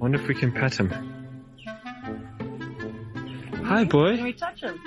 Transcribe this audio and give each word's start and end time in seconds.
Wonder 0.00 0.18
if 0.18 0.26
we 0.28 0.34
can 0.34 0.50
pet 0.50 0.74
him. 0.80 0.88
Hi, 3.66 3.84
boy. 3.84 4.16
Can 4.16 4.24
we 4.24 4.32
touch 4.32 4.62
him? 4.62 4.80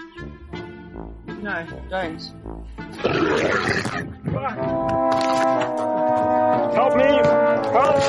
No, 1.44 1.68
don't. 1.88 2.20
Help 6.74 6.96
me! 6.98 7.04
Help! 7.04 8.02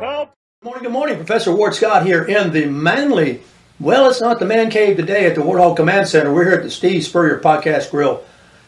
Help! 0.00 0.34
Good 0.60 0.64
morning, 0.64 0.82
good 0.82 0.92
morning. 0.92 1.16
Professor 1.18 1.54
Ward 1.54 1.74
Scott 1.74 2.04
here 2.04 2.24
in 2.24 2.52
the 2.52 2.66
manly, 2.66 3.42
well, 3.78 4.10
it's 4.10 4.20
not 4.20 4.40
the 4.40 4.44
man 4.44 4.70
cave 4.70 4.96
today 4.96 5.26
at 5.26 5.36
the 5.36 5.42
Warthog 5.42 5.76
Command 5.76 6.08
Center. 6.08 6.34
We're 6.34 6.46
here 6.46 6.54
at 6.54 6.64
the 6.64 6.70
Steve 6.70 7.04
Spurrier 7.04 7.38
Podcast 7.38 7.92
Grill, 7.92 8.24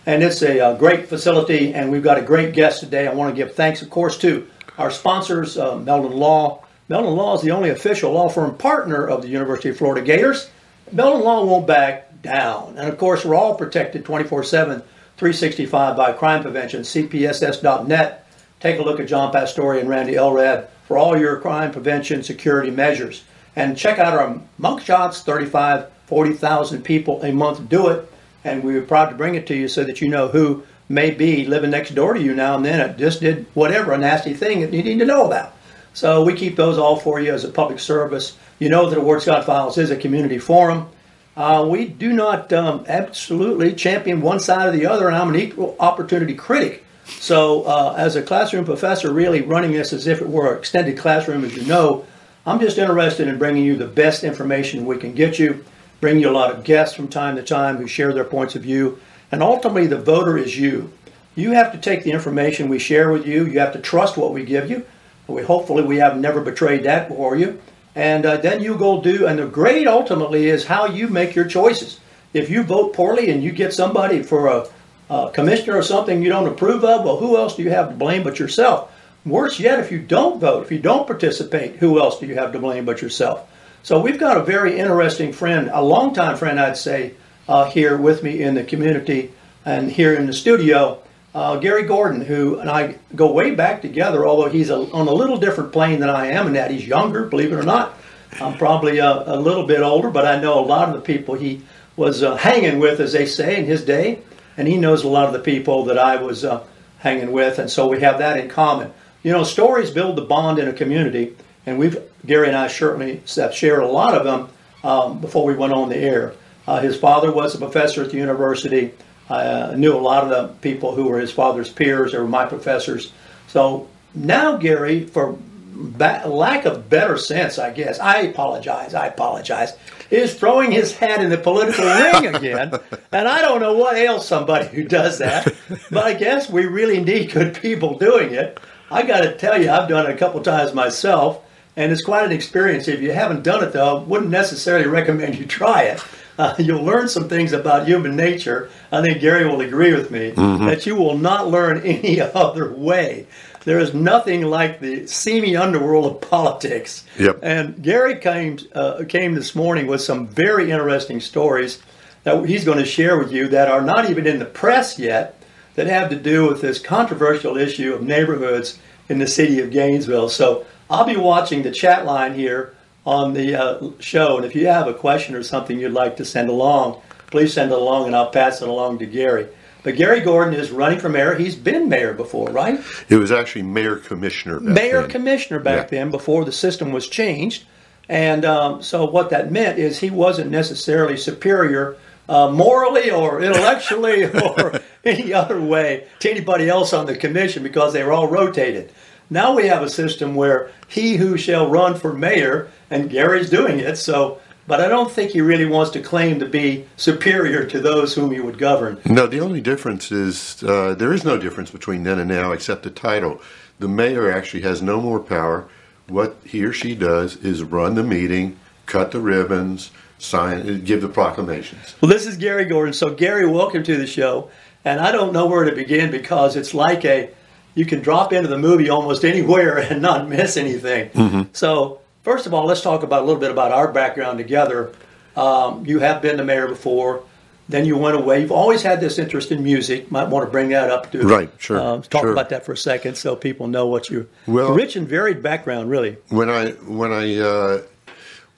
and 0.06 0.22
it's 0.22 0.40
a, 0.42 0.60
uh 0.60 0.74
great 0.76 1.08
facility, 1.08 1.74
and 1.74 1.90
we've 1.90 2.04
got 2.04 2.16
a 2.16 2.22
great 2.22 2.54
guest 2.54 2.78
today. 2.78 3.08
I 3.08 3.12
want 3.12 3.34
to 3.34 3.44
give 3.44 3.56
thanks, 3.56 3.82
of 3.82 3.90
course, 3.90 4.16
to 4.18 4.46
our 4.78 4.92
sponsors, 4.92 5.58
uh, 5.58 5.76
Meldon 5.78 6.12
Law. 6.12 6.61
Meldon 6.92 7.16
Law 7.16 7.34
is 7.34 7.40
the 7.40 7.52
only 7.52 7.70
official 7.70 8.12
law 8.12 8.28
firm 8.28 8.54
partner 8.58 9.08
of 9.08 9.22
the 9.22 9.28
University 9.28 9.70
of 9.70 9.78
Florida 9.78 10.04
Gators. 10.04 10.50
Meldon 10.92 11.22
Law 11.22 11.42
won't 11.42 11.66
back 11.66 12.20
down. 12.20 12.74
And 12.76 12.86
of 12.86 12.98
course, 12.98 13.24
we're 13.24 13.34
all 13.34 13.54
protected 13.54 14.04
24 14.04 14.44
7, 14.44 14.82
365 15.16 15.96
by 15.96 16.12
crime 16.12 16.42
prevention, 16.42 16.82
cpss.net. 16.82 18.26
Take 18.60 18.78
a 18.78 18.82
look 18.82 19.00
at 19.00 19.08
John 19.08 19.32
Pastore 19.32 19.76
and 19.76 19.88
Randy 19.88 20.16
Elrad 20.16 20.66
for 20.86 20.98
all 20.98 21.18
your 21.18 21.40
crime 21.40 21.72
prevention 21.72 22.22
security 22.22 22.70
measures. 22.70 23.24
And 23.56 23.74
check 23.74 23.98
out 23.98 24.12
our 24.12 24.38
mug 24.58 24.82
shots 24.82 25.22
35, 25.22 25.90
40,000 26.04 26.82
people 26.82 27.22
a 27.22 27.32
month 27.32 27.70
do 27.70 27.88
it. 27.88 28.06
And 28.44 28.62
we 28.62 28.74
were 28.74 28.82
proud 28.82 29.08
to 29.08 29.16
bring 29.16 29.34
it 29.34 29.46
to 29.46 29.54
you 29.56 29.66
so 29.66 29.82
that 29.84 30.02
you 30.02 30.08
know 30.08 30.28
who 30.28 30.62
may 30.90 31.10
be 31.10 31.46
living 31.46 31.70
next 31.70 31.94
door 31.94 32.12
to 32.12 32.20
you 32.20 32.34
now 32.34 32.56
and 32.56 32.66
then 32.66 32.76
that 32.80 32.98
just 32.98 33.22
did 33.22 33.46
whatever, 33.54 33.92
a 33.92 33.98
nasty 33.98 34.34
thing 34.34 34.60
that 34.60 34.74
you 34.74 34.82
need 34.82 34.98
to 34.98 35.06
know 35.06 35.24
about. 35.24 35.54
So 35.94 36.24
we 36.24 36.34
keep 36.34 36.56
those 36.56 36.78
all 36.78 36.96
for 36.96 37.20
you 37.20 37.32
as 37.32 37.44
a 37.44 37.48
public 37.48 37.78
service. 37.78 38.36
You 38.58 38.68
know 38.68 38.88
that 38.88 38.98
Award 38.98 39.22
Scott 39.22 39.44
Files 39.44 39.78
is 39.78 39.90
a 39.90 39.96
community 39.96 40.38
forum. 40.38 40.88
Uh, 41.36 41.66
we 41.68 41.86
do 41.86 42.12
not 42.12 42.52
um, 42.52 42.84
absolutely 42.88 43.72
champion 43.74 44.20
one 44.20 44.40
side 44.40 44.68
or 44.68 44.72
the 44.72 44.86
other, 44.86 45.06
and 45.06 45.16
I'm 45.16 45.30
an 45.30 45.36
equal 45.36 45.76
opportunity 45.80 46.34
critic. 46.34 46.84
So, 47.04 47.64
uh, 47.64 47.94
as 47.96 48.16
a 48.16 48.22
classroom 48.22 48.64
professor, 48.64 49.12
really 49.12 49.40
running 49.40 49.72
this 49.72 49.92
as 49.92 50.06
if 50.06 50.20
it 50.20 50.28
were 50.28 50.52
an 50.52 50.58
extended 50.58 50.98
classroom, 50.98 51.44
as 51.44 51.56
you 51.56 51.64
know, 51.64 52.04
I'm 52.46 52.60
just 52.60 52.78
interested 52.78 53.28
in 53.28 53.38
bringing 53.38 53.64
you 53.64 53.76
the 53.76 53.86
best 53.86 54.24
information 54.24 54.86
we 54.86 54.98
can 54.98 55.14
get 55.14 55.38
you, 55.38 55.64
bring 56.00 56.18
you 56.18 56.28
a 56.28 56.32
lot 56.32 56.54
of 56.54 56.64
guests 56.64 56.94
from 56.94 57.08
time 57.08 57.36
to 57.36 57.42
time 57.42 57.76
who 57.76 57.86
share 57.86 58.12
their 58.12 58.24
points 58.24 58.54
of 58.54 58.62
view, 58.62 58.98
and 59.30 59.42
ultimately 59.42 59.86
the 59.86 59.98
voter 59.98 60.36
is 60.36 60.58
you. 60.58 60.92
You 61.34 61.52
have 61.52 61.72
to 61.72 61.78
take 61.78 62.04
the 62.04 62.12
information 62.12 62.68
we 62.68 62.78
share 62.78 63.10
with 63.10 63.26
you. 63.26 63.46
You 63.46 63.58
have 63.60 63.72
to 63.72 63.78
trust 63.78 64.16
what 64.16 64.34
we 64.34 64.44
give 64.44 64.68
you. 64.70 64.84
We 65.26 65.42
hopefully 65.42 65.82
we 65.82 65.98
have 65.98 66.16
never 66.16 66.40
betrayed 66.40 66.84
that 66.84 67.08
for 67.08 67.36
you, 67.36 67.60
and 67.94 68.26
uh, 68.26 68.36
then 68.38 68.62
you 68.62 68.76
go 68.76 69.00
do. 69.00 69.26
And 69.26 69.38
the 69.38 69.46
grade 69.46 69.86
ultimately 69.86 70.48
is 70.48 70.64
how 70.64 70.86
you 70.86 71.08
make 71.08 71.34
your 71.34 71.46
choices. 71.46 72.00
If 72.34 72.50
you 72.50 72.62
vote 72.62 72.94
poorly 72.94 73.30
and 73.30 73.42
you 73.42 73.52
get 73.52 73.72
somebody 73.72 74.22
for 74.22 74.46
a, 74.46 74.68
a 75.10 75.30
commissioner 75.32 75.76
or 75.76 75.82
something 75.82 76.22
you 76.22 76.30
don't 76.30 76.48
approve 76.48 76.84
of, 76.84 77.04
well, 77.04 77.18
who 77.18 77.36
else 77.36 77.56
do 77.56 77.62
you 77.62 77.70
have 77.70 77.90
to 77.90 77.94
blame 77.94 78.22
but 78.22 78.38
yourself? 78.38 78.90
Worse 79.24 79.60
yet, 79.60 79.78
if 79.78 79.92
you 79.92 80.00
don't 80.00 80.40
vote, 80.40 80.64
if 80.64 80.72
you 80.72 80.80
don't 80.80 81.06
participate, 81.06 81.76
who 81.76 82.00
else 82.00 82.18
do 82.18 82.26
you 82.26 82.34
have 82.34 82.52
to 82.52 82.58
blame 82.58 82.84
but 82.84 83.02
yourself? 83.02 83.48
So 83.84 84.00
we've 84.00 84.18
got 84.18 84.36
a 84.36 84.42
very 84.42 84.78
interesting 84.78 85.32
friend, 85.32 85.70
a 85.72 85.82
longtime 85.82 86.36
friend, 86.36 86.58
I'd 86.58 86.76
say, 86.76 87.14
uh, 87.48 87.70
here 87.70 87.96
with 87.96 88.22
me 88.22 88.42
in 88.42 88.54
the 88.54 88.64
community 88.64 89.32
and 89.64 89.90
here 89.90 90.14
in 90.14 90.26
the 90.26 90.32
studio 90.32 91.02
uh, 91.34 91.56
Gary 91.56 91.84
Gordon, 91.84 92.20
who 92.20 92.58
and 92.58 92.68
I 92.68 92.96
go 93.14 93.32
way 93.32 93.54
back 93.54 93.82
together, 93.82 94.26
although 94.26 94.48
he's 94.48 94.70
a, 94.70 94.76
on 94.76 95.08
a 95.08 95.12
little 95.12 95.38
different 95.38 95.72
plane 95.72 96.00
than 96.00 96.10
I 96.10 96.26
am, 96.26 96.46
in 96.46 96.52
that 96.54 96.70
he's 96.70 96.86
younger, 96.86 97.24
believe 97.24 97.52
it 97.52 97.56
or 97.56 97.62
not. 97.62 97.98
I'm 98.40 98.56
probably 98.56 98.98
a, 98.98 99.10
a 99.10 99.36
little 99.36 99.66
bit 99.66 99.80
older, 99.80 100.10
but 100.10 100.26
I 100.26 100.40
know 100.40 100.58
a 100.58 100.64
lot 100.64 100.88
of 100.88 100.94
the 100.94 101.00
people 101.00 101.34
he 101.34 101.62
was 101.96 102.22
uh, 102.22 102.36
hanging 102.36 102.78
with, 102.78 103.00
as 103.00 103.12
they 103.12 103.26
say, 103.26 103.58
in 103.58 103.64
his 103.64 103.84
day, 103.84 104.20
and 104.56 104.66
he 104.66 104.76
knows 104.76 105.04
a 105.04 105.08
lot 105.08 105.26
of 105.26 105.32
the 105.32 105.38
people 105.38 105.84
that 105.84 105.98
I 105.98 106.16
was 106.16 106.44
uh, 106.44 106.64
hanging 106.98 107.32
with, 107.32 107.58
and 107.58 107.70
so 107.70 107.88
we 107.88 108.00
have 108.00 108.18
that 108.18 108.38
in 108.38 108.48
common. 108.48 108.92
You 109.22 109.32
know, 109.32 109.44
stories 109.44 109.90
build 109.90 110.16
the 110.16 110.22
bond 110.22 110.58
in 110.58 110.68
a 110.68 110.72
community, 110.72 111.36
and 111.66 111.78
we've 111.78 111.98
Gary 112.24 112.48
and 112.48 112.56
I 112.56 112.68
certainly 112.68 113.22
have 113.36 113.54
shared 113.54 113.82
a 113.82 113.88
lot 113.88 114.14
of 114.14 114.24
them 114.24 114.48
um, 114.84 115.20
before 115.20 115.44
we 115.44 115.54
went 115.54 115.72
on 115.72 115.88
the 115.88 115.96
air. 115.96 116.34
Uh, 116.66 116.80
his 116.80 116.96
father 116.96 117.32
was 117.32 117.54
a 117.54 117.58
professor 117.58 118.04
at 118.04 118.10
the 118.10 118.16
university. 118.16 118.92
I 119.28 119.44
uh, 119.44 119.74
knew 119.76 119.94
a 119.94 119.98
lot 119.98 120.24
of 120.24 120.30
the 120.30 120.54
people 120.60 120.94
who 120.94 121.04
were 121.04 121.18
his 121.18 121.32
father's 121.32 121.70
peers. 121.70 122.12
They 122.12 122.18
were 122.18 122.26
my 122.26 122.46
professors. 122.46 123.12
So 123.48 123.88
now, 124.14 124.56
Gary, 124.56 125.06
for 125.06 125.36
ba- 125.72 126.22
lack 126.26 126.64
of 126.64 126.88
better 126.88 127.16
sense, 127.16 127.58
I 127.58 127.70
guess, 127.72 127.98
I 127.98 128.22
apologize, 128.22 128.94
I 128.94 129.06
apologize, 129.06 129.72
is 130.10 130.34
throwing 130.34 130.70
his 130.70 130.92
hat 130.92 131.22
in 131.22 131.30
the 131.30 131.38
political 131.38 131.84
ring 132.22 132.34
again. 132.34 132.78
And 133.10 133.28
I 133.28 133.40
don't 133.40 133.60
know 133.60 133.74
what 133.74 133.96
ails 133.96 134.26
somebody 134.26 134.68
who 134.68 134.84
does 134.84 135.18
that, 135.18 135.52
but 135.90 136.04
I 136.04 136.14
guess 136.14 136.50
we 136.50 136.66
really 136.66 137.02
need 137.02 137.32
good 137.32 137.54
people 137.54 137.98
doing 137.98 138.34
it. 138.34 138.60
I 138.90 139.02
got 139.04 139.22
to 139.22 139.36
tell 139.36 139.60
you, 139.60 139.70
I've 139.70 139.88
done 139.88 140.10
it 140.10 140.14
a 140.14 140.18
couple 140.18 140.42
times 140.42 140.74
myself, 140.74 141.42
and 141.76 141.90
it's 141.90 142.02
quite 142.02 142.26
an 142.26 142.32
experience. 142.32 142.88
If 142.88 143.00
you 143.00 143.12
haven't 143.12 143.42
done 143.42 143.64
it, 143.64 143.72
though, 143.72 143.98
I 143.98 144.02
wouldn't 144.02 144.30
necessarily 144.30 144.86
recommend 144.86 145.36
you 145.36 145.46
try 145.46 145.84
it. 145.84 146.04
Uh, 146.42 146.56
you'll 146.58 146.82
learn 146.82 147.08
some 147.08 147.28
things 147.28 147.52
about 147.52 147.86
human 147.86 148.16
nature. 148.16 148.68
I 148.90 149.00
think 149.00 149.20
Gary 149.20 149.46
will 149.46 149.60
agree 149.60 149.94
with 149.94 150.10
me 150.10 150.30
that 150.30 150.86
you 150.86 150.96
will 150.96 151.16
not 151.16 151.48
learn 151.48 151.80
any 151.84 152.20
other 152.20 152.72
way. 152.72 153.26
There 153.64 153.78
is 153.78 153.94
nothing 153.94 154.42
like 154.42 154.80
the 154.80 155.06
seamy 155.06 155.54
underworld 155.54 156.06
of 156.06 156.28
politics. 156.28 157.04
Yep. 157.16 157.38
And 157.42 157.80
Gary 157.80 158.18
came 158.18 158.58
uh, 158.74 159.04
came 159.08 159.34
this 159.34 159.54
morning 159.54 159.86
with 159.86 160.00
some 160.00 160.26
very 160.26 160.72
interesting 160.72 161.20
stories 161.20 161.80
that 162.24 162.44
he's 162.44 162.64
going 162.64 162.78
to 162.78 162.84
share 162.84 163.18
with 163.18 163.30
you 163.30 163.46
that 163.48 163.68
are 163.68 163.82
not 163.82 164.10
even 164.10 164.26
in 164.26 164.40
the 164.40 164.44
press 164.44 164.98
yet, 164.98 165.40
that 165.76 165.86
have 165.86 166.10
to 166.10 166.16
do 166.16 166.48
with 166.48 166.60
this 166.60 166.80
controversial 166.80 167.56
issue 167.56 167.94
of 167.94 168.02
neighborhoods 168.02 168.80
in 169.08 169.20
the 169.20 169.28
city 169.28 169.60
of 169.60 169.70
Gainesville. 169.70 170.28
So 170.28 170.66
I'll 170.90 171.06
be 171.06 171.16
watching 171.16 171.62
the 171.62 171.70
chat 171.70 172.04
line 172.04 172.34
here 172.34 172.74
on 173.04 173.32
the 173.34 173.54
uh, 173.56 173.90
show, 173.98 174.36
and 174.36 174.44
if 174.46 174.54
you 174.54 174.66
have 174.66 174.86
a 174.86 174.94
question 174.94 175.34
or 175.34 175.42
something 175.42 175.78
you'd 175.78 175.92
like 175.92 176.16
to 176.18 176.24
send 176.24 176.48
along, 176.48 177.00
please 177.30 177.52
send 177.52 177.72
it 177.72 177.78
along, 177.78 178.06
and 178.06 178.14
I'll 178.16 178.30
pass 178.30 178.62
it 178.62 178.68
along 178.68 178.98
to 179.00 179.06
Gary. 179.06 179.48
But 179.82 179.96
Gary 179.96 180.20
Gordon 180.20 180.54
is 180.54 180.70
running 180.70 181.00
for 181.00 181.08
mayor. 181.08 181.34
He's 181.34 181.56
been 181.56 181.88
mayor 181.88 182.14
before, 182.14 182.48
right? 182.50 182.78
It 183.08 183.16
was 183.16 183.32
actually 183.32 183.62
mayor 183.62 183.96
commissioner. 183.96 184.60
back 184.60 184.74
mayor 184.74 185.00
then. 185.00 185.10
commissioner 185.10 185.58
back 185.58 185.90
Yeah. 185.90 185.98
then 185.98 186.10
before 186.12 186.44
the 186.44 186.52
system 186.52 186.92
was 186.92 187.08
changed. 187.08 187.64
And 188.08 188.44
um, 188.44 188.82
so 188.82 189.04
what 189.06 189.30
that 189.30 189.50
meant 189.50 189.78
is 189.80 189.98
he 189.98 190.10
wasn't 190.10 190.50
necessarily 190.52 191.16
superior 191.16 191.96
uh, 192.28 192.48
morally 192.50 193.10
or 193.10 193.42
intellectually 193.42 194.24
or 194.42 194.80
any 195.04 195.32
other 195.32 195.60
way 195.60 196.06
to 196.20 196.30
anybody 196.30 196.68
else 196.68 196.92
on 196.92 197.06
the 197.06 197.16
commission 197.16 197.64
because 197.64 197.92
they 197.92 198.04
were 198.04 198.12
all 198.12 198.28
rotated. 198.28 198.92
Now 199.30 199.54
we 199.54 199.66
have 199.66 199.82
a 199.82 199.88
system 199.88 200.34
where 200.34 200.70
he 200.88 201.16
who 201.16 201.36
shall 201.36 201.70
run 201.70 201.94
for 201.98 202.12
mayor, 202.12 202.70
and 202.90 203.10
Gary's 203.10 203.50
doing 203.50 203.78
it, 203.78 203.96
so. 203.96 204.40
But 204.64 204.80
I 204.80 204.86
don't 204.86 205.10
think 205.10 205.32
he 205.32 205.40
really 205.40 205.66
wants 205.66 205.90
to 205.92 206.00
claim 206.00 206.38
to 206.38 206.46
be 206.46 206.86
superior 206.96 207.64
to 207.66 207.80
those 207.80 208.14
whom 208.14 208.30
he 208.30 208.38
would 208.38 208.58
govern. 208.58 209.00
No, 209.04 209.26
the 209.26 209.40
only 209.40 209.60
difference 209.60 210.12
is 210.12 210.62
uh, 210.62 210.94
there 210.94 211.12
is 211.12 211.24
no 211.24 211.36
difference 211.36 211.72
between 211.72 212.04
then 212.04 212.20
and 212.20 212.28
now 212.28 212.52
except 212.52 212.84
the 212.84 212.90
title. 212.90 213.40
The 213.80 213.88
mayor 213.88 214.30
actually 214.30 214.62
has 214.62 214.80
no 214.80 215.00
more 215.00 215.18
power. 215.18 215.68
What 216.06 216.36
he 216.44 216.64
or 216.64 216.72
she 216.72 216.94
does 216.94 217.36
is 217.36 217.64
run 217.64 217.96
the 217.96 218.04
meeting, 218.04 218.56
cut 218.86 219.10
the 219.10 219.20
ribbons, 219.20 219.90
sign, 220.18 220.84
give 220.84 221.02
the 221.02 221.08
proclamations. 221.08 221.96
Well, 222.00 222.10
this 222.10 222.26
is 222.26 222.36
Gary 222.36 222.64
Gordon. 222.64 222.94
So, 222.94 223.12
Gary, 223.14 223.46
welcome 223.46 223.82
to 223.82 223.96
the 223.96 224.06
show. 224.06 224.50
And 224.84 225.00
I 225.00 225.10
don't 225.10 225.32
know 225.32 225.46
where 225.46 225.64
to 225.64 225.74
begin 225.74 226.10
because 226.10 226.54
it's 226.54 226.74
like 226.74 227.04
a 227.04 227.30
you 227.74 227.84
can 227.86 228.00
drop 228.00 228.32
into 228.32 228.48
the 228.48 228.58
movie 228.58 228.90
almost 228.90 229.24
anywhere 229.24 229.78
and 229.78 230.02
not 230.02 230.28
miss 230.28 230.56
anything. 230.56 231.48
So, 231.52 232.00
first 232.22 232.46
of 232.46 232.54
all, 232.54 232.66
let's 232.66 232.82
talk 232.82 233.02
about 233.02 233.22
a 233.22 233.24
little 233.24 233.40
bit 233.40 233.50
about 233.50 233.72
our 233.72 233.90
background 233.90 234.38
together. 234.38 234.92
Um, 235.36 235.86
you 235.86 235.98
have 236.00 236.20
been 236.22 236.36
the 236.36 236.44
mayor 236.44 236.68
before. 236.68 237.24
Then 237.68 237.86
you 237.86 237.96
went 237.96 238.16
away. 238.16 238.40
You've 238.40 238.52
always 238.52 238.82
had 238.82 239.00
this 239.00 239.18
interest 239.18 239.50
in 239.52 239.62
music. 239.62 240.10
Might 240.10 240.28
want 240.28 240.44
to 240.46 240.50
bring 240.50 240.70
that 240.70 240.90
up 240.90 241.10
to 241.12 241.22
Right, 241.26 241.48
sure, 241.58 241.78
uh, 241.78 242.02
talk 242.02 242.22
sure. 242.22 242.32
about 242.32 242.50
that 242.50 242.66
for 242.66 242.72
a 242.72 242.76
second, 242.76 243.16
so 243.16 243.34
people 243.36 243.68
know 243.68 243.86
what 243.86 244.10
you. 244.10 244.28
Well- 244.46 244.74
rich 244.74 244.96
and 244.96 245.08
varied 245.08 245.42
background, 245.42 245.88
really. 245.88 246.16
when 246.28 246.50
I 246.50 246.72
when 246.72 247.12
I 247.12 247.38
uh, 247.38 247.80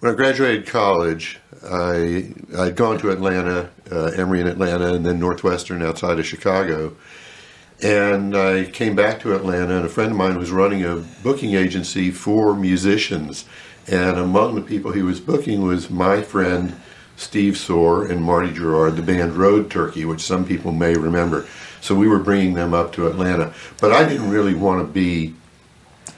when 0.00 0.12
I 0.12 0.17
graduated 0.17 0.67
college, 0.67 1.38
I 1.64 2.32
I'd 2.58 2.75
gone 2.76 2.99
to 2.99 3.10
Atlanta, 3.10 3.70
uh, 3.93 4.06
Emory 4.17 4.40
in 4.40 4.49
Atlanta, 4.49 4.94
and 4.94 5.05
then 5.06 5.20
Northwestern 5.20 5.82
outside 5.82 6.19
of 6.19 6.26
Chicago. 6.26 6.96
And 7.82 8.37
I 8.37 8.65
came 8.65 8.94
back 8.94 9.21
to 9.21 9.35
Atlanta, 9.35 9.76
and 9.76 9.85
a 9.85 9.88
friend 9.88 10.12
of 10.12 10.17
mine 10.17 10.38
was 10.38 10.50
running 10.50 10.85
a 10.85 10.97
booking 11.23 11.55
agency 11.55 12.11
for 12.11 12.55
musicians. 12.55 13.44
And 13.87 14.19
among 14.19 14.55
the 14.55 14.62
people 14.62 14.93
he 14.93 15.03
was 15.03 15.21
booking 15.21 15.62
was 15.62 15.91
my 15.91 16.23
friend 16.23 16.76
Steve 17.17 17.56
Soar 17.56 18.06
and 18.06 18.23
Marty 18.23 18.53
Gerard, 18.53 18.97
the 18.97 19.03
band 19.03 19.35
Road 19.35 19.71
Turkey, 19.71 20.05
which 20.05 20.21
some 20.21 20.44
people 20.44 20.73
may 20.73 20.94
remember. 20.94 21.47
So 21.81 21.94
we 21.94 22.09
were 22.09 22.19
bringing 22.19 22.55
them 22.55 22.73
up 22.73 22.93
to 22.94 23.06
Atlanta. 23.06 23.53
But 23.81 23.93
I 23.93 24.09
didn't 24.09 24.31
really 24.31 24.55
want 24.55 24.81
to 24.81 24.93
be 24.93 25.35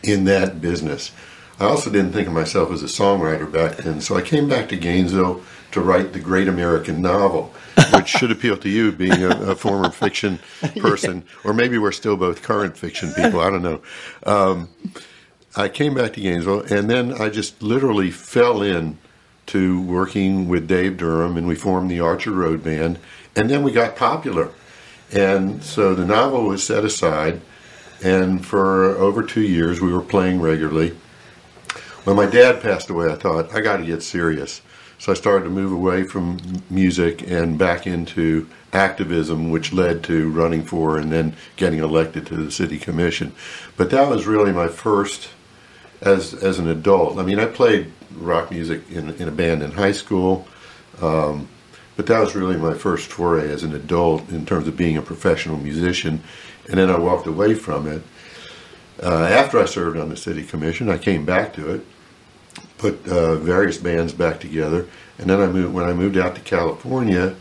in 0.03 0.25
that 0.25 0.61
business. 0.61 1.11
I 1.59 1.65
also 1.65 1.91
didn't 1.91 2.13
think 2.13 2.29
of 2.29 2.35
myself 2.35 2.71
as 2.71 2.83
a 2.83 2.87
songwriter 2.87 3.51
back 3.51 3.79
then, 3.79 4.01
so 4.01 4.15
I 4.15 4.23
came 4.23 4.49
back 4.49 4.69
to 4.69 4.77
Gainesville 4.77 5.43
to 5.77 5.83
write 5.83 6.15
the 6.15 6.19
great 6.19 6.49
American 6.49 7.03
novel, 7.03 7.53
which 7.93 8.09
should 8.09 8.31
appeal 8.31 8.57
to 8.57 8.69
you, 8.69 8.91
being 8.91 9.23
a, 9.23 9.51
a 9.51 9.55
former 9.55 9.91
fiction 9.91 10.39
person, 10.81 11.23
or 11.45 11.53
maybe 11.53 11.77
we're 11.77 11.93
still 11.93 12.17
both 12.17 12.43
current 12.43 12.79
fiction 12.79 13.13
people. 13.13 13.41
I 13.41 13.51
don't 13.51 13.63
know. 13.63 13.83
Um, 14.25 14.71
I 15.55 15.69
came 15.69 15.95
back 15.95 16.15
to 16.15 16.21
Gainesville, 16.23 16.63
and 16.63 16.89
then 16.89 17.13
I 17.13 17.29
just 17.29 17.63
literally 17.63 18.11
fell 18.11 18.63
in 18.63 18.97
to 19.49 19.83
working 19.83 20.49
with 20.49 20.67
Dave 20.67 20.97
Durham, 20.97 21.37
and 21.37 21.47
we 21.47 21.55
formed 21.55 21.91
the 21.91 22.01
Archer 22.01 22.33
Road 22.33 22.65
Band, 22.65 22.99
and 23.37 23.51
then 23.51 23.63
we 23.63 23.71
got 23.71 23.97
popular, 23.97 24.53
and 25.13 25.63
so 25.63 25.95
the 25.95 26.07
novel 26.07 26.47
was 26.47 26.65
set 26.65 26.87
aside. 26.87 27.43
And 28.03 28.45
for 28.45 28.97
over 28.97 29.23
two 29.23 29.43
years, 29.43 29.81
we 29.81 29.93
were 29.93 30.03
playing 30.03 30.41
regularly. 30.41 30.97
When 32.05 32.17
my 32.17 32.27
dad 32.27 32.63
passed 32.63 32.89
away, 32.89 33.11
I 33.11 33.17
thought, 33.17 33.55
I 33.55 33.61
got 33.61 33.79
to 33.79 33.85
get 33.87 34.03
serious. 34.03 34.63
So 34.99 35.13
I 35.13 35.15
started 35.15 35.45
to 35.45 35.51
move 35.51 35.73
away 35.73 36.05
from 36.05 36.39
music 36.71 37.23
and 37.31 37.59
back 37.59 37.87
into 37.87 38.49
activism, 38.73 39.51
which 39.51 39.73
led 39.73 40.03
to 40.05 40.31
running 40.31 40.63
for 40.63 40.99
and 40.99 41.13
then 41.13 41.37
getting 41.57 41.81
elected 41.81 42.27
to 42.27 42.37
the 42.37 42.51
city 42.51 42.79
commission. 42.79 43.35
But 43.77 43.91
that 43.91 44.09
was 44.09 44.27
really 44.27 44.53
my 44.53 44.69
first 44.69 45.31
as 46.01 46.35
as 46.35 46.59
an 46.59 46.69
adult. 46.69 47.19
I 47.19 47.23
mean, 47.23 47.39
I 47.39 47.47
played 47.47 47.93
rock 48.17 48.51
music 48.51 48.91
in, 48.91 49.11
in 49.15 49.29
a 49.29 49.33
band 49.33 49.63
in 49.63 49.73
high 49.73 49.93
school, 49.93 50.47
um, 51.01 51.49
but 51.97 52.07
that 52.07 52.21
was 52.21 52.35
really 52.35 52.57
my 52.57 52.75
first 52.75 53.09
foray 53.09 53.51
as 53.51 53.63
an 53.63 53.75
adult 53.75 54.29
in 54.31 54.47
terms 54.47 54.69
of 54.69 54.77
being 54.77 54.97
a 54.97 55.03
professional 55.03 55.59
musician. 55.59 56.23
And 56.69 56.79
then 56.79 56.91
I 56.91 56.99
walked 56.99 57.27
away 57.27 57.55
from 57.55 57.87
it. 57.87 58.03
Uh, 59.03 59.25
after 59.25 59.59
I 59.59 59.67
served 59.67 59.99
on 59.99 60.09
the 60.09 60.17
city 60.17 60.43
commission, 60.43 60.89
I 60.89 60.99
came 60.99 61.25
back 61.25 61.53
to 61.55 61.71
it, 61.75 61.87
put 62.79 63.07
uh, 63.09 63.37
various 63.37 63.79
bands 63.79 64.13
back 64.13 64.41
together, 64.41 64.87
and 65.19 65.31
then 65.31 65.41
I 65.41 65.47
moved. 65.47 65.75
When 65.75 65.85
I 65.85 65.93
moved 65.93 66.17
out 66.17 66.35
to 66.35 66.41
California, 66.41 67.37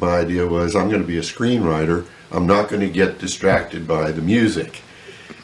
my 0.00 0.18
idea 0.18 0.46
was 0.46 0.76
I'm 0.76 0.88
going 0.88 1.02
to 1.02 1.06
be 1.06 1.18
a 1.18 1.22
screenwriter. 1.22 2.06
I'm 2.30 2.46
not 2.46 2.68
going 2.68 2.80
to 2.80 2.90
get 2.90 3.18
distracted 3.18 3.86
by 3.86 4.12
the 4.12 4.22
music. 4.22 4.82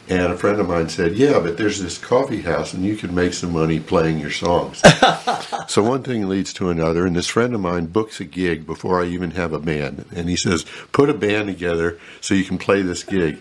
And 0.08 0.32
a 0.32 0.36
friend 0.36 0.60
of 0.60 0.68
mine 0.68 0.88
said, 0.88 1.14
"Yeah, 1.14 1.38
but 1.38 1.56
there's 1.56 1.80
this 1.80 1.96
coffee 1.96 2.42
house, 2.42 2.74
and 2.74 2.84
you 2.84 2.96
can 2.96 3.14
make 3.14 3.32
some 3.32 3.52
money 3.52 3.78
playing 3.78 4.18
your 4.18 4.32
songs." 4.32 4.82
so 5.68 5.82
one 5.82 6.02
thing 6.02 6.28
leads 6.28 6.52
to 6.54 6.70
another, 6.70 7.06
and 7.06 7.14
this 7.14 7.28
friend 7.28 7.54
of 7.54 7.60
mine 7.60 7.86
books 7.86 8.20
a 8.20 8.24
gig 8.24 8.66
before 8.66 9.00
I 9.00 9.06
even 9.06 9.30
have 9.32 9.52
a 9.52 9.60
band, 9.60 10.04
and 10.14 10.28
he 10.28 10.36
says, 10.36 10.66
"Put 10.90 11.08
a 11.08 11.14
band 11.14 11.46
together 11.46 11.98
so 12.20 12.34
you 12.34 12.44
can 12.44 12.58
play 12.58 12.82
this 12.82 13.04
gig." 13.04 13.38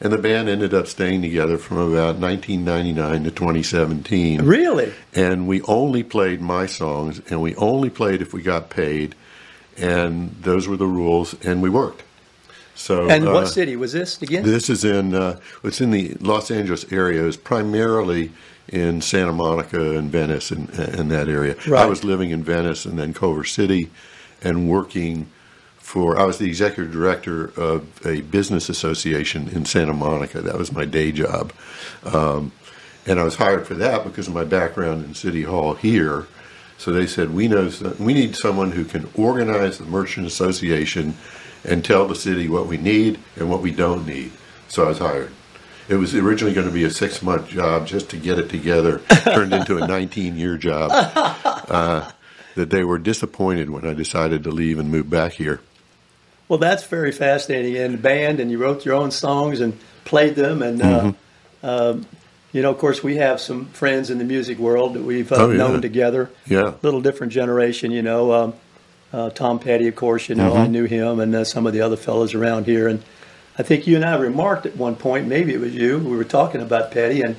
And 0.00 0.12
the 0.12 0.18
band 0.18 0.48
ended 0.48 0.74
up 0.74 0.86
staying 0.86 1.22
together 1.22 1.58
from 1.58 1.78
about 1.78 2.16
1999 2.18 3.24
to 3.24 3.30
2017. 3.30 4.42
Really? 4.42 4.92
And 5.14 5.48
we 5.48 5.60
only 5.62 6.04
played 6.04 6.40
my 6.40 6.66
songs, 6.66 7.20
and 7.28 7.42
we 7.42 7.56
only 7.56 7.90
played 7.90 8.22
if 8.22 8.32
we 8.32 8.42
got 8.42 8.70
paid, 8.70 9.16
and 9.76 10.30
those 10.40 10.68
were 10.68 10.76
the 10.76 10.86
rules, 10.86 11.34
and 11.44 11.60
we 11.62 11.68
worked. 11.70 12.04
So 12.76 13.10
And 13.10 13.26
uh, 13.26 13.32
what 13.32 13.48
city 13.48 13.74
was 13.74 13.92
this 13.92 14.22
again? 14.22 14.44
this 14.44 14.70
is 14.70 14.84
in 14.84 15.12
uh, 15.14 15.40
it's 15.64 15.80
in 15.80 15.90
the 15.90 16.14
Los 16.20 16.48
Angeles 16.52 16.90
area. 16.92 17.26
It's 17.26 17.36
primarily 17.36 18.30
in 18.68 19.00
Santa 19.00 19.32
Monica 19.32 19.98
and 19.98 20.12
Venice 20.12 20.52
and, 20.52 20.70
and 20.70 21.10
that 21.10 21.28
area. 21.28 21.56
I 21.74 21.86
was 21.86 22.04
living 22.04 22.30
in 22.30 22.44
Venice 22.44 22.84
and 22.84 22.96
then 22.96 23.14
Culver 23.14 23.42
City, 23.42 23.90
and 24.42 24.68
working 24.70 25.28
for. 25.88 26.18
I 26.18 26.24
was 26.24 26.36
the 26.36 26.46
executive 26.46 26.92
director 26.92 27.46
of 27.56 28.06
a 28.06 28.20
business 28.20 28.68
association 28.68 29.48
in 29.48 29.64
Santa 29.64 29.94
Monica. 29.94 30.42
That 30.42 30.58
was 30.58 30.70
my 30.70 30.84
day 30.84 31.12
job, 31.12 31.52
um, 32.04 32.52
and 33.06 33.18
I 33.18 33.24
was 33.24 33.36
hired 33.36 33.66
for 33.66 33.74
that 33.74 34.04
because 34.04 34.28
of 34.28 34.34
my 34.34 34.44
background 34.44 35.04
in 35.04 35.14
City 35.14 35.42
Hall 35.42 35.74
here. 35.74 36.26
So 36.76 36.92
they 36.92 37.06
said 37.06 37.34
we 37.34 37.48
know 37.48 37.72
we 37.98 38.12
need 38.12 38.36
someone 38.36 38.72
who 38.72 38.84
can 38.84 39.08
organize 39.14 39.78
the 39.78 39.84
merchant 39.86 40.26
association 40.26 41.14
and 41.64 41.82
tell 41.82 42.06
the 42.06 42.14
city 42.14 42.48
what 42.48 42.66
we 42.66 42.76
need 42.76 43.18
and 43.36 43.50
what 43.50 43.62
we 43.62 43.72
don't 43.72 44.06
need. 44.06 44.32
So 44.68 44.84
I 44.84 44.88
was 44.88 44.98
hired. 44.98 45.32
It 45.88 45.96
was 45.96 46.14
originally 46.14 46.52
going 46.52 46.66
to 46.66 46.72
be 46.72 46.84
a 46.84 46.90
six 46.90 47.22
month 47.22 47.48
job 47.48 47.86
just 47.86 48.10
to 48.10 48.18
get 48.18 48.38
it 48.38 48.50
together, 48.50 48.98
turned 49.24 49.54
into 49.54 49.78
a 49.78 49.86
19 49.86 50.36
year 50.36 50.58
job. 50.58 50.90
Uh, 50.92 52.10
that 52.58 52.70
they 52.70 52.82
were 52.82 52.98
disappointed 52.98 53.70
when 53.70 53.86
I 53.86 53.94
decided 53.94 54.42
to 54.42 54.50
leave 54.50 54.78
and 54.80 54.90
move 54.90 55.08
back 55.08 55.32
here. 55.32 55.60
Well, 56.48 56.58
that's 56.58 56.84
very 56.84 57.12
fascinating. 57.12 57.76
And 57.76 57.94
the 57.94 57.98
band, 57.98 58.40
and 58.40 58.50
you 58.50 58.58
wrote 58.58 58.84
your 58.84 58.94
own 58.94 59.10
songs 59.10 59.60
and 59.60 59.78
played 60.04 60.34
them, 60.34 60.62
and 60.62 60.80
Mm-hmm. 60.80 61.08
uh, 61.66 61.90
um, 61.90 62.06
you 62.52 62.62
know, 62.62 62.70
of 62.70 62.78
course, 62.78 63.02
we 63.02 63.16
have 63.16 63.40
some 63.40 63.66
friends 63.66 64.08
in 64.10 64.16
the 64.16 64.24
music 64.24 64.58
world 64.58 64.94
that 64.94 65.02
we've 65.02 65.30
uh, 65.30 65.36
Oh, 65.36 65.50
yeah. 65.50 65.58
known 65.58 65.82
together. 65.82 66.30
Yeah. 66.46 66.72
little 66.82 67.02
different 67.02 67.32
generation, 67.32 67.90
you 67.90 68.00
know. 68.02 68.32
Um, 68.32 68.54
uh, 69.12 69.30
Tom 69.30 69.58
Petty, 69.58 69.86
of 69.88 69.96
course, 69.96 70.28
you 70.28 70.34
know, 70.34 70.50
Mm-hmm. 70.52 70.60
I 70.62 70.66
knew 70.66 70.84
him, 70.84 71.20
and 71.20 71.34
uh, 71.34 71.44
some 71.44 71.66
of 71.66 71.72
the 71.74 71.82
other 71.82 71.96
fellows 71.96 72.34
around 72.34 72.64
here. 72.66 72.88
And 72.88 73.02
I 73.58 73.62
think 73.62 73.86
you 73.86 73.96
and 73.96 74.04
I 74.04 74.16
remarked 74.16 74.64
at 74.66 74.76
one 74.76 74.96
point, 74.96 75.26
maybe 75.26 75.52
it 75.52 75.60
was 75.60 75.74
you, 75.74 75.98
we 75.98 76.16
were 76.16 76.24
talking 76.24 76.62
about 76.62 76.90
Petty, 76.92 77.20
and 77.22 77.36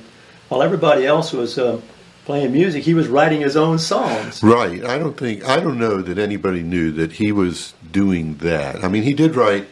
while 0.48 0.62
everybody 0.62 1.04
else 1.06 1.32
was 1.32 1.58
um, 1.58 1.82
playing 2.24 2.52
music, 2.52 2.84
he 2.84 2.94
was 2.94 3.08
writing 3.08 3.40
his 3.40 3.56
own 3.56 3.78
songs. 3.78 4.42
Right. 4.42 4.84
I 4.84 4.98
don't 4.98 5.16
think 5.16 5.44
I 5.44 5.60
don't 5.60 5.78
know 5.78 6.00
that 6.02 6.18
anybody 6.18 6.62
knew 6.62 6.90
that 6.92 7.12
he 7.12 7.32
was 7.32 7.74
doing 7.90 8.36
that. 8.36 8.84
I 8.84 8.88
mean, 8.88 9.02
he 9.02 9.12
did 9.14 9.34
write 9.36 9.66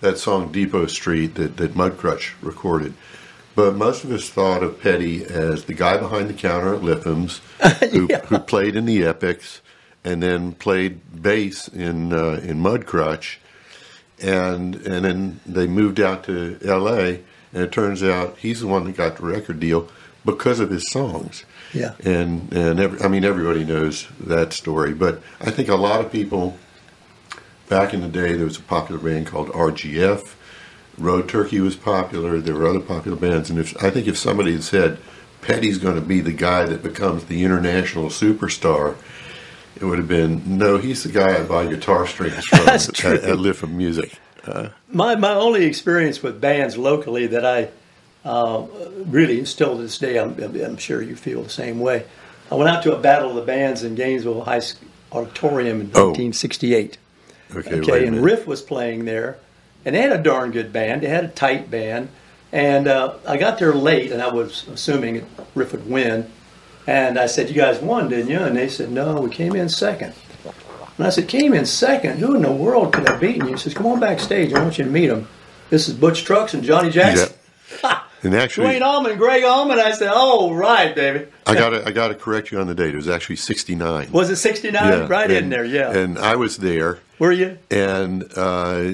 that 0.00 0.18
song 0.18 0.50
Depot 0.52 0.86
Street 0.86 1.34
that 1.36 1.56
that 1.58 1.74
Mudcrutch 1.74 2.32
recorded. 2.42 2.94
But 3.54 3.74
most 3.76 4.02
of 4.04 4.10
us 4.10 4.30
thought 4.30 4.62
of 4.62 4.80
Petty 4.80 5.24
as 5.24 5.64
the 5.64 5.74
guy 5.74 5.98
behind 5.98 6.30
the 6.30 6.34
counter 6.34 6.74
at 6.74 6.80
Lipham's 6.82 7.40
who, 7.92 8.06
Yeah. 8.08 8.20
who 8.26 8.38
played 8.38 8.76
in 8.76 8.86
the 8.86 9.04
Epics 9.04 9.60
and 10.04 10.22
then 10.22 10.52
played 10.52 11.00
bass 11.22 11.68
in 11.68 12.12
uh, 12.12 12.40
in 12.42 12.60
Mudcrutch. 12.62 13.36
And 14.20 14.76
and 14.86 15.04
then 15.04 15.40
they 15.46 15.66
moved 15.66 16.00
out 16.00 16.24
to 16.24 16.58
L.A. 16.64 17.20
and 17.52 17.62
it 17.64 17.72
turns 17.72 18.02
out 18.02 18.38
he's 18.38 18.60
the 18.60 18.66
one 18.68 18.84
that 18.84 18.96
got 18.96 19.16
the 19.16 19.24
record 19.26 19.58
deal 19.60 19.88
because 20.24 20.60
of 20.60 20.70
his 20.70 20.88
songs 20.90 21.44
Yeah. 21.74 21.94
and 22.04 22.52
and 22.52 22.78
every, 22.80 23.00
I 23.00 23.08
mean 23.08 23.24
everybody 23.24 23.64
knows 23.64 24.06
that 24.20 24.52
story. 24.52 24.92
But 24.94 25.22
I 25.40 25.50
think 25.50 25.68
a 25.68 25.74
lot 25.76 26.00
of 26.04 26.12
people 26.12 26.56
back 27.68 27.94
in 27.94 28.00
the 28.00 28.08
day 28.08 28.34
there 28.34 28.44
was 28.44 28.58
a 28.58 28.62
popular 28.62 29.00
band 29.00 29.26
called 29.26 29.48
RGF. 29.48 30.34
Road 30.98 31.28
Turkey 31.28 31.60
was 31.60 31.74
popular. 31.76 32.38
There 32.38 32.54
were 32.54 32.66
other 32.66 32.80
popular 32.80 33.16
bands, 33.16 33.48
and 33.48 33.58
if 33.58 33.82
I 33.82 33.88
think 33.90 34.06
if 34.06 34.18
somebody 34.18 34.52
had 34.52 34.62
said 34.62 34.98
Petty's 35.40 35.78
going 35.78 35.94
to 35.94 36.02
be 36.02 36.20
the 36.20 36.32
guy 36.32 36.64
that 36.66 36.82
becomes 36.82 37.24
the 37.24 37.42
international 37.44 38.06
superstar, 38.06 38.96
it 39.74 39.84
would 39.84 39.96
have 39.98 40.08
been 40.08 40.58
no. 40.58 40.76
He's 40.76 41.02
the 41.04 41.10
guy 41.12 41.38
I 41.38 41.42
buy 41.44 41.66
guitar 41.66 42.06
strings 42.06 42.44
from 42.44 42.58
That's 42.66 42.88
at, 42.90 42.94
true. 42.94 43.14
at 43.14 43.38
Lipham 43.38 43.70
Music. 43.72 44.12
My 44.88 45.14
my 45.16 45.32
only 45.34 45.64
experience 45.64 46.22
with 46.22 46.40
bands 46.40 46.76
locally 46.76 47.26
that 47.28 47.46
I 47.46 47.70
uh, 48.24 48.66
really 49.06 49.44
still 49.44 49.76
to 49.76 49.82
this 49.82 49.98
day, 49.98 50.18
I'm, 50.18 50.38
I'm 50.40 50.76
sure 50.76 51.02
you 51.02 51.16
feel 51.16 51.42
the 51.42 51.50
same 51.50 51.80
way. 51.80 52.04
I 52.50 52.54
went 52.54 52.70
out 52.70 52.82
to 52.84 52.94
a 52.94 53.00
battle 53.00 53.30
of 53.30 53.36
the 53.36 53.42
bands 53.42 53.82
in 53.82 53.94
Gainesville 53.94 54.44
High 54.44 54.60
School 54.60 54.88
Auditorium 55.12 55.80
in 55.80 55.86
Oh. 55.94 56.08
1968. 56.08 56.98
Okay, 57.54 57.80
Okay, 57.80 58.06
and. 58.06 58.22
Riff 58.24 58.46
was 58.46 58.62
playing 58.62 59.04
there, 59.04 59.38
and 59.84 59.94
they 59.94 60.00
had 60.00 60.12
a 60.12 60.22
darn 60.22 60.50
good 60.52 60.72
band. 60.72 61.02
They 61.02 61.08
had 61.08 61.24
a 61.24 61.28
tight 61.28 61.70
band, 61.70 62.08
and 62.50 62.88
uh, 62.88 63.14
I 63.26 63.36
got 63.36 63.58
there 63.58 63.74
late, 63.74 64.10
and 64.12 64.22
I 64.22 64.28
was 64.32 64.66
assuming 64.68 65.26
Riff 65.54 65.72
would 65.72 65.88
win. 65.88 66.30
And 66.86 67.18
I 67.18 67.26
said, 67.26 67.48
"You 67.48 67.54
guys 67.54 67.78
won, 67.80 68.08
didn't 68.08 68.30
you?" 68.30 68.38
And 68.40 68.56
they 68.56 68.68
said, 68.68 68.90
"No, 68.90 69.20
we 69.20 69.30
came 69.30 69.54
in 69.54 69.68
second. 69.68 70.14
And 70.96 71.06
I 71.06 71.10
said, 71.10 71.28
"Came 71.28 71.52
in 71.54 71.64
second? 71.66 72.18
Who 72.18 72.34
in 72.34 72.42
the 72.42 72.50
world 72.52 72.92
could 72.94 73.06
have 73.08 73.20
beaten 73.20 73.46
you?" 73.46 73.52
He 73.54 73.58
says, 73.58 73.74
"Come 73.74 73.86
on 73.86 74.00
backstage. 74.00 74.52
I 74.54 74.62
want 74.62 74.78
you 74.78 74.84
to 74.84 74.90
meet 74.90 75.08
them. 75.08 75.28
This 75.70 75.88
is 75.88 75.94
Butch 75.94 76.24
Trucks 76.24 76.54
and 76.54 76.62
Johnny 76.64 76.90
Jackson." 76.90 77.28
And 78.24 78.34
actually, 78.36 78.66
Duane 78.68 78.82
Allman, 78.82 79.18
Gregg 79.18 79.42
Allman. 79.44 79.78
I 79.80 79.90
said, 79.92 80.10
oh, 80.14 80.52
right, 80.54 80.94
baby. 80.94 81.26
I 81.46 81.54
got 81.54 81.70
to 81.70 81.84
I 81.86 81.90
got 81.90 82.08
to 82.08 82.14
correct 82.14 82.52
you 82.52 82.60
on 82.60 82.68
the 82.68 82.74
date. 82.74 82.94
It 82.94 82.96
was 82.96 83.08
actually 83.08 83.36
sixty 83.36 83.74
nine. 83.74 84.12
Was 84.12 84.30
it 84.30 84.36
69? 84.36 85.08
right 85.08 85.30
in 85.30 85.50
there, 85.50 85.64
yeah. 85.64 85.90
And 85.90 86.18
I 86.18 86.36
was 86.36 86.58
there, 86.58 87.00
Were 87.18 87.32
you? 87.32 87.58
and 87.70 88.30
uh, 88.36 88.92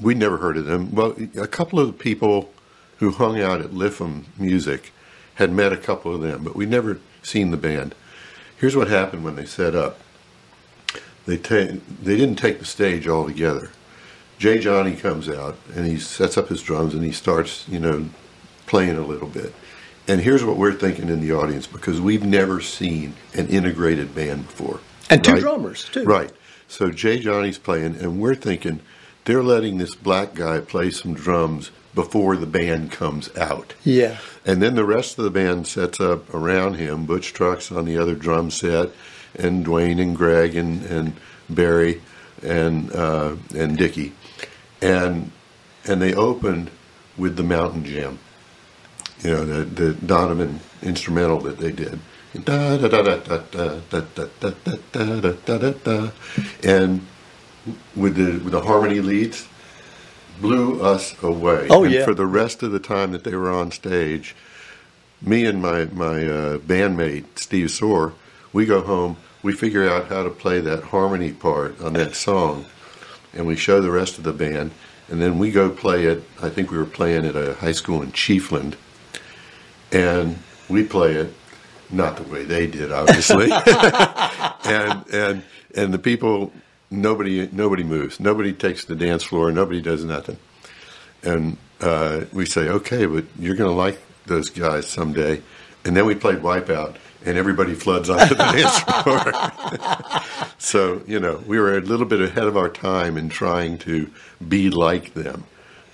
we'd 0.00 0.16
never 0.16 0.36
heard 0.36 0.56
of 0.56 0.64
them. 0.66 0.94
Well, 0.94 1.16
a 1.36 1.48
couple 1.48 1.80
of 1.80 1.86
the 1.88 1.92
people 1.92 2.50
who 2.98 3.10
hung 3.10 3.40
out 3.40 3.60
at 3.60 3.70
Lipham 3.70 4.24
Music 4.38 4.92
had 5.34 5.50
met 5.50 5.72
a 5.72 5.76
couple 5.76 6.14
of 6.14 6.20
them, 6.20 6.44
but 6.44 6.54
we'd 6.54 6.70
never 6.70 7.00
seen 7.22 7.50
the 7.50 7.56
band. 7.56 7.94
Here's 8.56 8.76
what 8.76 8.86
happened 8.88 9.24
when 9.24 9.34
they 9.34 9.44
set 9.46 9.74
up. 9.74 9.98
They 11.26 11.36
ta- 11.36 11.78
they 12.02 12.16
didn't 12.16 12.36
take 12.36 12.60
the 12.60 12.64
stage 12.64 13.08
altogether. 13.08 13.70
Jai 14.38 14.58
Johanny 14.58 14.96
comes 14.96 15.28
out 15.28 15.56
and 15.74 15.86
he 15.86 15.98
sets 15.98 16.36
up 16.36 16.48
his 16.48 16.62
drums 16.62 16.94
and 16.94 17.04
he 17.04 17.12
starts, 17.12 17.68
you 17.68 17.78
know, 17.78 18.08
playing 18.66 18.96
a 18.96 19.06
little 19.06 19.28
bit. 19.28 19.54
And 20.06 20.20
here's 20.20 20.44
what 20.44 20.56
we're 20.56 20.74
thinking 20.74 21.08
in 21.08 21.20
the 21.20 21.32
audience 21.32 21.66
because 21.66 22.00
we've 22.00 22.24
never 22.24 22.60
seen 22.60 23.14
an 23.32 23.48
integrated 23.48 24.14
band 24.14 24.46
before. 24.46 24.80
And 25.08 25.24
two 25.24 25.32
right? 25.32 25.40
drummers, 25.40 25.84
too. 25.84 26.04
Right. 26.04 26.30
So 26.68 26.90
Jai 26.90 27.18
Johanny's 27.18 27.58
playing, 27.58 27.96
and 27.96 28.20
we're 28.20 28.34
thinking 28.34 28.80
they're 29.24 29.42
letting 29.42 29.78
this 29.78 29.94
black 29.94 30.34
guy 30.34 30.60
play 30.60 30.90
some 30.90 31.14
drums 31.14 31.70
before 31.94 32.36
the 32.36 32.46
band 32.46 32.90
comes 32.90 33.34
out. 33.36 33.74
Yeah. 33.84 34.18
And 34.44 34.60
then 34.60 34.74
the 34.74 34.84
rest 34.84 35.18
of 35.18 35.24
the 35.24 35.30
band 35.30 35.66
sets 35.66 36.00
up 36.00 36.32
around 36.34 36.74
him. 36.74 37.06
Butch 37.06 37.32
Trucks 37.32 37.70
on 37.70 37.84
the 37.84 37.96
other 37.96 38.14
drum 38.14 38.50
set, 38.50 38.90
and 39.34 39.64
Duane 39.64 39.98
and 39.98 40.16
Gregg 40.16 40.56
and, 40.56 40.84
and 40.84 41.16
Berry 41.48 42.02
and 42.42 42.92
uh, 42.92 43.36
and 43.54 43.76
Dickey, 43.76 44.12
and 44.84 45.32
and 45.86 46.00
they 46.00 46.14
opened 46.14 46.70
with 47.16 47.36
the 47.36 47.42
Mountain 47.42 47.84
Jam, 47.84 48.18
you 49.20 49.30
know, 49.30 49.44
the, 49.44 49.64
the 49.64 49.94
Donovan 49.94 50.60
instrumental 50.82 51.40
that 51.40 51.58
they 51.58 51.72
did. 51.72 52.00
And 56.62 57.06
with 57.96 58.16
the 58.16 58.38
with 58.38 58.52
the 58.52 58.60
harmony 58.60 59.00
leads, 59.00 59.48
blew 60.40 60.82
us 60.82 61.14
away. 61.22 61.68
Oh 61.70 61.84
and 61.84 61.94
yeah! 61.94 62.04
For 62.04 62.14
the 62.14 62.26
rest 62.26 62.62
of 62.62 62.72
the 62.72 62.80
time 62.80 63.12
that 63.12 63.24
they 63.24 63.34
were 63.36 63.50
on 63.52 63.70
stage, 63.70 64.34
me 65.22 65.46
and 65.46 65.62
my 65.62 65.86
my 65.86 66.26
uh, 66.26 66.58
bandmate 66.58 67.38
Steve 67.38 67.70
Soar, 67.70 68.14
we 68.52 68.66
go 68.66 68.82
home. 68.82 69.16
We 69.42 69.52
figure 69.52 69.88
out 69.88 70.08
how 70.08 70.22
to 70.24 70.30
play 70.30 70.60
that 70.60 70.84
harmony 70.84 71.32
part 71.32 71.80
on 71.80 71.92
that 71.92 72.14
song 72.14 72.64
and 73.34 73.46
we 73.46 73.56
show 73.56 73.80
the 73.80 73.90
rest 73.90 74.18
of 74.18 74.24
the 74.24 74.32
band, 74.32 74.72
and 75.08 75.20
then 75.20 75.38
we 75.38 75.50
go 75.50 75.70
play 75.70 76.06
it. 76.06 76.22
I 76.42 76.48
think 76.48 76.70
we 76.70 76.78
were 76.78 76.84
playing 76.84 77.26
at 77.26 77.36
a 77.36 77.54
high 77.54 77.72
school 77.72 78.02
in 78.02 78.12
Chiefland, 78.12 78.74
and 79.92 80.38
we 80.68 80.84
play 80.84 81.14
it 81.14 81.34
not 81.90 82.16
the 82.16 82.24
way 82.24 82.44
they 82.44 82.66
did, 82.66 82.90
obviously, 82.92 83.50
and 84.64 85.04
and 85.12 85.42
and 85.74 85.94
the 85.94 85.98
people. 85.98 86.52
Nobody, 86.90 87.48
nobody 87.50 87.82
moves. 87.82 88.20
Nobody 88.20 88.52
takes 88.52 88.84
the 88.84 88.94
dance 88.94 89.24
floor. 89.24 89.50
Nobody 89.50 89.80
does 89.80 90.04
nothing 90.04 90.36
and 91.24 91.56
uh, 91.80 92.24
we 92.32 92.46
say, 92.46 92.68
okay, 92.68 93.06
but 93.06 93.24
you're 93.38 93.56
going 93.56 93.70
to 93.70 93.76
like 93.76 93.98
those 94.26 94.50
guys 94.50 94.86
someday. 94.86 95.42
And 95.84 95.96
then 95.96 96.06
we 96.06 96.14
played 96.14 96.38
Wipeout, 96.38 96.96
and 97.24 97.38
everybody 97.38 97.74
floods 97.74 98.10
onto 98.10 98.34
the 98.34 98.44
dance 98.52 98.78
floor. 100.12 100.52
so, 100.58 101.02
you 101.06 101.20
know, 101.20 101.42
we 101.46 101.58
were 101.58 101.76
a 101.76 101.80
little 101.80 102.06
bit 102.06 102.20
ahead 102.20 102.44
of 102.44 102.56
our 102.56 102.68
time 102.68 103.16
in 103.16 103.28
trying 103.28 103.78
to 103.78 104.10
be 104.46 104.70
like 104.70 105.14
them. 105.14 105.44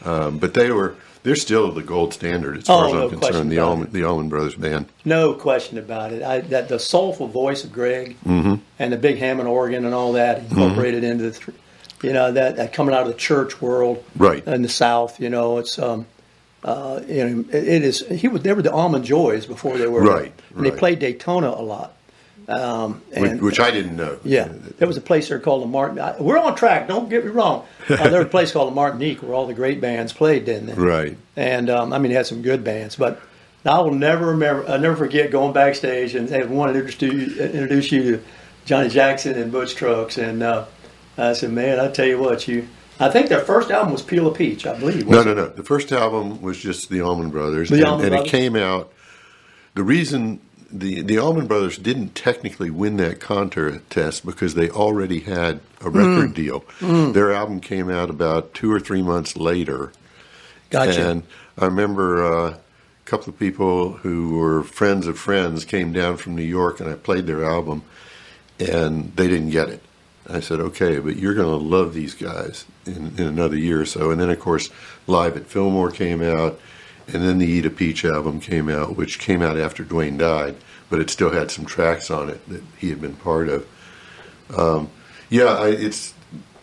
Um, 0.04 0.38
but 0.38 0.54
they 0.54 0.70
were, 0.70 0.96
they're 1.22 1.36
still 1.36 1.70
the 1.72 1.82
gold 1.82 2.14
standard 2.14 2.56
as 2.58 2.64
far 2.66 2.84
Oh, 2.84 2.88
as 2.88 2.92
no 2.94 3.02
I'm 3.04 3.20
concerned, 3.20 3.52
the 3.52 3.58
Allman, 3.58 3.92
the 3.92 4.04
Allman 4.04 4.28
Brothers 4.28 4.54
Band. 4.54 4.86
No 5.04 5.34
question 5.34 5.76
about 5.78 6.12
it. 6.12 6.22
I, 6.22 6.40
that 6.40 6.68
the 6.68 6.78
soulful 6.78 7.28
voice 7.28 7.64
of 7.64 7.72
Gregg 7.72 8.16
Mm-hmm. 8.24 8.54
and 8.78 8.92
the 8.92 8.96
big 8.96 9.18
Hammond 9.18 9.48
organ 9.48 9.84
and 9.84 9.94
all 9.94 10.12
that 10.14 10.38
incorporated 10.38 11.04
into 11.04 11.30
the, 11.30 11.52
you 12.02 12.12
know, 12.14 12.32
that, 12.32 12.56
that 12.56 12.72
coming 12.72 12.94
out 12.94 13.02
of 13.02 13.08
the 13.08 13.14
church 13.18 13.60
world, 13.60 14.02
Right. 14.16 14.42
in 14.46 14.62
the 14.62 14.68
South. 14.70 15.20
You 15.20 15.28
know, 15.28 15.58
it's 15.58 15.78
um, 15.78 16.06
uh, 16.64 17.00
you 17.06 17.28
know, 17.28 17.44
it, 17.50 17.82
is. 17.82 18.06
He 18.08 18.28
was 18.28 18.42
they 18.42 18.52
were 18.52 18.62
the 18.62 18.72
Allman 18.72 19.02
Joys 19.02 19.46
before 19.46 19.78
they 19.78 19.86
were 19.86 20.02
Right, 20.02 20.32
and 20.54 20.64
they 20.64 20.70
played 20.70 20.98
Daytona 20.98 21.48
a 21.48 21.62
lot. 21.62 21.94
Um, 22.48 23.02
Which, 23.10 23.30
and, 23.30 23.40
which 23.42 23.60
I 23.60 23.70
didn't 23.70 23.96
know. 23.96 24.18
yeah, 24.24 24.48
there 24.78 24.88
was 24.88 24.96
a 24.96 25.00
place 25.00 25.28
there 25.28 25.38
called 25.38 25.62
the 25.62 25.66
Martin. 25.66 26.00
I, 26.00 26.20
we're 26.20 26.38
on 26.38 26.56
track. 26.56 26.88
Don't 26.88 27.08
get 27.08 27.24
me 27.24 27.30
wrong. 27.30 27.64
Uh, 27.88 28.08
there 28.08 28.18
was 28.18 28.26
a 28.26 28.30
place 28.30 28.50
called 28.50 28.68
the 28.70 28.74
Martinique 28.74 29.22
where 29.22 29.34
all 29.34 29.46
the 29.46 29.54
great 29.54 29.80
bands 29.80 30.12
played, 30.12 30.46
didn't 30.46 30.66
they? 30.66 30.74
Right. 30.74 31.16
And 31.36 31.70
um, 31.70 31.92
I 31.92 31.98
mean, 31.98 32.10
it 32.10 32.16
had 32.16 32.26
some 32.26 32.42
good 32.42 32.64
bands, 32.64 32.96
but 32.96 33.20
I 33.64 33.78
will 33.80 33.94
never 33.94 34.26
remember. 34.26 34.68
I 34.68 34.78
never 34.78 34.96
forget 34.96 35.30
going 35.30 35.52
backstage 35.52 36.14
and 36.14 36.28
they 36.28 36.42
wanted 36.44 36.72
to 36.72 36.80
introduce 36.80 37.36
you, 37.36 37.44
introduce 37.44 37.92
you 37.92 38.02
to 38.02 38.22
Johnny 38.64 38.88
Jackson 38.88 39.36
and 39.36 39.52
Butch 39.52 39.74
Trucks, 39.74 40.18
and 40.18 40.42
uh, 40.42 40.66
I 41.16 41.34
said, 41.34 41.52
"Man, 41.52 41.78
I 41.78 41.88
tell 41.88 42.06
you 42.06 42.18
what, 42.18 42.48
you." 42.48 42.66
I 43.00 43.08
think 43.08 43.28
their 43.30 43.40
first 43.40 43.70
album 43.70 43.92
was 43.92 44.02
Peel 44.02 44.26
a 44.28 44.32
Peach, 44.34 44.66
I 44.66 44.78
believe. 44.78 45.06
No, 45.08 45.22
no, 45.22 45.32
no. 45.34 45.48
The 45.48 45.62
first 45.64 45.90
album 45.90 46.42
was 46.42 46.58
just 46.58 46.88
the 46.90 47.00
Allman 47.00 47.30
Brothers, 47.30 47.70
The 47.70 47.76
and, 47.76 47.84
Allman 47.86 48.04
and 48.06 48.10
Brothers. 48.12 48.28
it 48.28 48.30
came 48.30 48.56
out. 48.56 48.92
The 49.74 49.82
reason 49.82 50.40
the 50.72 51.00
the 51.02 51.18
Allman 51.18 51.46
Brothers 51.46 51.78
didn't 51.78 52.14
technically 52.14 52.70
win 52.70 52.96
that 52.98 53.18
contest 53.18 54.24
because 54.24 54.54
they 54.54 54.68
already 54.70 55.20
had 55.20 55.60
a 55.80 55.90
Hmm. 55.90 55.96
record 55.98 56.34
deal. 56.34 56.64
Their 56.80 57.32
album 57.32 57.60
came 57.60 57.88
out 57.90 58.10
about 58.10 58.54
two 58.54 58.70
or 58.72 58.78
three 58.78 59.02
months 59.02 59.36
later. 59.36 59.92
Gotcha. 60.70 61.08
and 61.10 61.22
I 61.58 61.64
remember 61.64 62.24
uh, 62.24 62.50
a 62.50 62.58
couple 63.04 63.30
of 63.32 63.38
people 63.38 63.94
who 63.94 64.38
were 64.38 64.62
friends 64.62 65.08
of 65.08 65.18
friends 65.18 65.64
came 65.64 65.92
down 65.92 66.16
from 66.18 66.36
New 66.36 66.42
York, 66.44 66.78
and 66.78 66.88
I 66.88 66.94
played 66.94 67.26
their 67.26 67.44
album, 67.44 67.82
and 68.60 69.12
they 69.16 69.26
didn't 69.26 69.50
get 69.50 69.68
it. 69.68 69.82
I 70.30 70.40
said, 70.40 70.60
okay, 70.60 70.98
but 70.98 71.16
you're 71.16 71.34
going 71.34 71.48
to 71.48 71.64
love 71.64 71.92
these 71.92 72.14
guys 72.14 72.64
in, 72.86 73.14
in 73.18 73.26
another 73.26 73.56
year 73.56 73.80
or 73.80 73.86
so. 73.86 74.10
And 74.10 74.20
then, 74.20 74.30
of 74.30 74.38
course, 74.38 74.70
Live 75.06 75.36
at 75.36 75.46
Fillmore 75.46 75.90
came 75.90 76.22
out, 76.22 76.60
and 77.08 77.22
then 77.22 77.38
the 77.38 77.46
Eat 77.46 77.66
a 77.66 77.70
Peach 77.70 78.04
album 78.04 78.40
came 78.40 78.68
out, 78.68 78.96
which 78.96 79.18
came 79.18 79.42
out 79.42 79.58
after 79.58 79.82
Duane 79.82 80.18
died, 80.18 80.56
but 80.88 81.00
it 81.00 81.10
still 81.10 81.30
had 81.30 81.50
some 81.50 81.64
tracks 81.64 82.10
on 82.10 82.28
it 82.28 82.48
that 82.48 82.62
he 82.78 82.90
had 82.90 83.00
been 83.00 83.16
part 83.16 83.48
of. 83.48 83.66
Um, 84.56 84.90
yeah, 85.28 85.54
I, 85.54 85.68
it's. 85.68 86.14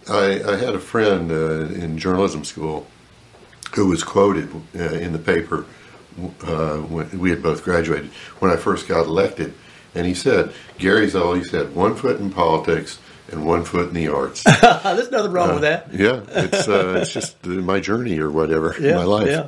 I, 0.09 0.41
I 0.41 0.55
had 0.55 0.73
a 0.73 0.79
friend 0.79 1.29
uh, 1.31 1.65
in 1.65 1.97
journalism 1.97 2.45
school 2.45 2.87
who 3.75 3.87
was 3.87 4.05
quoted 4.05 4.49
uh, 4.73 4.83
in 4.83 5.11
the 5.11 5.19
paper 5.19 5.65
uh, 6.43 6.77
when 6.77 7.19
we 7.19 7.29
had 7.29 7.43
both 7.43 7.63
graduated 7.65 8.11
when 8.39 8.49
I 8.49 8.55
first 8.55 8.87
got 8.87 9.05
elected, 9.05 9.53
and 9.93 10.07
he 10.07 10.13
said, 10.13 10.53
"Gary's 10.77 11.15
always 11.15 11.51
had 11.51 11.75
one 11.75 11.95
foot 11.95 12.21
in 12.21 12.29
politics 12.29 12.99
and 13.31 13.45
one 13.45 13.63
foot 13.63 13.89
in 13.89 13.93
the 13.93 14.07
arts." 14.09 14.43
There's 14.61 15.11
nothing 15.11 15.31
wrong 15.31 15.53
with 15.53 15.61
that. 15.61 15.93
yeah, 15.93 16.21
it's 16.29 16.67
uh, 16.67 16.99
it's 17.01 17.13
just 17.19 17.35
uh, 17.45 17.49
my 17.49 17.79
journey 17.79 18.19
or 18.19 18.29
whatever 18.31 18.73
in 18.75 18.83
Yeah, 18.83 18.95
my 18.95 19.03
life. 19.03 19.27
yeah. 19.27 19.47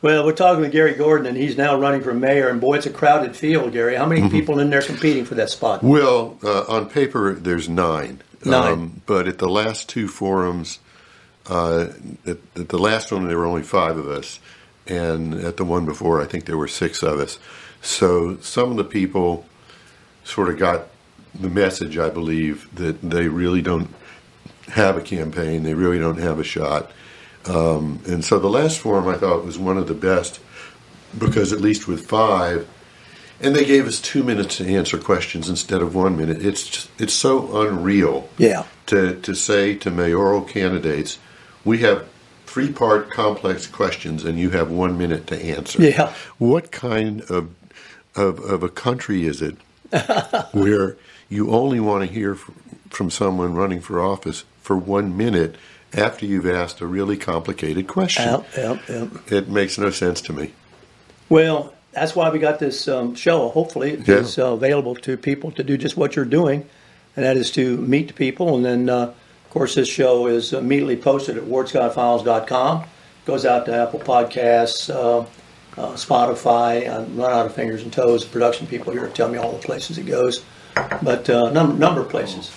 Well, 0.00 0.24
we're 0.26 0.32
talking 0.32 0.62
with 0.62 0.72
Gary 0.72 0.94
Gordon, 0.94 1.26
and 1.26 1.36
he's 1.36 1.56
now 1.56 1.78
running 1.78 2.02
for 2.02 2.12
mayor. 2.12 2.48
And 2.48 2.60
boy, 2.60 2.76
it's 2.78 2.86
a 2.86 2.90
crowded 2.90 3.36
field, 3.36 3.72
Gary. 3.72 3.94
How 3.94 4.04
many 4.06 4.22
Mm-hmm. 4.22 4.30
people 4.30 4.58
in 4.58 4.68
there 4.68 4.82
competing 4.82 5.24
for 5.24 5.36
that 5.36 5.48
spot? 5.48 5.82
Well, 5.84 6.38
uh, 6.42 6.64
on 6.68 6.88
paper, 6.88 7.34
there's 7.34 7.68
nine. 7.68 8.20
Um, 8.44 8.50
Nine. 8.50 9.02
but 9.06 9.28
at 9.28 9.38
the 9.38 9.48
last 9.48 9.88
two 9.88 10.08
forums, 10.08 10.80
uh, 11.48 11.86
at, 12.26 12.38
at 12.56 12.68
the 12.68 12.78
last 12.78 13.12
one, 13.12 13.28
there 13.28 13.38
were 13.38 13.46
only 13.46 13.62
five 13.62 13.96
of 13.96 14.08
us. 14.08 14.40
And 14.88 15.34
at 15.34 15.56
the 15.56 15.64
one 15.64 15.86
before, 15.86 16.20
I 16.20 16.24
think 16.24 16.46
there 16.46 16.58
were 16.58 16.66
six 16.66 17.04
of 17.04 17.20
us. 17.20 17.38
So 17.80 18.38
some 18.40 18.72
of 18.72 18.76
the 18.76 18.82
people 18.84 19.46
sort 20.24 20.48
of 20.48 20.58
got 20.58 20.88
the 21.34 21.48
message, 21.48 21.98
I 21.98 22.08
believe, 22.10 22.68
that 22.76 23.00
they 23.02 23.28
really 23.28 23.62
don't 23.62 23.88
have 24.68 24.96
a 24.96 25.00
campaign, 25.00 25.62
they 25.62 25.74
really 25.74 25.98
don't 25.98 26.18
have 26.18 26.38
a 26.38 26.44
shot. 26.44 26.90
Um, 27.46 28.00
and 28.06 28.24
so 28.24 28.38
the 28.38 28.48
last 28.48 28.78
forum 28.78 29.08
I 29.08 29.14
thought 29.16 29.44
was 29.44 29.58
one 29.58 29.76
of 29.76 29.88
the 29.88 29.94
best 29.94 30.40
because, 31.18 31.52
at 31.52 31.60
least 31.60 31.88
with 31.88 32.06
five, 32.06 32.68
and 33.40 33.56
they 33.56 33.64
gave 33.64 33.86
us 33.88 34.00
two 34.00 34.22
minutes 34.22 34.58
to 34.58 34.66
answer 34.66 34.96
questions 34.98 35.48
instead 35.48 35.82
of 35.82 35.94
one 35.94 36.16
minute. 36.16 36.40
It's 36.44 36.68
just, 36.68 36.90
it's 37.00 37.12
so 37.12 37.60
unreal 37.62 38.28
Yeah. 38.38 38.64
to 38.86 39.16
to 39.22 39.34
say 39.34 39.74
to 39.76 39.90
mayoral 39.90 40.42
candidates, 40.42 41.18
we 41.64 41.78
have 41.78 42.06
three 42.46 42.70
part 42.70 43.10
complex 43.10 43.66
questions 43.66 44.24
and 44.24 44.38
you 44.38 44.50
have 44.50 44.70
one 44.70 44.96
minute 44.96 45.26
to 45.26 45.36
answer. 45.44 45.82
Yeah. 45.82 46.12
What 46.38 46.70
kind 46.70 47.22
of 47.22 47.48
of, 48.14 48.38
of 48.38 48.62
a 48.62 48.68
country 48.68 49.26
is 49.26 49.42
it 49.42 49.56
where 50.52 50.96
you 51.32 51.50
only 51.50 51.80
want 51.80 52.06
to 52.06 52.12
hear 52.12 52.34
from, 52.90 53.10
someone 53.10 53.54
running 53.54 53.80
for 53.80 54.00
office 54.00 54.44
for 54.60 54.76
one 54.76 55.16
minute 55.16 55.56
after 55.94 56.26
you've 56.26 56.46
asked 56.46 56.80
a 56.80 56.86
really 56.86 57.16
complicated 57.16 57.88
question? 57.88 58.24
Yep, 58.24 58.46
yep, 58.56 58.88
yep. 58.88 59.32
It 59.32 59.48
makes 59.48 59.78
no 59.78 59.90
sense 59.90 60.20
to 60.22 60.32
me. 60.32 60.52
Well, 61.28 61.72
that's 61.92 62.14
why 62.14 62.30
we 62.30 62.38
got 62.38 62.58
this 62.58 62.86
um, 62.88 63.14
show. 63.14 63.48
Hopefully, 63.48 63.96
Yeah. 64.06 64.16
it's 64.20 64.38
uh, 64.38 64.52
available 64.52 64.94
to 64.96 65.16
people 65.16 65.50
to 65.52 65.62
do 65.62 65.76
just 65.78 65.96
what 65.96 66.16
you're 66.16 66.24
doing, 66.26 66.66
and 67.16 67.24
that 67.24 67.36
is 67.36 67.50
to 67.52 67.76
meet 67.78 68.14
people. 68.14 68.54
And 68.56 68.64
then, 68.64 68.88
uh, 68.88 69.12
of 69.44 69.50
course, 69.50 69.74
this 69.74 69.88
show 69.88 70.26
is 70.26 70.52
immediately 70.52 70.96
posted 70.96 71.36
at 71.38 71.44
wardscottfiles.com. 71.44 72.84
goes 73.24 73.46
out 73.46 73.66
to 73.66 73.74
Apple 73.74 74.00
Podcasts, 74.00 74.90
uh, 74.92 75.20
uh, 75.80 75.92
Spotify. 75.94 76.88
I'm 76.92 77.16
run 77.16 77.32
out 77.32 77.46
of 77.46 77.54
fingers 77.54 77.82
and 77.82 77.92
toes. 77.92 78.24
The 78.24 78.30
production 78.30 78.66
people 78.66 78.92
here 78.92 79.06
tell 79.08 79.28
me 79.28 79.38
all 79.38 79.52
the 79.52 79.58
places 79.66 79.96
it 79.96 80.04
goes, 80.06 80.42
but 81.02 81.28
uh, 81.28 81.50
number 81.50 81.74
number 81.74 82.00
of 82.00 82.08
places. 82.08 82.50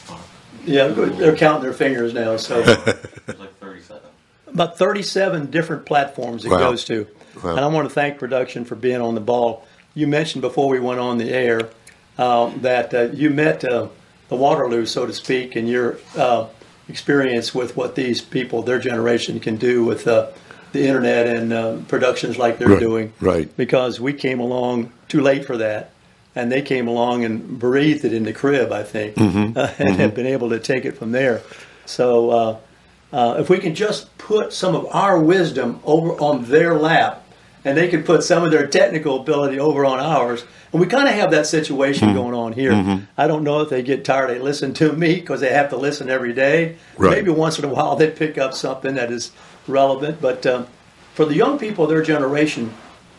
Yeah, 0.65 0.87
they're 0.87 1.35
counting 1.35 1.63
their 1.63 1.73
fingers 1.73 2.13
now. 2.13 2.37
So 2.37 2.59
It's 3.27 3.39
like 3.39 3.55
37. 3.59 4.01
about 4.47 4.77
37 4.77 5.51
different 5.51 5.85
platforms 5.85 6.43
it 6.45 6.49
Wow. 6.51 6.57
goes 6.71 6.83
to. 6.85 7.07
Wow. 7.43 7.51
And 7.51 7.59
I 7.59 7.67
want 7.67 7.87
to 7.87 7.93
thank 7.93 8.17
production 8.17 8.65
for 8.65 8.75
being 8.75 9.01
on 9.01 9.13
the 9.15 9.21
ball. 9.21 9.65
You 9.93 10.07
mentioned 10.07 10.41
before 10.41 10.69
we 10.69 10.79
went 10.79 10.99
on 10.99 11.17
the 11.17 11.29
air 11.31 11.69
uh, 12.17 12.49
that 12.61 12.93
uh, 12.93 13.01
you 13.13 13.29
met 13.29 13.63
uh, 13.63 13.89
the 14.29 14.35
Waterloo, 14.35 14.85
so 14.85 15.05
to 15.05 15.13
speak, 15.13 15.55
and 15.55 15.67
your 15.69 15.97
uh, 16.17 16.47
experience 16.89 17.53
with 17.53 17.75
what 17.77 17.95
these 17.95 18.21
people, 18.21 18.61
their 18.63 18.79
generation, 18.79 19.39
can 19.39 19.57
do 19.57 19.83
with 19.83 20.07
uh, 20.07 20.31
the 20.71 20.85
internet 20.87 21.27
and 21.27 21.53
uh, 21.53 21.77
productions 21.87 22.37
like 22.37 22.57
they're 22.57 22.69
Right, 22.69 22.79
doing. 22.79 23.13
right. 23.21 23.55
Because 23.57 23.99
we 23.99 24.13
came 24.13 24.39
along 24.39 24.91
too 25.09 25.21
late 25.21 25.45
for 25.45 25.57
that. 25.57 25.91
And 26.35 26.51
they 26.51 26.61
came 26.61 26.87
along 26.87 27.23
and 27.23 27.57
breathed 27.59 28.03
it 28.03 28.11
in 28.13 28.23
the 28.23 28.33
crib, 28.33 28.71
I 28.71 28.83
think, 28.83 29.15
Mm-hmm. 29.15 29.57
and 29.81 29.95
have 29.97 30.13
been 30.13 30.27
able 30.27 30.49
to 30.49 30.59
take 30.59 30.83
it 30.85 30.97
from 30.97 31.11
there. 31.11 31.41
So, 31.85 32.29
uh, 32.31 32.57
uh, 33.13 33.35
if 33.39 33.49
we 33.49 33.59
can 33.59 33.73
just 33.75 34.17
put 34.17 34.51
some 34.51 34.75
of 34.75 34.87
our 34.93 35.17
wisdom 35.19 35.79
over 35.85 36.09
on 36.21 36.45
their 36.45 36.73
lap, 36.73 37.21
and 37.63 37.77
they 37.77 37.87
can 37.87 38.03
put 38.03 38.23
some 38.23 38.43
of 38.43 38.51
their 38.51 38.67
technical 38.67 39.21
ability 39.21 39.59
over 39.59 39.85
on 39.85 39.99
ours, 39.99 40.43
and 40.71 40.81
we 40.81 40.87
kind 40.87 41.07
of 41.07 41.15
have 41.15 41.31
that 41.31 41.47
situation 41.47 42.09
Hmm. 42.09 42.15
going 42.15 42.33
on 42.33 42.51
here. 42.53 43.05
I 43.17 43.27
don't 43.27 43.43
know 43.43 43.61
if 43.61 43.69
they 43.69 43.81
get 43.81 44.03
tired. 44.03 44.29
They 44.29 44.39
listen 44.39 44.73
to 44.75 44.91
me 44.91 45.15
because 45.15 45.39
they 45.39 45.53
have 45.53 45.69
to 45.69 45.77
listen 45.77 46.09
every 46.09 46.33
day. 46.33 46.75
Right. 46.97 47.11
Maybe 47.11 47.31
once 47.31 47.57
in 47.57 47.65
a 47.65 47.69
while 47.69 47.95
they 47.95 48.09
pick 48.11 48.37
up 48.37 48.53
something 48.53 48.95
that 48.95 49.09
is 49.11 49.31
relevant. 49.67 50.19
But 50.21 50.45
um, 50.45 50.67
for 51.13 51.23
the 51.25 51.33
young 51.35 51.57
people 51.57 51.85
of 51.85 51.89
their 51.89 52.03
generation, 52.03 52.73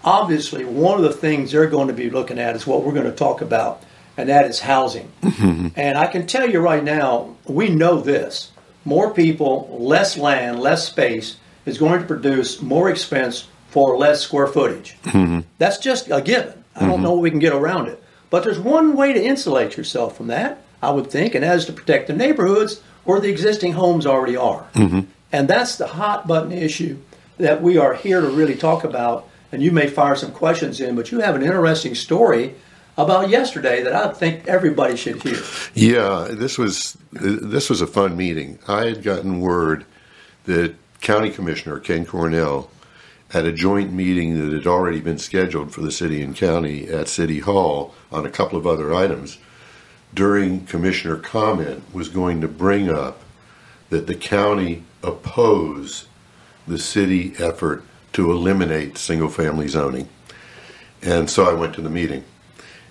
obviously 0.07 0.65
one 0.65 0.97
of 0.97 1.03
the 1.03 1.13
things 1.13 1.53
they're 1.53 1.67
going 1.67 1.89
to 1.89 1.93
be 1.93 2.09
looking 2.09 2.39
at 2.39 2.57
is 2.57 2.67
what 2.67 2.85
we're 2.85 2.95
going 2.95 3.11
to 3.11 3.13
talk 3.13 3.43
about, 3.43 3.83
and 4.17 4.29
that 4.29 4.47
is 4.47 4.61
housing. 4.61 5.13
Mm-hmm. 5.21 5.69
And 5.77 5.99
I 5.99 6.07
can 6.07 6.27
tell 6.27 6.49
you 6.49 6.61
right 6.61 6.83
now, 6.83 7.37
we 7.45 7.69
know 7.69 8.01
this. 8.01 8.53
More 8.85 9.13
people, 9.13 9.77
less 9.81 10.17
land, 10.17 10.61
less 10.61 10.87
space 10.87 11.37
is 11.67 11.77
going 11.77 12.01
to 12.01 12.07
produce 12.07 12.63
more 12.63 12.89
expense 12.89 13.49
for 13.69 13.99
less 13.99 14.21
square 14.21 14.47
footage. 14.47 14.97
Mm-hmm. 15.03 15.41
That's 15.59 15.79
just 15.79 16.09
a 16.11 16.23
given. 16.23 16.65
I 16.77 16.81
don't 16.81 16.91
mm-hmm. 16.91 17.03
know 17.03 17.13
what 17.13 17.23
we 17.23 17.31
can 17.31 17.41
get 17.41 17.53
around 17.53 17.89
it. 17.89 18.01
But 18.31 18.45
there's 18.45 18.61
one 18.61 18.97
way 18.97 19.13
to 19.13 19.23
insulate 19.23 19.77
yourself 19.77 20.17
from 20.17 20.29
that, 20.29 20.63
I 20.81 20.91
would 20.91 21.11
think, 21.11 21.35
and 21.35 21.43
that 21.43 21.57
is 21.57 21.67
to 21.67 21.73
protect 21.73 22.07
the 22.07 22.13
neighborhoods 22.13 22.81
where 23.05 23.21
the 23.21 23.29
existing 23.29 23.73
homes 23.73 24.07
already 24.07 24.37
are. 24.37 24.67
And 25.33 25.49
that's 25.49 25.77
the 25.77 25.87
hot 25.89 26.27
button 26.27 26.53
issue 26.53 26.99
that 27.39 27.63
we 27.63 27.79
are 27.79 27.95
here 27.95 28.21
to 28.21 28.29
really 28.29 28.55
talk 28.55 28.85
about. 28.85 29.29
And 29.53 29.63
you 29.63 29.71
may 29.73 29.87
fire 29.89 30.17
some 30.17 30.33
questions 30.33 30.81
in, 30.81 30.97
but 30.97 31.11
you 31.11 31.21
have 31.21 31.35
an 31.35 31.43
interesting 31.43 31.95
story 31.95 32.55
about 32.97 33.29
yesterday 33.29 33.83
that 33.83 33.93
I 33.93 34.13
think 34.13 34.47
everybody 34.49 34.97
should 34.97 35.23
hear. 35.23 35.41
Yeah, 35.75 36.29
this 36.31 36.59
was 36.59 36.97
this 37.13 37.69
was 37.69 37.81
a 37.81 37.87
fun 37.87 38.17
meeting. 38.17 38.59
I 38.67 38.87
had 38.87 39.03
gotten 39.03 39.41
word 39.41 39.85
that 40.45 40.75
County 41.01 41.31
Commissioner 41.31 41.79
Ken 41.79 42.07
Cornell 42.07 42.71
at 43.33 43.45
a 43.45 43.53
joint 43.53 43.93
meeting 43.93 44.39
that 44.39 44.57
had 44.57 44.67
already 44.67 45.01
been 45.01 45.19
scheduled 45.19 45.73
for 45.73 45.81
the 45.81 45.91
city 45.91 46.23
and 46.23 46.35
county 46.35 46.89
at 46.89 47.09
City 47.09 47.41
Hall 47.41 47.95
on 48.13 48.25
a 48.25 48.31
couple 48.31 48.59
of 48.59 48.67
other 48.67 48.95
items 48.95 49.39
during 50.15 50.65
commissioner 50.67 51.17
comment 51.17 51.83
was 51.93 52.09
going 52.09 52.41
to 52.41 52.49
bring 52.49 52.89
up 52.89 53.21
that 53.91 54.07
the 54.07 54.15
county 54.15 54.83
oppose 55.03 56.07
the 56.67 56.79
city 56.79 57.35
effort 57.39 57.85
to 58.17 58.33
eliminate 58.33 58.97
single 58.97 59.29
family 59.29 59.69
zoning. 59.69 60.09
And 61.03 61.29
so 61.29 61.45
I 61.45 61.53
went 61.53 61.75
to 61.75 61.83
the 61.83 61.91
meeting. 61.91 62.25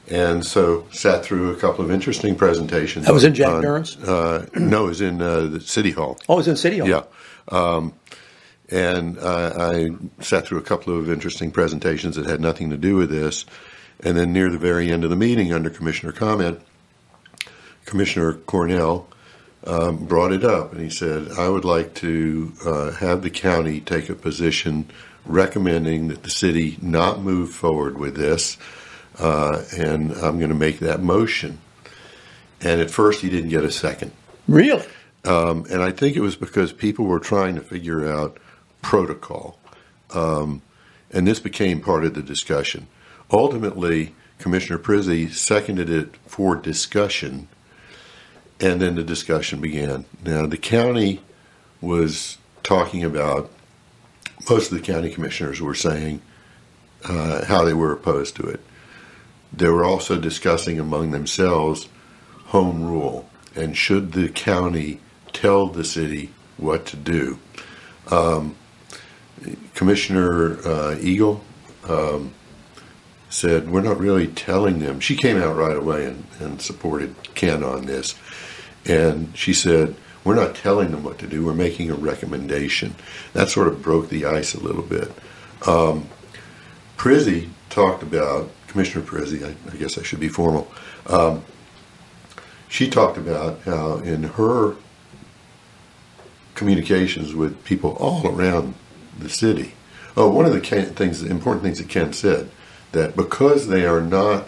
And 0.08 0.46
so 0.46 0.86
sat 0.92 1.26
through 1.26 1.50
a 1.50 1.56
couple 1.56 1.84
of 1.84 1.90
interesting 1.90 2.36
presentations. 2.36 3.08
That 3.08 3.14
was 3.14 3.24
in 3.24 3.34
Jack 3.34 3.50
on- 3.50 3.62
Durrance? 3.64 3.98
Uh, 3.98 4.46
no, 4.54 4.86
it 4.86 4.90
was 4.90 5.02
in 5.02 5.20
uh, 5.20 5.48
the 5.48 5.60
City 5.60 5.90
Hall. 5.90 6.20
Oh, 6.30 6.36
it 6.36 6.38
was 6.38 6.48
in 6.48 6.58
City 6.58 6.78
Hall. 6.78 6.88
Yeah. 6.88 7.04
Um, 7.48 7.94
and 8.70 9.18
uh, 9.18 9.54
I 9.58 9.90
sat 10.22 10.46
through 10.46 10.60
a 10.60 10.64
couple 10.64 10.96
of 10.96 11.10
interesting 11.10 11.50
presentations 11.50 12.18
that 12.18 12.28
had 12.28 12.40
nothing 12.40 12.70
to 12.70 12.78
do 12.78 12.96
with 12.96 13.10
this. 13.10 13.48
And 14.02 14.16
then 14.16 14.32
near 14.32 14.52
the 14.52 14.60
very 14.60 14.92
end 14.92 15.04
of 15.04 15.10
the 15.10 15.16
meeting, 15.16 15.52
under 15.52 15.72
Commissioner 15.72 16.12
comment, 16.12 16.62
Commissioner 17.86 18.34
Cornell 18.34 19.08
um, 19.66 20.06
brought 20.06 20.32
it 20.32 20.44
up 20.44 20.72
and 20.72 20.82
he 20.82 20.90
said, 20.92 21.32
I 21.32 21.50
would 21.50 21.66
like 21.66 21.96
to 21.96 22.54
uh, 22.64 22.92
have 22.92 23.24
the 23.24 23.32
county 23.32 23.82
take 23.82 24.10
a 24.10 24.16
position 24.16 24.92
recommending 25.26 26.10
that 26.10 26.24
the 26.24 26.30
city 26.30 26.78
not 26.82 27.22
move 27.22 27.52
forward 27.52 27.98
with 27.98 28.16
this. 28.16 28.58
Uh, 29.18 29.64
and 29.78 30.12
I'm 30.14 30.40
going 30.40 30.50
to 30.50 30.56
make 30.56 30.80
that 30.80 31.02
motion. 31.02 31.60
And 32.62 32.82
at 32.82 32.92
first, 32.92 33.22
he 33.22 33.30
didn't 33.30 33.50
get 33.50 33.64
a 33.64 33.72
second. 33.72 34.12
Really? 34.48 34.86
Um, 35.24 35.66
and 35.70 35.82
I 35.82 35.92
think 35.92 36.16
it 36.16 36.22
was 36.22 36.36
because 36.36 36.72
people 36.72 37.06
were 37.06 37.20
trying 37.20 37.56
to 37.56 37.62
figure 37.62 38.12
out 38.12 38.38
protocol. 38.82 39.58
Um, 40.14 40.62
and 41.12 41.26
this 41.28 41.40
became 41.40 41.82
part 41.82 42.06
of 42.06 42.14
the 42.14 42.22
discussion. 42.22 42.88
Ultimately, 43.32 44.14
Commissioner 44.38 44.78
Prizzi 44.78 45.32
seconded 45.32 45.90
it 45.90 46.16
for 46.28 46.56
discussion, 46.56 47.48
and 48.60 48.82
then 48.82 48.96
the 48.96 49.04
discussion 49.04 49.62
began. 49.62 50.06
Now, 50.24 50.46
the 50.46 50.58
county 50.58 51.22
was 51.82 52.38
talking 52.64 53.04
about, 53.04 53.50
most 54.50 54.72
of 54.72 54.78
the 54.78 54.84
county 54.84 55.10
commissioners 55.10 55.62
were 55.62 55.76
saying 55.76 56.22
uh, 57.04 57.46
how 57.46 57.64
they 57.64 57.74
were 57.74 57.94
opposed 57.94 58.36
to 58.38 58.44
it. 58.44 58.60
They 59.54 59.70
were 59.70 59.86
also 59.86 60.20
discussing 60.20 60.80
among 60.80 61.12
themselves 61.12 61.88
home 62.46 62.84
rule 62.84 63.30
and 63.56 63.76
should 63.76 64.12
the 64.12 64.30
county 64.30 65.00
tell 65.34 65.68
the 65.68 65.84
city 65.84 66.32
what 66.58 66.86
to 66.88 66.98
do. 66.98 67.40
Um, 68.12 68.56
Commissioner 69.74 70.58
uh, 70.66 70.96
Eagle 71.00 71.42
um, 71.88 72.34
said, 73.30 73.70
We're 73.70 73.82
not 73.82 74.00
really 74.00 74.28
telling 74.28 74.80
them. 74.80 75.00
She 75.00 75.16
came 75.16 75.38
out 75.38 75.56
right 75.56 75.76
away 75.76 76.06
and, 76.06 76.26
and 76.40 76.62
supported 76.62 77.16
Ken 77.36 77.64
on 77.64 77.86
this. 77.86 78.16
And 78.86 79.36
she 79.38 79.54
said, 79.54 79.96
We're 80.26 80.36
not 80.36 80.56
telling 80.56 80.92
them 80.92 81.04
what 81.04 81.20
to 81.20 81.28
do, 81.28 81.46
we're 81.46 81.54
making 81.54 81.92
a 81.92 81.96
recommendation. 81.96 82.96
That 83.34 83.50
sort 83.50 83.68
of 83.68 83.82
broke 83.82 84.10
the 84.10 84.26
ice 84.26 84.56
a 84.56 84.60
little 84.60 84.82
bit. 84.82 85.12
Um, 85.66 86.10
Prizzi 86.98 87.50
talked 87.70 88.04
about, 88.04 88.50
Commissioner 88.68 89.06
Prizzi, 89.06 89.46
I, 89.46 89.56
I 89.72 89.78
guess 89.78 89.98
I 89.98 90.04
should 90.04 90.20
be 90.20 90.28
formal. 90.28 90.68
Um, 91.06 91.46
she 92.68 92.90
talked 92.90 93.18
about 93.18 93.62
how 93.62 93.98
in 93.98 94.24
her 94.24 94.76
communications 96.56 97.36
with 97.36 97.64
people 97.64 97.92
all 98.00 98.28
around 98.28 98.74
the 99.20 99.30
city. 99.30 99.74
Oh, 100.18 100.30
one 100.30 100.46
of 100.46 100.54
the 100.54 100.62
things, 100.62 101.22
the 101.22 101.30
important 101.30 101.64
things 101.64 101.78
that 101.78 101.90
Ken 101.90 102.14
said, 102.14 102.50
that 102.94 103.16
because 103.16 103.68
they 103.68 103.86
are 103.86 104.02
not, 104.02 104.48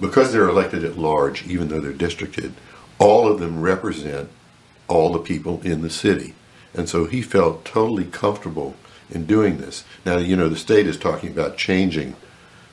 because 0.00 0.32
they're 0.32 0.48
elected 0.48 0.82
at 0.82 0.98
large, 0.98 1.46
even 1.46 1.68
though 1.68 1.80
they're 1.80 1.92
districted, 1.92 2.54
all 2.98 3.30
of 3.30 3.38
them 3.38 3.60
represent 3.60 4.30
all 4.90 5.12
the 5.12 5.18
people 5.20 5.60
in 5.62 5.82
the 5.82 5.90
city. 5.90 6.34
And 6.74 6.88
so 6.88 7.06
he 7.06 7.22
felt 7.22 7.64
totally 7.64 8.04
comfortable 8.04 8.74
in 9.10 9.24
doing 9.26 9.58
this. 9.58 9.84
Now, 10.04 10.18
you 10.18 10.36
know, 10.36 10.48
the 10.48 10.56
state 10.56 10.86
is 10.86 10.96
talking 10.98 11.30
about 11.30 11.56
changing 11.56 12.16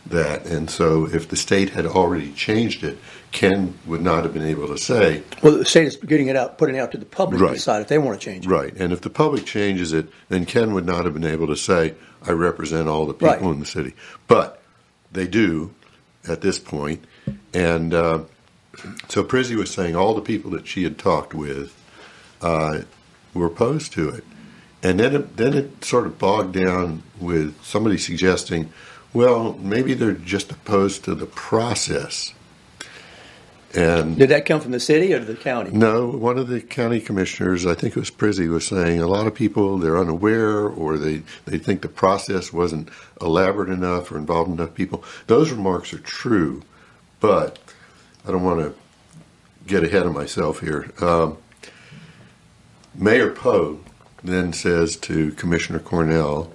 that. 0.08 0.46
And 0.46 0.70
so 0.70 1.08
if 1.08 1.28
the 1.28 1.36
state 1.36 1.72
had 1.72 1.86
already 1.86 2.32
changed 2.34 2.84
it, 2.84 2.98
Ken 3.32 3.78
would 3.86 4.02
not 4.02 4.24
have 4.24 4.34
been 4.34 4.46
able 4.46 4.68
to 4.68 4.78
say, 4.78 5.24
Well, 5.44 5.58
the 5.58 5.66
state 5.66 5.88
is 5.88 5.96
getting 5.98 6.28
it 6.28 6.36
out, 6.36 6.58
putting 6.58 6.76
it 6.76 6.80
out 6.80 6.92
to 6.94 6.98
the 6.98 7.06
public 7.06 7.42
Right. 7.42 7.50
to 7.50 7.54
decide 7.56 7.82
if 7.82 7.88
they 7.88 7.98
want 7.98 8.20
to 8.20 8.26
change 8.26 8.46
it. 8.46 8.50
Right. 8.50 8.74
And 8.76 8.94
if 8.94 9.02
the 9.02 9.10
public 9.10 9.46
changes 9.46 9.94
it, 9.94 10.08
then 10.30 10.46
Ken 10.46 10.74
would 10.74 10.86
not 10.86 11.06
have 11.06 11.14
been 11.14 11.26
able 11.26 11.48
to 11.48 11.56
say, 11.56 11.94
I 12.26 12.32
represent 12.32 12.88
all 12.88 13.06
the 13.06 13.14
people 13.14 13.28
Right. 13.28 13.42
in 13.42 13.60
the 13.60 13.66
city. 13.66 13.94
But 14.28 14.62
they 15.12 15.28
do 15.28 15.74
at 16.28 16.42
this 16.42 16.58
point. 16.60 17.04
And 17.54 17.94
uh, 17.94 18.20
so 19.10 19.24
Prizzi 19.24 19.56
was 19.56 19.72
saying 19.72 19.96
all 19.96 20.14
the 20.14 20.22
people 20.22 20.52
that 20.52 20.68
she 20.68 20.84
had 20.84 20.98
talked 20.98 21.34
with 21.34 21.74
uh, 22.42 22.82
were 23.34 23.48
opposed 23.48 23.94
to 23.94 24.10
it. 24.10 24.24
And 24.84 25.00
then 25.00 25.16
it, 25.16 25.38
then 25.38 25.54
it 25.54 25.84
sort 25.84 26.06
of 26.06 26.18
bogged 26.20 26.54
down 26.54 27.04
with 27.20 27.62
somebody 27.64 27.98
suggesting, 27.98 28.72
well, 29.14 29.54
maybe 29.60 29.94
they're 29.94 30.14
just 30.14 30.52
opposed 30.52 31.04
to 31.06 31.16
the 31.16 31.26
process. 31.26 32.34
And 33.76 34.18
Did 34.18 34.30
that 34.30 34.46
come 34.46 34.62
from 34.62 34.72
the 34.72 34.80
city 34.80 35.14
or 35.14 35.20
the 35.20 35.36
county? 35.36 35.72
no, 35.72 36.08
one 36.08 36.38
of 36.38 36.48
the 36.48 36.62
county 36.62 37.02
commissioners, 37.02 37.66
I 37.66 37.74
think 37.74 37.98
it 37.98 38.00
was 38.00 38.10
Prizzi, 38.10 38.48
was 38.48 38.66
saying 38.66 39.02
a 39.02 39.08
lot 39.08 39.28
of 39.28 39.36
people 39.36 39.78
they're 39.78 39.98
unaware 39.98 40.68
or 40.68 40.98
they, 40.98 41.22
they 41.46 41.58
think 41.58 41.82
the 41.82 41.90
process 41.90 42.54
wasn't 42.54 42.90
elaborate 43.20 43.70
enough 43.70 44.12
or 44.12 44.18
involved 44.18 44.50
enough 44.52 44.74
people. 44.74 45.04
Those 45.28 45.52
remarks 45.52 45.94
are 45.94 46.00
true, 46.00 46.64
but 47.20 47.60
I 48.26 48.32
don't 48.32 48.44
want 48.44 48.62
to 48.62 48.74
get 49.68 49.84
ahead 49.84 50.06
of 50.06 50.14
myself 50.14 50.62
here. 50.62 50.90
Um, 51.02 51.38
Mayor 52.98 53.32
Poe 53.32 53.80
then 54.24 54.54
says 54.54 54.98
to 54.98 55.32
Commissioner 55.34 55.80
Cornell, 55.80 56.52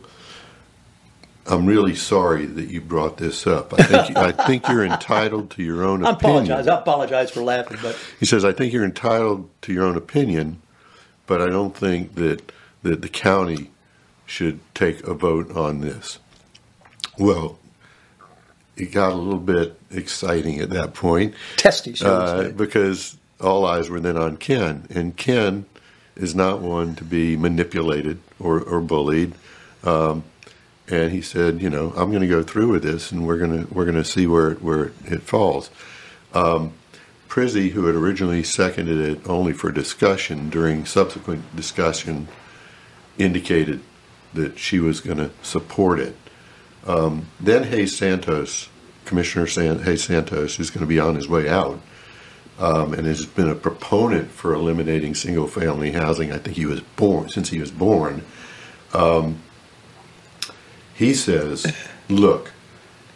I'm 1.46 1.66
really 1.66 1.94
sorry 1.94 2.46
that 2.46 2.68
you 2.68 2.80
brought 2.80 3.16
this 3.16 3.46
up. 3.46 3.72
I 3.74 3.82
think 3.82 4.16
I 4.16 4.32
think 4.32 4.68
you're 4.68 4.84
entitled 4.84 5.50
to 5.52 5.62
your 5.62 5.84
own 5.84 6.04
I 6.06 6.10
opinion. 6.10 6.44
apologize. 6.44 6.68
I 6.68 6.78
apologize 6.78 7.30
for 7.30 7.42
laughing, 7.42 7.78
but 7.82 7.98
He 8.20 8.26
says, 8.26 8.44
I 8.44 8.52
think 8.52 8.72
you're 8.72 8.84
entitled 8.84 9.48
to 9.62 9.72
your 9.72 9.84
own 9.84 9.96
opinion, 9.96 10.60
but 11.26 11.40
I 11.42 11.46
don't 11.48 11.76
think 11.76 12.14
that 12.16 12.52
that 12.82 13.02
the 13.02 13.08
county 13.08 13.70
should 14.26 14.60
take 14.74 15.02
a 15.06 15.14
vote 15.14 15.50
on 15.56 15.80
this. 15.80 16.18
Well, 17.18 17.58
it 18.76 18.92
got 18.92 19.12
a 19.12 19.16
little 19.16 19.38
bit 19.40 19.78
exciting 19.90 20.60
at 20.60 20.70
that 20.70 20.94
point 20.94 21.34
testy, 21.56 21.94
uh, 22.04 22.48
because 22.50 23.16
all 23.40 23.66
eyes 23.66 23.90
were 23.90 24.00
then 24.00 24.16
on 24.16 24.36
Ken, 24.36 24.86
and 24.90 25.16
Ken 25.16 25.66
is 26.16 26.34
not 26.34 26.60
one 26.60 26.94
to 26.96 27.04
be 27.04 27.36
manipulated 27.36 28.18
or, 28.38 28.60
or 28.60 28.80
bullied. 28.80 29.32
Um, 29.84 30.24
and 30.88 31.12
he 31.12 31.22
said, 31.22 31.62
you 31.62 31.70
know, 31.70 31.92
I'm 31.96 32.10
going 32.10 32.22
to 32.22 32.28
go 32.28 32.42
through 32.42 32.68
with 32.68 32.82
this, 32.82 33.12
and 33.12 33.26
we're 33.26 33.38
going 33.38 33.66
to 33.66 33.74
we're 33.74 33.84
going 33.84 33.96
to 33.96 34.04
see 34.04 34.26
where 34.26 34.52
it, 34.52 34.62
where 34.62 34.92
it 35.04 35.22
falls. 35.22 35.70
Um, 36.34 36.74
who 37.28 37.86
had 37.86 37.94
originally 37.94 38.42
seconded 38.42 38.98
it 38.98 39.26
only 39.26 39.54
for 39.54 39.72
discussion, 39.72 40.50
during 40.50 40.84
subsequent 40.84 41.56
discussion, 41.56 42.28
indicated 43.16 43.80
that 44.34 44.58
she 44.58 44.78
was 44.78 45.00
going 45.00 45.16
to 45.16 45.30
support 45.42 45.98
it. 45.98 46.14
Um, 46.86 47.28
then 47.40 47.64
Hayes 47.64 47.96
Santos, 47.96 48.68
Commissioner 49.06 49.46
San, 49.46 49.82
Hayes 49.84 50.04
Santos, 50.04 50.56
who's 50.56 50.68
going 50.68 50.82
to 50.82 50.86
be 50.86 51.00
on 51.00 51.14
his 51.14 51.26
way 51.26 51.48
out, 51.48 51.80
um, 52.62 52.94
and 52.94 53.06
has 53.08 53.26
been 53.26 53.48
a 53.48 53.56
proponent 53.56 54.30
for 54.30 54.54
eliminating 54.54 55.16
single-family 55.16 55.90
housing. 55.90 56.32
I 56.32 56.38
think 56.38 56.56
he 56.56 56.64
was 56.64 56.80
born 56.80 57.28
since 57.28 57.48
he 57.48 57.58
was 57.58 57.72
born. 57.72 58.24
Um, 58.94 59.42
he 60.94 61.12
says, 61.12 61.66
"Look, 62.08 62.52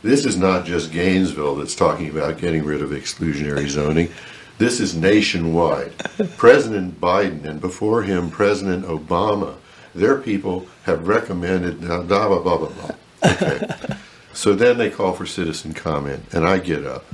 this 0.03 0.27
is 0.27 0.37
not 0.37 0.67
just 0.67 0.91
Gainesville 0.91 1.55
that's 1.55 1.77
talking 1.77 2.11
about 2.11 2.39
getting 2.39 2.65
rid 2.65 2.83
of 2.83 2.91
exclusionary 2.91 3.69
zoning. 3.69 4.11
This 4.59 4.81
is 4.81 4.97
nationwide. 4.97 5.97
President 6.37 7.01
Biden 7.01 7.45
and 7.45 7.61
before 7.61 8.03
him 8.03 8.31
President 8.31 8.85
Obama, 8.85 9.55
their 9.95 10.19
people 10.19 10.67
have 10.87 11.07
recommended 11.07 11.83
blah 11.83 12.03
blah 12.03 12.41
blah 12.41 12.57
blah 12.59 12.69
blah." 12.69 12.91
Okay. 13.23 13.61
so 14.33 14.55
then 14.55 14.77
they 14.77 14.91
call 14.91 15.13
for 15.13 15.25
citizen 15.25 15.73
comment, 15.73 16.25
and 16.33 16.45
I 16.45 16.59
get 16.59 16.85
up. 16.85 17.05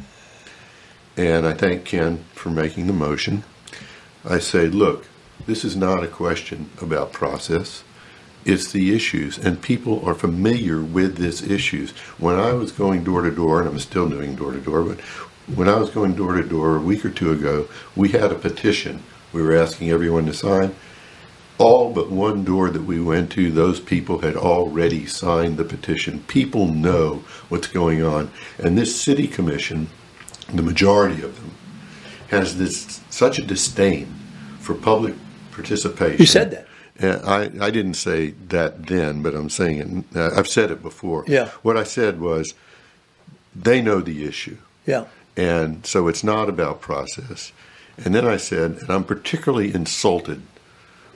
And 1.17 1.47
I 1.47 1.53
thank 1.53 1.85
Ken 1.85 2.25
for 2.33 2.51
making 2.51 2.87
the 2.87 2.93
motion. 2.93 3.45
I 4.25 4.39
say, 4.39 4.69
look, 4.69 5.07
this 5.47 5.65
is 5.65 5.77
not 5.77 6.05
a 6.05 6.09
question 6.09 6.71
about 6.81 7.13
process. 7.13 7.85
It's 8.45 8.73
the 8.73 8.95
issues, 8.95 9.39
and 9.39 9.63
people 9.63 10.05
are 10.05 10.15
familiar 10.15 10.81
with 10.83 11.17
these 11.17 11.43
issues. 11.43 11.91
When 12.19 12.37
I 12.37 12.53
was 12.55 12.73
going 12.73 13.05
door 13.05 13.23
to 13.23 13.31
door, 13.31 13.61
and 13.61 13.69
I'm 13.69 13.79
still 13.79 14.09
doing 14.09 14.35
door 14.35 14.53
to 14.53 14.61
door, 14.61 14.83
but 14.83 15.01
when 15.55 15.69
I 15.69 15.77
was 15.77 15.91
going 15.91 16.15
door 16.15 16.35
to 16.35 16.43
door 16.43 16.77
a 16.77 16.81
week 16.81 17.05
or 17.05 17.11
two 17.11 17.31
ago, 17.33 17.69
we 17.95 18.11
had 18.11 18.33
a 18.33 18.37
petition. 18.37 19.03
We 19.33 19.43
were 19.43 19.57
asking 19.57 19.91
everyone 19.91 20.27
to 20.27 20.35
sign. 20.35 20.75
All 21.59 21.93
but 21.93 22.11
one 22.11 22.45
door 22.45 22.71
that 22.71 22.83
we 22.83 23.01
went 23.01 23.31
to, 23.33 23.51
those 23.51 23.79
people 23.79 24.19
had 24.19 24.37
already 24.37 25.07
signed 25.07 25.57
the 25.57 25.65
petition. 25.65 26.25
People 26.27 26.67
know 26.67 27.23
what's 27.49 27.69
going 27.69 28.03
on. 28.03 28.31
And 28.59 28.77
this 28.77 29.01
city 29.01 29.29
commission, 29.29 29.89
the 30.53 30.63
majority 30.63 31.23
of 31.23 31.35
them, 31.37 31.51
has 32.29 32.59
this 32.59 33.01
such 33.11 33.39
a 33.39 33.43
disdain 33.43 34.07
for 34.61 34.75
public 34.75 35.15
participation. 35.53 36.19
You 36.19 36.27
said 36.27 36.51
that. 36.51 36.67
I, 37.27 37.51
I 37.61 37.71
didn't 37.71 37.95
say 37.95 38.31
that 38.49 38.87
then, 38.87 39.23
but 39.23 39.35
I'm 39.35 39.51
saying 39.51 40.05
it. 40.13 40.17
Uh, 40.17 40.31
I've 40.37 40.49
said 40.49 40.71
it 40.71 40.83
before. 40.83 41.25
Yeah. 41.27 41.49
What 41.63 41.77
I 41.77 41.83
said 41.85 42.21
was, 42.21 42.55
they 43.55 43.83
know 43.83 44.01
the 44.01 44.25
issue, 44.25 44.57
Yeah. 44.87 45.07
and 45.37 45.85
so 45.85 46.09
it's 46.09 46.23
not 46.25 46.49
about 46.49 46.81
process. 46.81 47.53
And 48.05 48.15
then 48.15 48.27
I 48.27 48.37
said, 48.37 48.79
and 48.81 48.91
I'm 48.91 49.05
particularly 49.05 49.75
insulted 49.75 50.43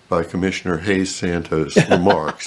by 0.08 0.22
Commissioner 0.22 0.78
Hayes 0.78 1.14
Santos' 1.14 1.76
remarks 1.90 2.46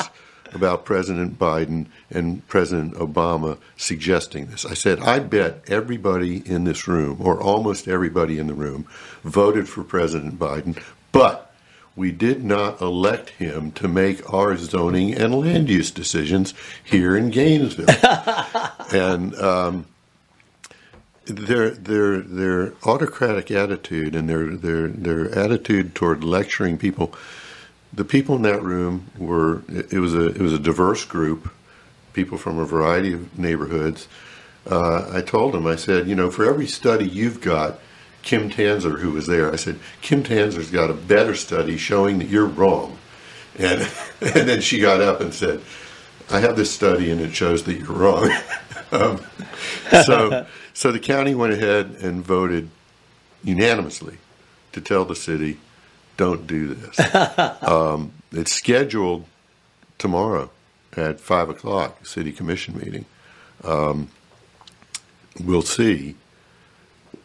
about 0.54 0.86
President 0.86 1.38
Biden 1.38 1.88
and 2.10 2.48
President 2.48 2.94
Obama 2.96 3.58
suggesting 3.78 4.48
this. 4.48 4.66
I 4.66 4.74
said, 4.74 5.00
I 5.00 5.20
bet 5.20 5.64
everybody 5.68 6.38
in 6.46 6.64
this 6.64 6.88
room, 6.88 7.18
or 7.20 7.42
almost 7.42 7.88
everybody 7.88 8.40
in 8.40 8.48
the 8.48 8.54
room, 8.54 8.86
voted 9.24 9.68
for 9.68 9.84
President 9.84 10.40
Biden, 10.40 10.82
but 11.12 11.54
we 11.96 12.12
did 12.12 12.44
not 12.46 12.80
elect 12.82 13.32
him 13.32 13.72
to 13.74 13.88
make 13.88 14.32
our 14.34 14.56
zoning 14.56 15.14
and 15.14 15.36
land 15.36 15.70
use 15.70 15.92
decisions 15.92 16.54
here 16.84 17.16
in 17.18 17.30
Gainesville. 17.30 17.88
and 18.94 19.36
um, 19.36 19.86
their 21.26 21.72
their 21.72 22.22
their 22.22 22.74
autocratic 22.86 23.52
attitude 23.52 24.16
and 24.16 24.30
their 24.30 24.56
their 24.56 24.88
their 24.88 25.38
attitude 25.38 25.96
toward 25.96 26.24
lecturing 26.24 26.78
people. 26.78 27.14
The 27.94 28.06
people 28.06 28.36
in 28.36 28.44
that 28.44 28.62
room 28.62 29.08
were 29.18 29.64
it 29.68 30.00
was 30.00 30.14
a 30.14 30.28
it 30.28 30.42
was 30.42 30.54
a 30.54 30.60
diverse 30.60 31.06
group, 31.06 31.52
people 32.14 32.38
from 32.38 32.60
a 32.60 32.66
variety 32.66 33.14
of 33.14 33.38
neighborhoods. 33.38 34.08
Uh, 34.70 35.10
I 35.12 35.22
told 35.22 35.54
them, 35.54 35.66
I 35.66 35.76
said, 35.76 36.08
you 36.08 36.16
know, 36.16 36.30
for 36.30 36.46
every 36.46 36.68
study 36.68 37.08
you've 37.08 37.42
got, 37.42 37.80
Kim 38.22 38.50
Tanzer, 38.50 39.00
who 39.00 39.12
was 39.12 39.26
there, 39.26 39.52
I 39.52 39.56
said, 39.56 39.80
Kim 40.02 40.24
Tanzer's 40.24 40.70
got 40.70 40.90
a 40.90 40.94
better 40.94 41.34
study 41.34 41.78
showing 41.78 42.20
that 42.20 42.28
you're 42.28 42.46
wrong. 42.46 42.98
And 43.58 43.82
and 44.22 44.50
then 44.50 44.62
she 44.62 44.80
got 44.80 45.02
up 45.02 45.22
and 45.22 45.34
said, 45.34 45.62
I 46.30 46.40
have 46.40 46.56
this 46.56 46.72
study 46.72 47.10
and 47.12 47.22
it 47.22 47.34
shows 47.34 47.64
that 47.64 47.78
you're 47.78 47.92
wrong. 47.92 48.32
um, 48.92 49.22
so 50.06 50.46
so 50.74 50.92
the 50.92 51.00
county 51.00 51.34
went 51.34 51.54
ahead 51.54 51.98
and 52.02 52.24
voted 52.24 52.70
unanimously 53.44 54.18
to 54.74 54.82
tell 54.82 55.06
the 55.06 55.16
city, 55.16 55.58
don't 56.20 56.46
do 56.48 56.74
this. 56.74 57.00
um, 57.64 58.12
it's 58.34 58.52
scheduled 58.52 59.24
tomorrow 59.98 60.52
at 60.98 61.18
five 61.18 61.50
o'clock, 61.50 62.06
city 62.06 62.34
commission 62.34 62.78
meeting. 62.78 63.06
Um, 63.64 64.10
we'll 65.42 65.62
see. 65.62 66.16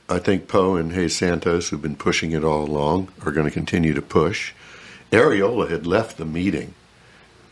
I 0.08 0.20
think 0.20 0.46
Poe 0.46 0.76
and 0.76 0.92
Hayes 0.92 1.16
Santos, 1.16 1.68
who've 1.68 1.82
been 1.82 1.96
pushing 1.96 2.30
it 2.32 2.44
all 2.44 2.64
along, 2.64 3.08
are 3.26 3.32
going 3.32 3.46
to 3.46 3.50
continue 3.50 3.94
to 3.94 4.02
push. 4.02 4.52
Arreola 5.10 5.68
had 5.68 5.88
left 5.88 6.16
the 6.16 6.24
meeting. 6.24 6.74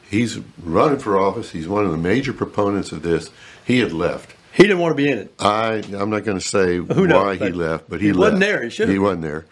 He's 0.09 0.39
running 0.63 1.01
for 1.01 1.19
office. 1.19 1.51
He's 1.51 1.67
one 1.67 1.85
of 1.85 1.91
the 1.91 1.97
major 1.97 2.33
proponents 2.33 2.93
of 2.93 3.03
this. 3.03 3.31
He 3.65 3.81
had 3.81 3.93
left. 3.93 4.37
He 4.53 4.63
didn't 4.63 4.79
want 4.79 4.93
to 4.93 5.03
be 5.03 5.11
in 5.11 5.19
it. 5.19 5.35
I 5.41 5.83
I'm 5.93 6.11
not 6.11 6.23
going 6.25 6.39
to 6.39 6.47
say 6.47 6.77
Who 6.77 7.09
knows, 7.09 7.25
why 7.25 7.35
he 7.35 7.51
left, 7.51 7.89
but 7.89 8.01
he, 8.01 8.09
he 8.09 8.13
left. 8.13 8.21
wasn't 8.21 8.41
there. 8.41 8.63
He 8.63 8.71
should 8.71 8.89
He 8.89 8.99
wasn't 9.01 9.23
there. 9.23 9.47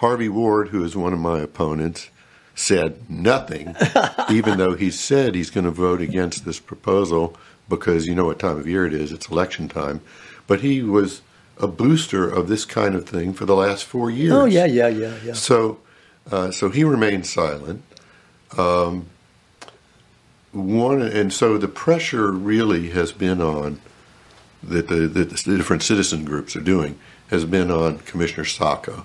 Harvey 0.00 0.30
Ward, 0.30 0.68
who 0.68 0.82
is 0.82 0.96
one 0.96 1.12
of 1.12 1.18
my 1.18 1.40
opponents, 1.40 2.08
said 2.54 3.08
nothing, 3.10 3.76
even 4.30 4.56
though 4.56 4.72
he 4.72 4.90
said 4.90 5.34
he's 5.34 5.50
going 5.50 5.66
to 5.66 5.70
vote 5.70 6.00
against 6.00 6.46
this 6.46 6.58
proposal 6.58 7.36
because 7.68 8.06
you 8.06 8.14
know 8.14 8.24
what 8.24 8.38
time 8.38 8.56
of 8.56 8.66
year 8.66 8.86
it 8.86 8.94
is. 8.94 9.12
It's 9.12 9.28
election 9.28 9.68
time. 9.68 10.00
But 10.46 10.62
he 10.62 10.82
was 10.82 11.20
a 11.58 11.66
booster 11.66 12.26
of 12.26 12.48
this 12.48 12.64
kind 12.64 12.94
of 12.94 13.06
thing 13.06 13.34
for 13.34 13.44
the 13.44 13.54
last 13.54 13.84
four 13.84 14.10
years. 14.10 14.32
Oh 14.32 14.46
yeah, 14.46 14.64
yeah, 14.64 14.88
yeah, 14.88 15.16
yeah. 15.22 15.34
So, 15.34 15.78
uh, 16.32 16.50
so 16.50 16.70
he 16.70 16.82
remained 16.82 17.26
silent. 17.26 17.82
Um, 18.56 19.06
one, 20.52 21.02
and 21.02 21.30
so 21.30 21.58
the 21.58 21.68
pressure 21.68 22.32
really 22.32 22.88
has 22.88 23.12
been 23.12 23.42
on 23.42 23.82
that 24.62 24.88
the, 24.88 25.06
that 25.06 25.28
the 25.28 25.56
different 25.58 25.82
citizen 25.82 26.24
groups 26.24 26.56
are 26.56 26.62
doing 26.62 26.98
has 27.28 27.44
been 27.44 27.70
on 27.70 27.98
Commissioner 27.98 28.46
Saco 28.46 29.04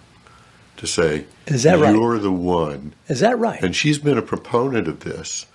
to 0.77 0.87
say, 0.87 1.25
Is 1.47 1.63
that 1.63 1.79
right? 1.79 1.93
You're 1.95 2.19
the 2.19 2.31
one, 2.31 2.93
Is 3.07 3.19
that 3.21 3.37
right? 3.37 3.61
and 3.63 3.75
she's 3.75 3.97
been 3.99 4.17
a 4.17 4.21
proponent 4.21 4.87
of 4.87 5.01
this, 5.01 5.45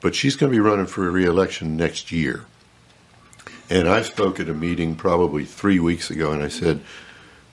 but 0.00 0.14
she's 0.14 0.36
going 0.36 0.52
to 0.52 0.56
be 0.56 0.60
running 0.60 0.86
for 0.86 1.10
reelection 1.10 1.76
next 1.76 2.12
year. 2.12 2.46
And 3.68 3.88
I 3.88 4.02
spoke 4.02 4.40
at 4.40 4.48
a 4.48 4.54
meeting 4.54 4.96
probably 4.96 5.44
three 5.44 5.78
weeks 5.78 6.10
ago, 6.10 6.32
and 6.32 6.42
I 6.42 6.48
said, 6.48 6.80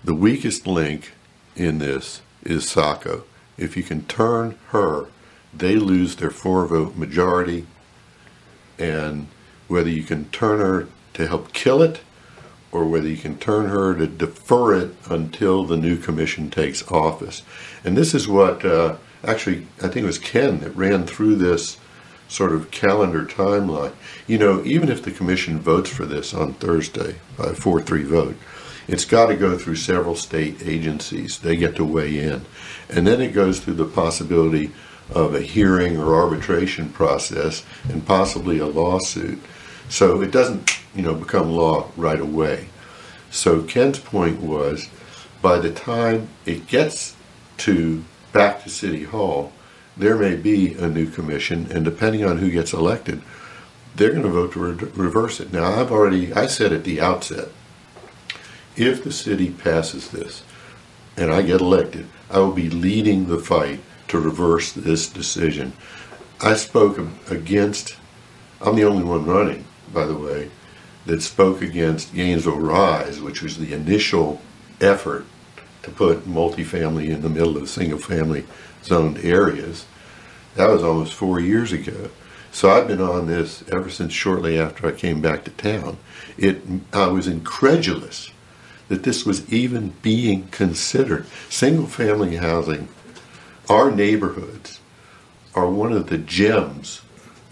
the 0.04 0.16
weakest 0.16 0.66
link 0.66 1.14
in 1.56 1.80
this 1.80 2.22
is 2.44 2.70
Saco. 2.70 3.24
If 3.58 3.76
you 3.76 3.84
can 3.84 4.06
turn 4.06 4.58
her, 4.70 5.08
they 5.54 5.76
lose 5.76 6.16
their 6.16 6.30
four 6.30 6.66
vote 6.66 6.96
majority. 6.96 7.66
And 8.80 9.28
whether 9.68 9.90
you 9.90 10.04
can 10.04 10.30
turn 10.30 10.60
her 10.60 10.88
to 11.16 11.28
help 11.28 11.52
kill 11.54 11.82
it, 11.82 12.00
or 12.72 12.86
whether 12.86 13.08
you 13.08 13.18
can 13.18 13.38
turn 13.38 13.68
her 13.68 13.96
to 13.96 14.08
defer 14.08 14.76
it 14.76 14.94
until 15.10 15.64
the 15.64 15.78
new 15.78 15.98
commission 15.98 16.50
takes 16.50 16.90
office. 16.92 17.44
And 17.84 17.96
this 17.96 18.14
is 18.14 18.28
what, 18.28 18.66
uh, 18.66 18.98
actually, 19.24 19.68
I 19.80 19.88
think 19.88 19.98
it 19.98 20.06
was 20.06 20.20
Ken 20.20 20.60
that 20.60 20.76
ran 20.76 21.06
through 21.06 21.36
this 21.36 21.78
sort 22.28 22.52
of 22.52 22.72
calendar 22.72 23.26
timeline. 23.26 23.94
You 24.28 24.38
know, 24.38 24.64
even 24.66 24.90
if 24.90 25.02
the 25.02 25.12
commission 25.12 25.60
votes 25.60 25.90
for 25.90 26.06
this 26.06 26.34
on 26.34 26.54
Thursday 26.54 27.16
by 27.38 27.46
a 27.46 27.54
4 27.54 27.82
3 27.82 28.04
vote, 28.04 28.36
it's 28.88 29.06
got 29.06 29.28
to 29.28 29.36
go 29.36 29.58
through 29.58 29.76
several 29.76 30.16
state 30.16 30.62
agencies. 30.66 31.40
They 31.40 31.56
get 31.56 31.76
to 31.76 31.84
weigh 31.84 32.20
in. 32.20 32.46
And 32.90 33.06
then 33.06 33.22
it 33.22 33.34
goes 33.34 33.60
through 33.60 33.76
the 33.76 33.86
possibility 33.86 34.72
of 35.10 35.36
a 35.36 35.42
hearing 35.42 35.98
or 35.98 36.16
arbitration 36.16 36.90
process 36.90 37.66
and 37.90 38.06
possibly 38.06 38.60
a 38.60 38.66
lawsuit. 38.66 39.40
So 39.90 40.22
it 40.22 40.32
doesn't, 40.32 40.80
you 40.96 41.02
know, 41.02 41.14
become 41.14 41.52
law 41.52 41.90
right 41.96 42.20
away. 42.20 42.68
So 43.30 43.64
Ken's 43.64 44.00
point 44.00 44.42
was, 44.42 44.90
by 45.42 45.60
the 45.60 45.72
time 45.72 46.30
it 46.46 46.68
gets 46.68 47.16
to 47.60 48.04
back 48.34 48.64
to 48.64 48.70
City 48.70 49.04
Hall, 49.04 49.52
there 49.96 50.16
may 50.16 50.36
be 50.36 50.74
a 50.76 50.88
new 50.88 51.10
commission, 51.10 51.72
and 51.72 51.84
depending 51.84 52.24
on 52.24 52.38
who 52.38 52.52
gets 52.52 52.74
elected, 52.74 53.22
they're 53.96 54.12
going 54.12 54.24
to 54.24 54.30
vote 54.30 54.54
to 54.54 54.60
re- 54.60 54.92
reverse 54.96 55.40
it. 55.40 55.52
Now, 55.52 55.80
I've 55.80 55.92
already, 55.92 56.32
I 56.34 56.46
said 56.46 56.72
at 56.72 56.84
the 56.84 57.02
outset, 57.02 57.50
if 58.76 59.04
the 59.04 59.12
city 59.12 59.50
passes 59.50 60.12
this 60.12 60.44
and 61.18 61.32
I 61.32 61.42
get 61.42 61.62
elected, 61.62 62.08
I 62.30 62.40
will 62.40 62.52
be 62.52 62.70
leading 62.70 63.28
the 63.28 63.40
fight 63.40 63.80
to 64.10 64.20
reverse 64.20 64.72
this 64.72 65.10
decision. 65.10 65.74
I 66.40 66.54
spoke 66.54 67.00
against, 67.30 67.96
I'm 68.62 68.76
the 68.76 68.84
only 68.84 69.04
one 69.04 69.26
running, 69.26 69.66
by 69.94 70.06
the 70.06 70.18
way, 70.18 70.50
that 71.06 71.22
spoke 71.22 71.62
against 71.62 72.14
Gainesville 72.14 72.60
Rise, 72.60 73.22
which 73.22 73.42
was 73.42 73.58
the 73.58 73.74
initial 73.74 74.42
effort 74.82 75.26
to 75.84 75.90
put 75.90 76.28
multifamily 76.28 77.10
in 77.10 77.22
the 77.22 77.30
middle 77.30 77.58
of 77.58 77.70
single 77.70 78.00
family 78.00 78.46
zoned 78.84 79.18
areas. 79.20 79.86
That 80.56 80.70
was 80.70 80.84
almost 80.84 81.14
four 81.14 81.40
years 81.40 81.72
ago. 81.72 82.10
So 82.52 82.70
I've 82.70 82.88
been 82.88 83.02
on 83.02 83.28
this 83.28 83.64
ever 83.72 83.90
since 83.90 84.14
shortly 84.14 84.60
after 84.60 84.88
I 84.88 84.92
came 84.92 85.22
back 85.22 85.44
to 85.46 85.52
town. 85.52 85.98
It, 86.38 86.62
I 86.92 87.08
was 87.08 87.28
incredulous 87.28 88.32
that 88.88 89.04
this 89.04 89.26
was 89.26 89.52
even 89.52 89.94
being 90.02 90.48
considered. 90.48 91.26
Single 91.50 91.88
family 91.88 92.38
housing, 92.38 92.90
our 93.70 93.92
neighborhoods 93.92 94.80
are 95.54 95.70
one 95.70 95.92
of 95.92 96.10
the 96.10 96.18
gems 96.18 97.02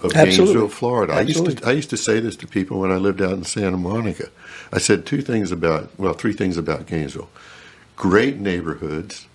of 0.02 0.16
Absolutely. 0.16 0.54
Gainesville, 0.56 0.70
Florida. 0.70 1.14
I 1.14 1.22
used, 1.22 1.46
to, 1.46 1.68
I 1.68 1.72
used 1.72 1.90
to 1.92 1.98
say 1.98 2.20
this 2.20 2.36
to 2.38 2.48
people 2.48 2.80
when 2.80 2.92
I 2.92 2.98
lived 2.98 3.22
out 3.22 3.32
in 3.32 3.44
Santa 3.44 3.78
Monica. 3.78 4.30
I 4.72 4.78
said 4.78 5.06
two 5.06 5.22
things 5.22 5.52
about, 5.52 5.90
well, 5.98 6.14
three 6.14 6.34
things 6.34 6.58
about 6.58 6.88
Gainesville 6.88 7.30
great 7.96 8.38
neighborhoods, 8.38 9.26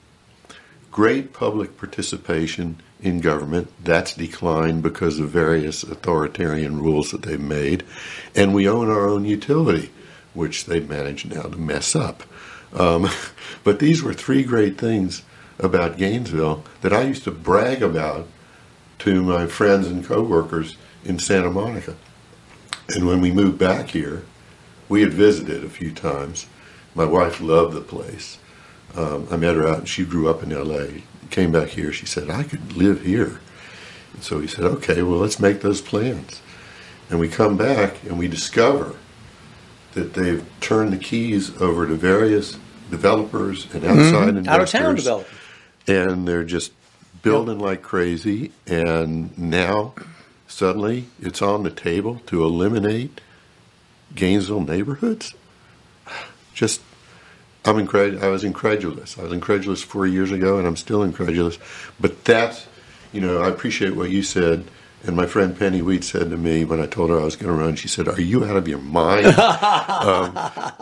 great 0.93 1.33
public 1.33 1.79
participation 1.79 2.81
in 3.01 3.21
government. 3.21 3.73
That's 3.83 4.15
declined 4.15 4.83
because 4.83 5.19
of 5.19 5.31
various 5.31 5.83
authoritarian 5.83 6.83
rules 6.83 7.11
that 7.11 7.23
they've 7.23 7.41
made. 7.41 7.85
And 8.35 8.55
we 8.55 8.69
own 8.69 8.91
our 8.91 9.09
own 9.09 9.25
utility, 9.25 9.91
which 10.35 10.67
they've 10.67 10.89
managed 10.89 11.35
now 11.35 11.43
to 11.43 11.57
mess 11.57 11.97
up. 11.97 12.23
Um, 12.73 13.09
but 13.65 13.79
these 13.79 14.03
were 14.03 14.15
three 14.15 14.43
great 14.43 14.79
things 14.79 15.23
about 15.59 15.97
Gainesville 15.97 16.65
that 16.81 16.93
I 16.93 17.03
used 17.03 17.25
to 17.25 17.31
brag 17.31 17.83
about 17.83 18.27
to 19.01 19.23
my 19.23 19.47
friends 19.47 19.87
and 19.87 20.05
coworkers 20.05 20.77
in 21.05 21.19
Santa 21.19 21.51
Monica. 21.51 21.97
And 22.91 23.07
when 23.07 23.21
we 23.21 23.31
moved 23.31 23.59
back 23.59 23.89
here, 23.91 24.23
we 24.89 25.01
had 25.03 25.13
visited 25.13 25.65
a 25.65 25.69
few 25.71 25.93
times. 25.93 26.47
My 26.95 27.05
wife 27.05 27.41
loved 27.41 27.75
the 27.75 27.81
place. 27.81 28.39
Um, 28.97 29.29
I 29.31 29.37
met 29.37 29.55
her 29.57 29.67
out, 29.67 29.79
and 29.79 29.89
she 29.89 30.05
grew 30.05 30.29
up 30.29 30.43
in 30.43 30.53
L.A. 30.53 31.05
Came 31.31 31.53
back 31.53 31.69
here. 31.69 31.93
She 31.93 32.07
said, 32.07 32.29
"I 32.29 32.43
could 32.43 32.73
live 32.77 33.03
here." 33.03 33.41
And 34.13 34.23
so 34.23 34.39
we 34.39 34.49
said, 34.49 34.65
"Okay, 34.65 35.03
well, 35.03 35.19
let's 35.21 35.39
make 35.39 35.61
those 35.61 35.81
plans." 35.81 36.41
And 37.09 37.21
we 37.21 37.29
come 37.29 37.57
back, 37.57 38.03
and 38.05 38.19
we 38.19 38.27
discover 38.27 38.97
that 39.95 40.15
they've 40.15 40.45
turned 40.61 40.93
the 40.93 40.97
keys 40.99 41.57
over 41.61 41.87
to 41.87 41.95
various 41.95 42.59
developers 42.91 43.67
and 43.73 43.85
outside 43.85 44.29
investors 44.31 44.49
Out 44.49 44.61
of 44.61 44.69
town 44.71 44.95
development. 44.97 45.39
and 45.87 46.27
they're 46.29 46.45
just 46.45 46.73
building 47.23 47.59
like 47.59 47.83
crazy. 47.83 48.53
And 48.67 49.37
now, 49.39 49.95
suddenly, 50.47 51.07
it's 51.21 51.43
on 51.43 51.63
the 51.63 51.71
table 51.71 52.21
to 52.27 52.45
eliminate 52.45 53.21
Gainesville 54.15 54.63
neighborhoods. 54.63 55.35
Just, 56.55 56.81
I'm 57.65 57.77
incred- 57.77 58.23
I 58.23 58.29
was 58.29 58.45
incredulous. 58.45 59.19
I 59.19 59.23
was 59.23 59.33
incredulous 59.33 59.83
four 59.83 60.07
years 60.07 60.33
ago, 60.33 60.59
and 60.59 60.67
I'm 60.67 60.77
still 60.77 61.03
incredulous. 61.03 61.59
But 61.99 62.25
that's, 62.25 62.67
you 63.13 63.21
know, 63.21 63.43
I 63.43 63.49
appreciate 63.49 63.95
what 63.97 64.11
you 64.11 64.23
said. 64.23 64.65
And 65.03 65.17
my 65.17 65.25
friend 65.27 65.59
Penny 65.59 65.81
Wheat 65.81 66.05
said 66.05 66.29
to 66.29 66.37
me 66.37 66.65
when 66.65 66.81
I 66.81 66.87
told 66.87 67.09
her 67.09 67.19
I 67.19 67.25
was 67.25 67.37
going 67.37 67.51
to 67.51 67.59
run, 67.59 67.75
she 67.75 67.89
said, 67.89 68.07
"Are 68.07 68.21
you 68.21 68.45
out 68.45 68.57
of 68.57 68.69
your 68.69 68.81
mind?" 68.81 69.27
um, 69.39 70.35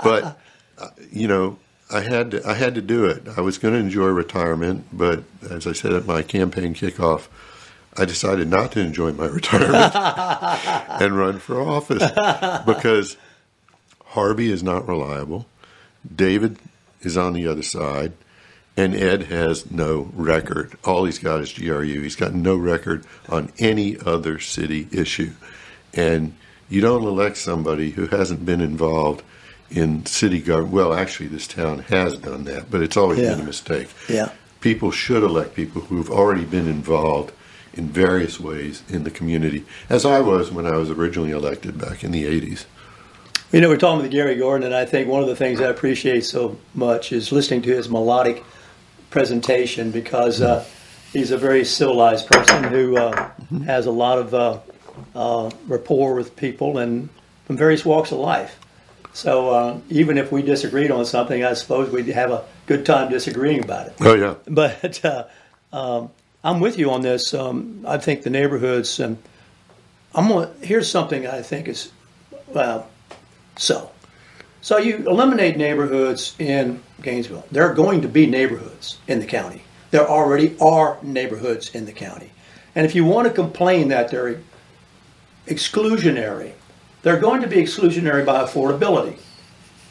but 0.03 0.40
uh, 0.77 0.88
you 1.12 1.29
know, 1.29 1.57
I 1.90 2.01
had 2.01 2.33
to, 2.33 2.46
I 2.46 2.55
had 2.55 2.74
to 2.74 2.83
do 2.83 3.07
it. 3.07 3.22
I 3.37 3.40
was 3.40 3.59
going 3.59 3.74
to 3.74 3.81
enjoy 3.81 4.09
retirement, 4.09 4.87
but 4.92 5.24
as 5.51 5.66
I 5.66 5.72
said 5.72 5.92
at 5.92 6.07
my 6.07 6.22
campaign 6.22 6.74
kickoff, 6.74 7.29
I 7.96 8.05
decided 8.05 8.48
not 8.48 8.72
to 8.72 8.81
enjoy 8.81 9.12
my 9.12 9.27
retirement 9.27 9.94
and 9.96 11.16
run 11.16 11.38
for 11.38 11.61
office 11.61 12.03
because 12.66 13.16
Harvey 14.07 14.51
is 14.51 14.62
not 14.62 14.87
reliable. 14.87 15.46
David 16.14 16.59
is 17.01 17.16
on 17.16 17.33
the 17.33 17.46
other 17.46 17.62
side, 17.62 18.12
and 18.77 18.94
Ed 18.94 19.24
has 19.24 19.70
no 19.70 20.11
record. 20.14 20.74
All 20.85 21.05
he's 21.05 21.18
got 21.18 21.40
is 21.40 21.53
GRU. 21.53 22.03
He's 22.03 22.16
got 22.16 22.35
no 22.35 22.57
record 22.57 23.05
on 23.29 23.53
any 23.59 23.98
other 23.98 24.38
city 24.38 24.88
issue. 24.92 25.33
And 25.94 26.37
you 26.68 26.81
don't 26.81 27.05
elect 27.05 27.38
somebody 27.38 27.90
who 27.90 28.07
hasn't 28.07 28.44
been 28.44 28.61
involved 28.61 29.22
in 29.70 30.07
city 30.07 30.40
government. 30.40 30.72
Well, 30.72 30.94
actually, 30.94 31.28
this 31.28 31.46
town 31.46 31.81
has 31.88 32.16
done 32.16 32.44
that, 32.44 32.70
but 32.70 32.81
it's 32.83 32.96
always 32.96 33.18
Yeah. 33.18 33.31
been 33.33 33.40
a 33.40 33.44
mistake. 33.44 33.88
Yeah. 34.09 34.31
People 34.61 34.90
should 34.90 35.22
elect 35.22 35.54
people 35.54 35.83
who've 35.83 36.11
already 36.11 36.44
been 36.44 36.66
involved 36.68 37.33
in 37.74 37.88
various 37.88 38.40
ways 38.40 38.83
in 38.88 39.04
the 39.04 39.11
community, 39.11 39.64
as 39.88 40.04
I 40.04 40.20
was 40.20 40.50
when 40.50 40.66
I 40.66 40.76
was 40.76 40.90
originally 40.90 41.31
elected 41.31 41.78
back 41.78 42.02
in 42.02 42.11
the 42.11 42.24
80s. 42.24 42.64
You 43.52 43.61
know, 43.61 43.68
we're 43.68 43.76
talking 43.76 44.02
with 44.02 44.11
Gary 44.11 44.35
Gordon, 44.35 44.66
and 44.66 44.74
I 44.74 44.85
think 44.85 45.09
one 45.09 45.22
of 45.22 45.28
the 45.28 45.37
things 45.37 45.61
I 45.61 45.68
appreciate 45.68 46.24
so 46.24 46.59
much 46.74 47.12
is 47.12 47.31
listening 47.31 47.62
to 47.62 47.70
his 47.74 47.88
melodic 47.88 48.42
presentation 49.11 49.90
because 49.90 50.42
uh, 50.42 50.64
he's 51.12 51.31
a 51.31 51.38
very 51.38 51.64
civilized 51.64 52.26
person 52.26 52.64
who 52.64 52.96
uh, 52.96 53.31
has 53.64 53.87
a 53.87 53.90
lot 53.90 54.18
of 54.18 54.35
uh, 54.35 54.59
uh, 55.14 55.50
rapport 55.66 56.14
with 56.14 56.37
people 56.37 56.78
and 56.78 57.09
from 57.46 57.57
various 57.57 57.85
walks 57.85 58.12
of 58.12 58.18
life. 58.18 58.59
So 59.12 59.50
uh, 59.50 59.80
even 59.90 60.18
if 60.18 60.30
we 60.30 60.42
disagreed 60.42 60.90
on 60.90 61.04
something, 61.04 61.44
I 61.44 61.54
suppose 61.54 61.90
we'd 61.90 62.06
have 62.08 62.30
a 62.30 62.44
good 62.66 62.86
time 62.86 63.10
disagreeing 63.10 63.64
about 63.64 63.88
it. 63.88 63.94
Oh, 64.00 64.14
yeah. 64.14 64.34
But 64.46 65.04
uh, 65.04 65.24
um, 65.72 66.10
I'm 66.44 66.60
with 66.60 66.78
you 66.78 66.90
on 66.90 67.02
this. 67.02 67.34
Um, 67.34 67.84
I 67.86 67.98
think 67.98 68.22
the 68.22 68.30
neighborhoods. 68.30 69.00
Um, 69.00 69.18
I'm 70.14 70.28
gonna, 70.28 70.50
here's 70.62 70.90
something 70.90 71.26
I 71.26 71.42
think 71.42 71.68
is 71.68 71.90
well. 72.48 72.88
So, 73.56 73.90
so 74.60 74.78
you 74.78 74.96
eliminate 75.06 75.56
neighborhoods 75.56 76.34
in 76.38 76.82
Gainesville. 77.02 77.44
There 77.50 77.68
are 77.68 77.74
going 77.74 78.02
to 78.02 78.08
be 78.08 78.26
neighborhoods 78.26 78.98
in 79.06 79.20
the 79.20 79.26
county. 79.26 79.62
There 79.90 80.08
already 80.08 80.56
are 80.60 80.98
neighborhoods 81.02 81.74
in 81.74 81.86
the 81.86 81.92
county, 81.92 82.30
and 82.74 82.86
if 82.86 82.94
you 82.94 83.04
want 83.04 83.26
to 83.26 83.34
complain 83.34 83.88
that 83.88 84.10
they're 84.10 84.40
exclusionary, 85.46 86.52
they're 87.02 87.20
going 87.20 87.40
to 87.42 87.48
be 87.48 87.56
exclusionary 87.56 88.24
by 88.24 88.44
affordability. 88.44 89.18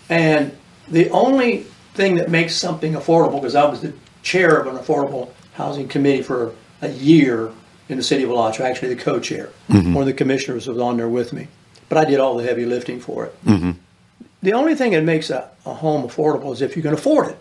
And 0.09 0.55
the 0.87 1.09
only 1.09 1.65
thing 1.93 2.15
that 2.15 2.29
makes 2.29 2.55
something 2.55 2.93
affordable, 2.93 3.41
because 3.41 3.55
I 3.55 3.65
was 3.65 3.81
the 3.81 3.93
chair 4.23 4.59
of 4.59 4.67
an 4.67 4.81
affordable 4.81 5.31
housing 5.53 5.87
committee 5.87 6.21
for 6.21 6.53
a 6.81 6.89
year 6.89 7.51
in 7.89 7.97
the 7.97 8.03
city 8.03 8.23
of 8.23 8.29
Alachua, 8.29 8.67
actually 8.67 8.93
the 8.93 9.01
co-chair. 9.01 9.49
Mm-hmm. 9.69 9.93
One 9.93 10.01
of 10.03 10.07
the 10.07 10.13
commissioners 10.13 10.67
was 10.67 10.77
on 10.77 10.97
there 10.97 11.09
with 11.09 11.33
me, 11.33 11.47
but 11.89 11.97
I 11.97 12.05
did 12.05 12.19
all 12.19 12.37
the 12.37 12.43
heavy 12.43 12.65
lifting 12.65 12.99
for 12.99 13.25
it. 13.25 13.45
Mm-hmm. 13.45 13.71
The 14.43 14.53
only 14.53 14.75
thing 14.75 14.91
that 14.91 15.03
makes 15.03 15.29
a, 15.29 15.49
a 15.65 15.73
home 15.73 16.07
affordable 16.07 16.53
is 16.53 16.61
if 16.61 16.75
you 16.75 16.83
can 16.83 16.93
afford 16.93 17.29
it. 17.29 17.39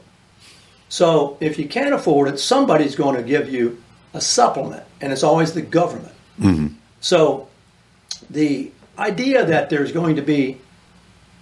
So 0.89 1.37
if 1.41 1.59
you 1.59 1.69
can't 1.69 1.93
afford 1.93 2.29
it, 2.29 2.39
somebody's 2.39 2.95
going 2.95 3.17
to 3.17 3.23
give 3.23 3.53
you 3.53 3.83
a 4.15 4.21
supplement, 4.21 4.85
and 5.01 5.13
it's 5.13 5.25
always 5.25 5.53
the 5.53 5.63
government. 5.63 6.15
Mm-hmm. 6.41 6.69
So 7.01 7.49
the 8.31 8.71
idea 8.99 9.45
that 9.45 9.71
there's 9.71 9.93
going 9.93 10.17
to 10.17 10.23
be 10.23 10.61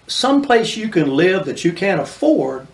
some 0.06 0.42
place 0.42 0.76
you 0.76 0.88
can 0.88 1.14
live 1.14 1.46
that 1.46 1.64
you 1.64 1.72
can't 1.72 2.00
afford 2.00 2.66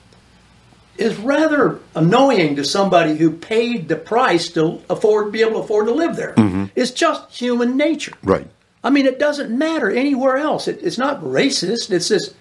is 0.96 1.16
rather 1.18 1.80
annoying 1.94 2.56
to 2.56 2.64
somebody 2.64 3.16
who 3.16 3.30
paid 3.30 3.88
the 3.88 3.96
price 3.96 4.50
to 4.50 4.82
afford 4.90 5.32
be 5.32 5.40
able 5.40 5.52
to 5.52 5.58
afford 5.58 5.86
to 5.86 5.94
live 5.94 6.16
there. 6.16 6.34
Mm-hmm. 6.34 6.66
It's 6.74 6.90
just 6.90 7.34
human 7.34 7.76
nature. 7.76 8.12
Right. 8.22 8.46
I 8.82 8.90
mean, 8.90 9.06
it 9.06 9.18
doesn't 9.18 9.56
matter 9.56 9.90
anywhere 9.90 10.36
else. 10.36 10.68
It, 10.68 10.80
it's 10.82 10.98
not 10.98 11.22
racist. 11.22 11.90
It's 11.90 12.08
just, 12.08 12.34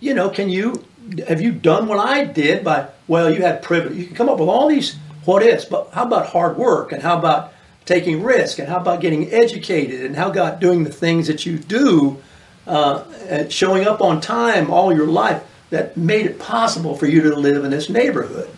you 0.00 0.14
know, 0.14 0.30
can 0.30 0.48
you 0.48 0.84
have 1.28 1.40
you 1.40 1.52
done 1.52 1.86
what 1.86 1.98
I 1.98 2.24
did 2.24 2.64
by 2.64 2.88
well, 3.06 3.30
you 3.30 3.42
had 3.42 3.62
privilege. 3.62 3.96
You 3.96 4.06
can 4.06 4.16
come 4.16 4.28
up 4.28 4.38
with 4.38 4.48
all 4.48 4.68
these 4.68 4.96
what 5.24 5.42
ifs, 5.42 5.64
but 5.64 5.90
how 5.92 6.04
about 6.04 6.26
hard 6.26 6.56
work 6.56 6.92
and 6.92 7.02
how 7.02 7.18
about 7.18 7.52
taking 7.86 8.22
risk 8.22 8.58
and 8.58 8.68
how 8.68 8.76
about 8.76 9.00
getting 9.00 9.32
educated 9.32 10.04
and 10.04 10.14
how 10.14 10.28
about 10.30 10.60
doing 10.60 10.84
the 10.84 10.92
things 10.92 11.28
that 11.28 11.46
you 11.46 11.56
do, 11.58 12.18
uh, 12.66 13.04
and 13.28 13.50
showing 13.50 13.86
up 13.86 14.00
on 14.00 14.20
time 14.20 14.70
all 14.70 14.92
your 14.94 15.06
life 15.06 15.42
that 15.70 15.96
made 15.96 16.26
it 16.26 16.38
possible 16.38 16.96
for 16.96 17.06
you 17.06 17.22
to 17.22 17.34
live 17.34 17.64
in 17.64 17.70
this 17.70 17.88
neighborhood. 17.88 18.48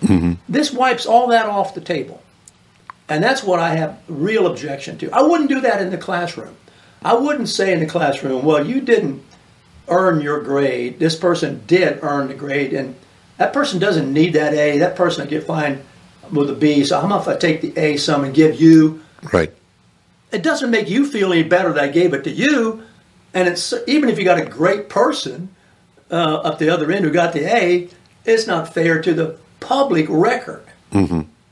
This 0.48 0.72
wipes 0.72 1.06
all 1.06 1.28
that 1.28 1.46
off 1.46 1.74
the 1.74 1.80
table. 1.80 2.22
And 3.08 3.24
that's 3.24 3.42
what 3.42 3.58
I 3.58 3.76
have 3.76 3.98
real 4.08 4.46
objection 4.46 4.98
to. 4.98 5.10
I 5.12 5.22
wouldn't 5.22 5.48
do 5.48 5.60
that 5.62 5.80
in 5.80 5.90
the 5.90 5.96
classroom. 5.96 6.54
I 7.02 7.14
wouldn't 7.14 7.48
say 7.48 7.72
in 7.72 7.80
the 7.80 7.86
classroom, 7.86 8.44
well, 8.44 8.66
you 8.66 8.80
didn't 8.80 9.22
earn 9.88 10.20
your 10.20 10.42
grade. 10.42 10.98
This 10.98 11.16
person 11.16 11.62
did 11.66 12.00
earn 12.02 12.28
the 12.28 12.34
grade, 12.34 12.74
and 12.74 12.94
that 13.38 13.52
person 13.54 13.78
doesn't 13.78 14.12
need 14.12 14.34
that 14.34 14.52
A. 14.52 14.78
That 14.78 14.96
person 14.96 15.24
will 15.24 15.30
get 15.30 15.44
fine 15.44 15.82
with 16.30 16.50
a 16.50 16.54
B. 16.54 16.84
So 16.84 17.00
how 17.00 17.06
about 17.06 17.22
if 17.22 17.28
I 17.28 17.36
take 17.36 17.62
the 17.62 17.72
A 17.78 17.96
sum 17.96 18.24
and 18.24 18.34
give 18.34 18.60
you? 18.60 19.02
Right. 19.32 19.52
It 20.30 20.42
doesn't 20.42 20.70
make 20.70 20.88
you 20.88 21.06
feel 21.06 21.32
any 21.32 21.42
better 21.42 21.72
that 21.72 21.84
I 21.84 21.88
gave 21.88 22.12
it 22.12 22.24
to 22.24 22.30
you. 22.30 22.82
And 23.34 23.48
it's 23.48 23.74
even 23.86 24.08
if 24.08 24.18
you 24.18 24.24
got 24.24 24.38
a 24.38 24.44
great 24.44 24.88
person 24.88 25.54
uh, 26.10 26.14
up 26.36 26.58
the 26.58 26.70
other 26.70 26.90
end 26.90 27.04
who 27.04 27.10
got 27.10 27.32
the 27.32 27.44
A, 27.54 27.88
it's 28.24 28.46
not 28.46 28.72
fair 28.72 29.00
to 29.02 29.14
the 29.14 29.38
public 29.60 30.06
record 30.08 30.64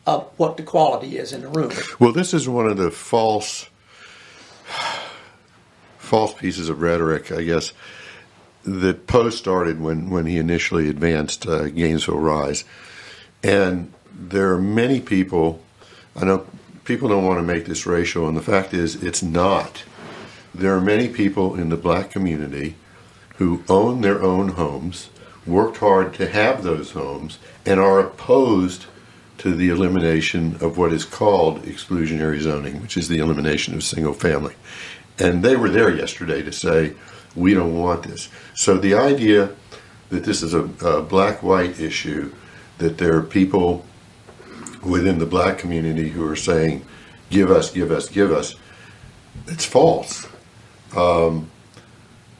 of 0.07 0.31
what 0.37 0.57
the 0.57 0.63
quality 0.63 1.19
is 1.19 1.33
in 1.33 1.43
the 1.43 1.49
room. 1.49 1.73
Well, 1.99 2.13
this 2.13 2.33
is 2.33 2.49
one 2.49 2.67
of 2.67 2.77
the 2.77 2.91
false 2.91 3.69
false 5.99 6.35
pieces 6.35 6.69
of 6.69 6.81
rhetoric, 6.81 7.33
I 7.33 7.43
guess, 7.43 7.73
that 8.65 9.07
Poe 9.07 9.31
started 9.31 9.81
when, 9.81 10.09
when 10.11 10.27
he 10.27 10.39
initially 10.39 10.89
advanced 10.89 11.47
uh, 11.47 11.69
Gainesville 11.69 12.19
Rise. 12.19 12.65
And 13.43 13.93
there 14.13 14.53
are 14.53 14.61
many 14.61 15.01
people, 15.01 15.61
I 16.15 16.25
know 16.25 16.47
people 16.87 17.09
don't 17.09 17.27
want 17.27 17.39
to 17.39 17.43
make 17.43 17.67
this 17.67 17.85
racial, 17.85 18.29
and 18.29 18.37
the 18.37 18.43
fact 18.43 18.73
is 18.73 19.03
it's 19.03 19.23
not. 19.23 19.83
There 20.55 20.75
are 20.75 20.81
many 20.81 21.09
people 21.09 21.57
in 21.57 21.69
the 21.69 21.77
black 21.77 22.11
community 22.11 22.77
who 23.37 23.63
own 23.69 24.01
their 24.01 24.23
own 24.23 24.51
homes, 24.51 25.11
worked 25.45 25.79
hard 25.79 26.15
to 26.15 26.29
have 26.29 26.63
those 26.63 26.93
homes, 26.93 27.39
and 27.67 27.79
are 27.79 28.01
opposed 28.01 28.87
to 29.39 29.55
the 29.55 29.69
elimination 29.69 30.57
of 30.63 30.79
what 30.79 30.93
is 30.93 31.05
called 31.05 31.63
exclusionary 31.65 32.41
zoning, 32.41 32.81
which 32.81 32.97
is 32.97 33.09
the 33.09 33.19
elimination 33.19 33.75
of 33.75 33.85
single 33.85 34.15
family. 34.15 34.55
And 35.19 35.43
they 35.43 35.57
were 35.57 35.69
there 35.69 35.95
yesterday 35.95 36.43
to 36.43 36.53
say, 36.53 36.95
we 37.35 37.53
don't 37.53 37.79
want 37.79 38.05
this. 38.05 38.31
So 38.55 38.79
the 38.79 38.95
idea 38.95 39.51
that 40.09 40.25
this 40.25 40.43
is 40.43 40.55
a, 40.55 40.63
a 40.85 41.03
black 41.03 41.43
white 41.43 41.79
issue, 41.79 42.33
that 42.79 42.97
there 42.97 43.17
are 43.17 43.23
people 43.23 43.85
within 44.87 45.19
the 45.19 45.27
black 45.27 45.59
community 45.59 46.09
who 46.09 46.29
are 46.29 46.37
saying, 46.37 46.85
give 47.31 47.51
us, 47.51 47.71
give 47.71 47.91
us, 47.91 48.09
give 48.09 48.33
us, 48.33 48.55
it's 49.47 49.65
false. 49.65 50.27
Um, 50.97 51.51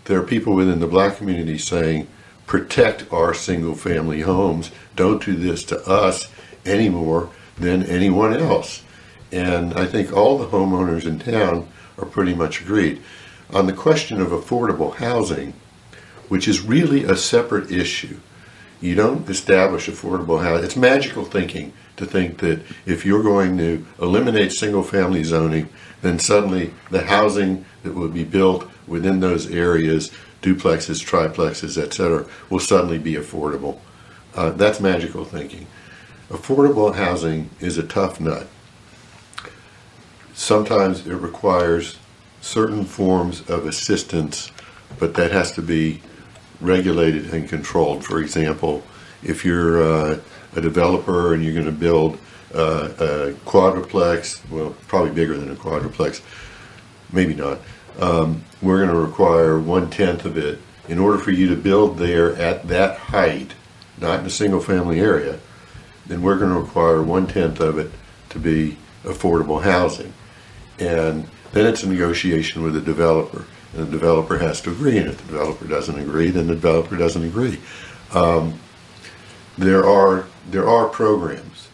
there 0.05 0.19
are 0.19 0.25
people 0.25 0.55
within 0.55 0.81
the 0.81 0.87
black 0.87 1.17
community 1.17 1.59
saying, 1.59 2.07
protect 2.47 3.13
our 3.13 3.35
single 3.35 3.75
family 3.75 4.21
homes. 4.21 4.71
Don't 4.95 5.25
do 5.25 5.35
this 5.35 5.65
to 5.65 5.81
us 5.89 6.29
any 6.65 6.89
more 6.89 7.31
than 7.59 7.83
anyone 7.83 8.35
else. 8.35 8.83
And 9.33 9.75
I 9.75 9.87
think 9.87 10.13
all 10.13 10.39
the 10.39 10.47
homeowners 10.47 11.07
in 11.07 11.19
town 11.19 11.69
are 11.99 12.07
pretty 12.07 12.35
much 12.35 12.61
agreed. 12.61 13.03
On 13.53 13.67
the 13.67 13.73
question 13.73 14.21
of 14.21 14.29
affordable 14.29 14.95
housing, 14.95 15.55
which 16.29 16.47
is 16.49 16.61
really 16.61 17.05
a 17.05 17.17
separate 17.17 17.71
issue, 17.71 18.19
you 18.81 18.95
don't 18.95 19.29
establish 19.29 19.89
affordable 19.89 20.43
housing. 20.43 20.65
It's 20.65 20.77
magical 20.77 21.25
thinking 21.25 21.73
to 21.97 22.07
think 22.07 22.39
that 22.39 22.61
if 22.85 23.07
you're 23.07 23.23
going 23.23 23.57
to 23.59 23.85
eliminate 24.01 24.53
single 24.53 24.83
family 24.83 25.25
zoning, 25.25 25.69
then 26.03 26.19
suddenly 26.19 26.73
the 26.91 27.05
housing 27.05 27.65
that 27.83 27.95
will 27.95 28.09
be 28.09 28.25
built 28.25 28.71
within 28.87 29.21
those 29.21 29.51
areas, 29.51 30.13
duplexes, 30.43 31.05
triplexes, 31.05 31.79
etc., 31.83 32.27
will 32.51 32.61
suddenly 32.61 32.99
be 32.99 33.15
affordable. 33.15 33.79
Uh, 34.35 34.51
that's 34.51 34.81
magical 34.81 35.25
thinking. 35.25 35.67
Affordable 36.29 36.95
housing 36.95 37.51
is 37.61 37.79
a 37.79 37.83
tough 37.83 38.21
nut. 38.21 38.47
Sometimes 40.35 41.07
it 41.07 41.15
requires 41.15 41.99
certain 42.43 42.85
forms 42.85 43.49
of 43.49 43.67
assistance, 43.67 44.53
but 44.99 45.15
that 45.15 45.33
has 45.33 45.53
to 45.53 45.63
be 45.63 46.03
regulated 46.61 47.33
and 47.33 47.49
controlled. 47.49 48.05
For 48.05 48.21
example, 48.21 48.83
if 49.23 49.45
you're 49.45 49.83
uh, 49.83 50.21
a 50.55 50.61
developer 50.61 51.35
and 51.35 51.45
you're 51.45 51.55
going 51.55 51.67
to 51.67 51.73
build 51.73 52.19
uh, 52.55 52.89
a 52.99 53.33
quadruplex, 53.45 54.43
well, 54.51 54.75
probably 54.89 55.11
bigger 55.11 55.37
than 55.37 55.51
a 55.51 55.57
quadruplex, 55.57 56.23
maybe 57.13 57.35
not. 57.35 57.59
Um, 58.01 58.45
we're 58.63 58.79
going 58.79 58.91
to 58.91 59.01
require 59.01 59.59
one 59.59 59.91
tenth 59.91 60.25
of 60.25 60.37
it 60.37 60.59
in 60.89 60.99
order 60.99 61.19
for 61.19 61.31
you 61.31 61.49
to 61.49 61.57
build 61.57 61.99
there 61.99 62.35
at 62.37 62.69
that 62.69 62.99
height, 62.99 63.55
not 63.99 64.21
in 64.21 64.27
a 64.27 64.31
single 64.31 64.61
family 64.61 65.01
area. 65.01 65.39
Then 66.07 66.23
we're 66.23 66.39
going 66.39 66.53
to 66.53 66.61
require 66.61 67.03
one 67.03 67.27
tenth 67.27 67.61
of 67.61 67.79
it 67.79 67.91
to 68.31 68.39
be 68.39 68.77
affordable 69.03 69.63
housing, 69.63 70.13
and 70.79 71.29
then 71.53 71.67
it's 71.67 71.83
a 71.83 71.89
negotiation 71.89 72.63
with 72.63 72.75
the 72.75 72.81
developer, 72.81 73.45
the 73.77 73.85
developer 73.85 74.39
has 74.39 74.61
to 74.63 74.71
agree. 74.71 74.99
And 74.99 75.09
if 75.09 75.19
the 75.19 75.33
developer 75.33 75.67
doesn't 75.67 75.99
agree, 75.99 76.31
then 76.31 76.47
the 76.47 76.55
developer 76.55 76.97
doesn't 76.97 77.23
agree. 77.23 77.61
Um, 78.13 78.59
there 79.59 79.87
are 79.87 80.27
there 80.51 80.69
are 80.69 80.89
programs. 80.89 81.69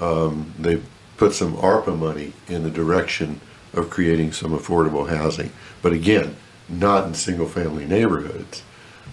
Um, 0.00 0.54
they 0.58 0.82
put 1.16 1.34
some 1.34 1.56
ARPA 1.56 1.96
money 1.98 2.32
in 2.48 2.62
the 2.62 2.70
direction 2.70 3.40
of 3.72 3.90
creating 3.90 4.32
some 4.32 4.52
affordable 4.52 5.08
housing, 5.08 5.52
but 5.82 5.92
again, 5.92 6.36
not 6.68 7.06
in 7.06 7.14
single 7.14 7.46
family 7.46 7.84
neighborhoods. 7.84 8.62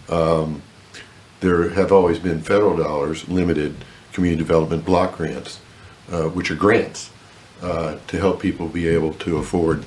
Um, 0.10 0.62
there 1.40 1.70
have 1.70 1.92
always 1.92 2.20
been 2.20 2.42
federal 2.42 2.78
dollars, 2.78 3.28
limited 3.28 3.76
community 4.14 4.42
development 4.42 4.86
block 4.86 5.18
grants, 5.18 5.60
uh, 6.12 6.24
which 6.24 6.50
are 6.50 6.56
grants 6.56 7.12
uh, 7.62 7.98
to 8.08 8.18
help 8.18 8.42
people 8.42 8.68
be 8.68 8.88
able 8.88 9.14
to 9.14 9.38
afford 9.38 9.86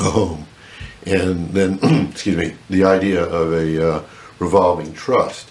a 0.00 0.10
home. 0.10 0.46
And 1.06 1.50
then, 1.50 1.78
excuse 2.10 2.36
me, 2.36 2.54
the 2.70 2.84
idea 2.84 3.24
of 3.24 3.52
a 3.52 3.94
uh, 3.94 4.02
revolving 4.38 4.92
trust 4.94 5.50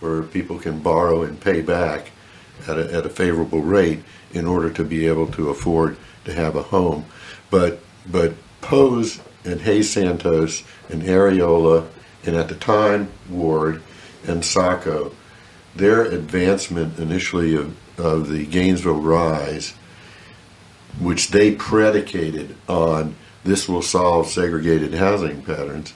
where 0.00 0.22
people 0.22 0.58
can 0.58 0.80
borrow 0.80 1.22
and 1.22 1.40
pay 1.40 1.60
back 1.60 2.10
at 2.66 2.78
a, 2.78 2.92
at 2.92 3.06
a 3.06 3.10
favorable 3.10 3.60
rate 3.60 4.00
in 4.32 4.46
order 4.46 4.70
to 4.70 4.84
be 4.84 5.06
able 5.06 5.26
to 5.28 5.50
afford 5.50 5.96
to 6.24 6.32
have 6.32 6.56
a 6.56 6.62
home. 6.62 7.04
But 7.50 7.80
but 8.06 8.34
Pose 8.60 9.20
and 9.44 9.60
Hayes 9.60 9.90
Santos 9.90 10.62
and 10.88 11.02
Arreola 11.02 11.86
and 12.24 12.36
at 12.36 12.48
the 12.48 12.54
time 12.54 13.10
Ward 13.28 13.82
and 14.26 14.44
Saco, 14.44 15.12
their 15.76 16.02
advancement 16.02 16.98
initially 16.98 17.54
of, 17.54 17.76
of 17.98 18.28
the 18.28 18.46
Gainesville 18.46 19.00
Rise, 19.00 19.74
which 20.98 21.28
they 21.28 21.54
predicated 21.54 22.56
on 22.68 23.16
this 23.44 23.68
will 23.68 23.82
solve 23.82 24.28
segregated 24.28 24.94
housing 24.94 25.42
patterns, 25.42 25.92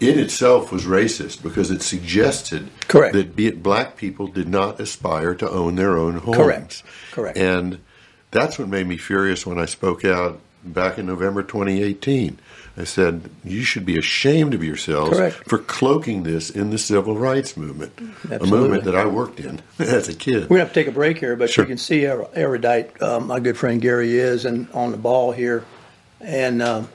it 0.00 0.18
itself 0.18 0.72
was 0.72 0.84
racist 0.84 1.42
because 1.42 1.70
it 1.70 1.82
suggested 1.82 2.68
Correct. 2.88 3.14
that 3.14 3.36
be 3.36 3.46
it 3.46 3.62
black 3.62 3.96
people 3.96 4.26
did 4.26 4.48
not 4.48 4.80
aspire 4.80 5.34
to 5.34 5.48
own 5.48 5.76
their 5.76 5.96
own 5.98 6.16
homes. 6.16 6.36
Correct. 6.36 6.82
Correct. 7.12 7.36
And 7.38 7.78
that's 8.30 8.58
what 8.58 8.68
made 8.68 8.86
me 8.86 8.96
furious 8.96 9.46
when 9.46 9.58
I 9.58 9.66
spoke 9.66 10.04
out 10.04 10.40
back 10.64 10.98
in 10.98 11.06
November 11.06 11.42
2018. 11.42 12.38
I 12.76 12.84
said, 12.84 13.28
you 13.44 13.62
should 13.62 13.84
be 13.84 13.98
ashamed 13.98 14.54
of 14.54 14.62
yourselves 14.64 15.16
Correct. 15.18 15.36
for 15.48 15.58
cloaking 15.58 16.22
this 16.22 16.48
in 16.48 16.70
the 16.70 16.78
civil 16.78 17.18
rights 17.18 17.56
movement, 17.56 17.92
a 18.30 18.46
movement 18.46 18.84
that 18.84 18.94
I 18.94 19.04
worked 19.06 19.40
in 19.40 19.60
as 19.78 20.08
a 20.08 20.14
kid. 20.14 20.44
We're 20.48 20.48
going 20.48 20.60
to 20.60 20.64
have 20.64 20.68
to 20.68 20.74
take 20.74 20.86
a 20.86 20.92
break 20.92 21.18
here, 21.18 21.36
but 21.36 21.50
Sure. 21.50 21.64
you 21.64 21.68
can 21.68 21.78
see 21.78 22.04
how 22.04 22.30
erudite 22.32 23.02
um, 23.02 23.26
my 23.26 23.40
good 23.40 23.58
friend 23.58 23.82
Gary 23.82 24.16
is 24.16 24.44
and 24.46 24.70
on 24.70 24.92
the 24.92 24.96
ball 24.96 25.32
here. 25.32 25.64
And 26.20 26.62
um, 26.62 26.88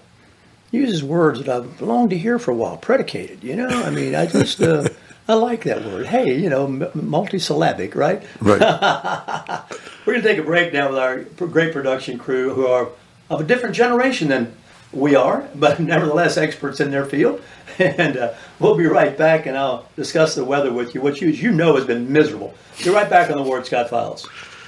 uses 0.71 1.03
words 1.03 1.39
that 1.43 1.49
I've 1.49 1.81
longed 1.81 2.11
to 2.11 2.17
hear 2.17 2.37
for 2.39 2.51
a 2.51 2.55
while, 2.55 2.77
predicated, 2.77 3.43
you 3.43 3.55
know? 3.55 3.67
I 3.67 3.89
mean, 3.89 4.13
I 4.15 4.25
just, 4.27 4.61
uh, 4.61 4.87
I 5.27 5.33
like 5.33 5.63
that 5.63 5.83
word. 5.83 6.05
Hey, 6.05 6.37
you 6.37 6.49
know, 6.49 6.65
m- 6.65 6.79
multisyllabic, 6.95 7.95
right? 7.95 8.21
Right. 8.39 8.61
We're 10.05 10.13
going 10.13 10.21
to 10.21 10.27
take 10.27 10.37
a 10.37 10.43
break 10.43 10.73
now 10.73 10.89
with 10.89 10.99
our 10.99 11.21
great 11.47 11.73
production 11.73 12.19
crew 12.19 12.53
who 12.53 12.67
are 12.67 12.89
of 13.29 13.41
a 13.41 13.43
different 13.43 13.75
generation 13.75 14.27
than 14.27 14.53
we 14.93 15.15
are, 15.15 15.47
but 15.55 15.79
nevertheless 15.79 16.37
experts 16.37 16.79
in 16.79 16.91
their 16.91 17.05
field. 17.05 17.41
And 17.77 18.15
uh, 18.15 18.33
we'll 18.57 18.77
be 18.77 18.85
right 18.85 19.17
back 19.17 19.47
and 19.47 19.57
I'll 19.57 19.85
discuss 19.97 20.33
the 20.33 20.45
weather 20.45 20.71
with 20.71 20.95
you, 20.95 21.01
which 21.01 21.21
you, 21.21 21.27
as 21.27 21.41
you 21.41 21.51
know 21.51 21.75
has 21.75 21.83
been 21.83 22.09
miserable. 22.09 22.53
Be 22.81 22.89
right 22.89 23.09
back 23.09 23.29
on 23.29 23.35
the 23.35 23.43
Ward 23.43 23.65
Scott 23.65 23.89
Files. 23.89 24.25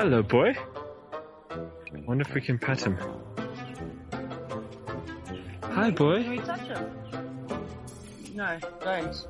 Hello, 0.00 0.22
boy. 0.22 0.54
Wonder 2.06 2.22
if 2.22 2.32
we 2.32 2.40
can 2.40 2.56
pet 2.56 2.80
him. 2.80 2.96
Hi, 5.60 5.90
boy. 5.90 6.22
Can 6.22 6.22
boy. 6.22 6.30
we 6.30 6.38
touch 6.38 6.60
him? 6.60 6.86
No, 8.32 8.58
don't. 8.80 9.26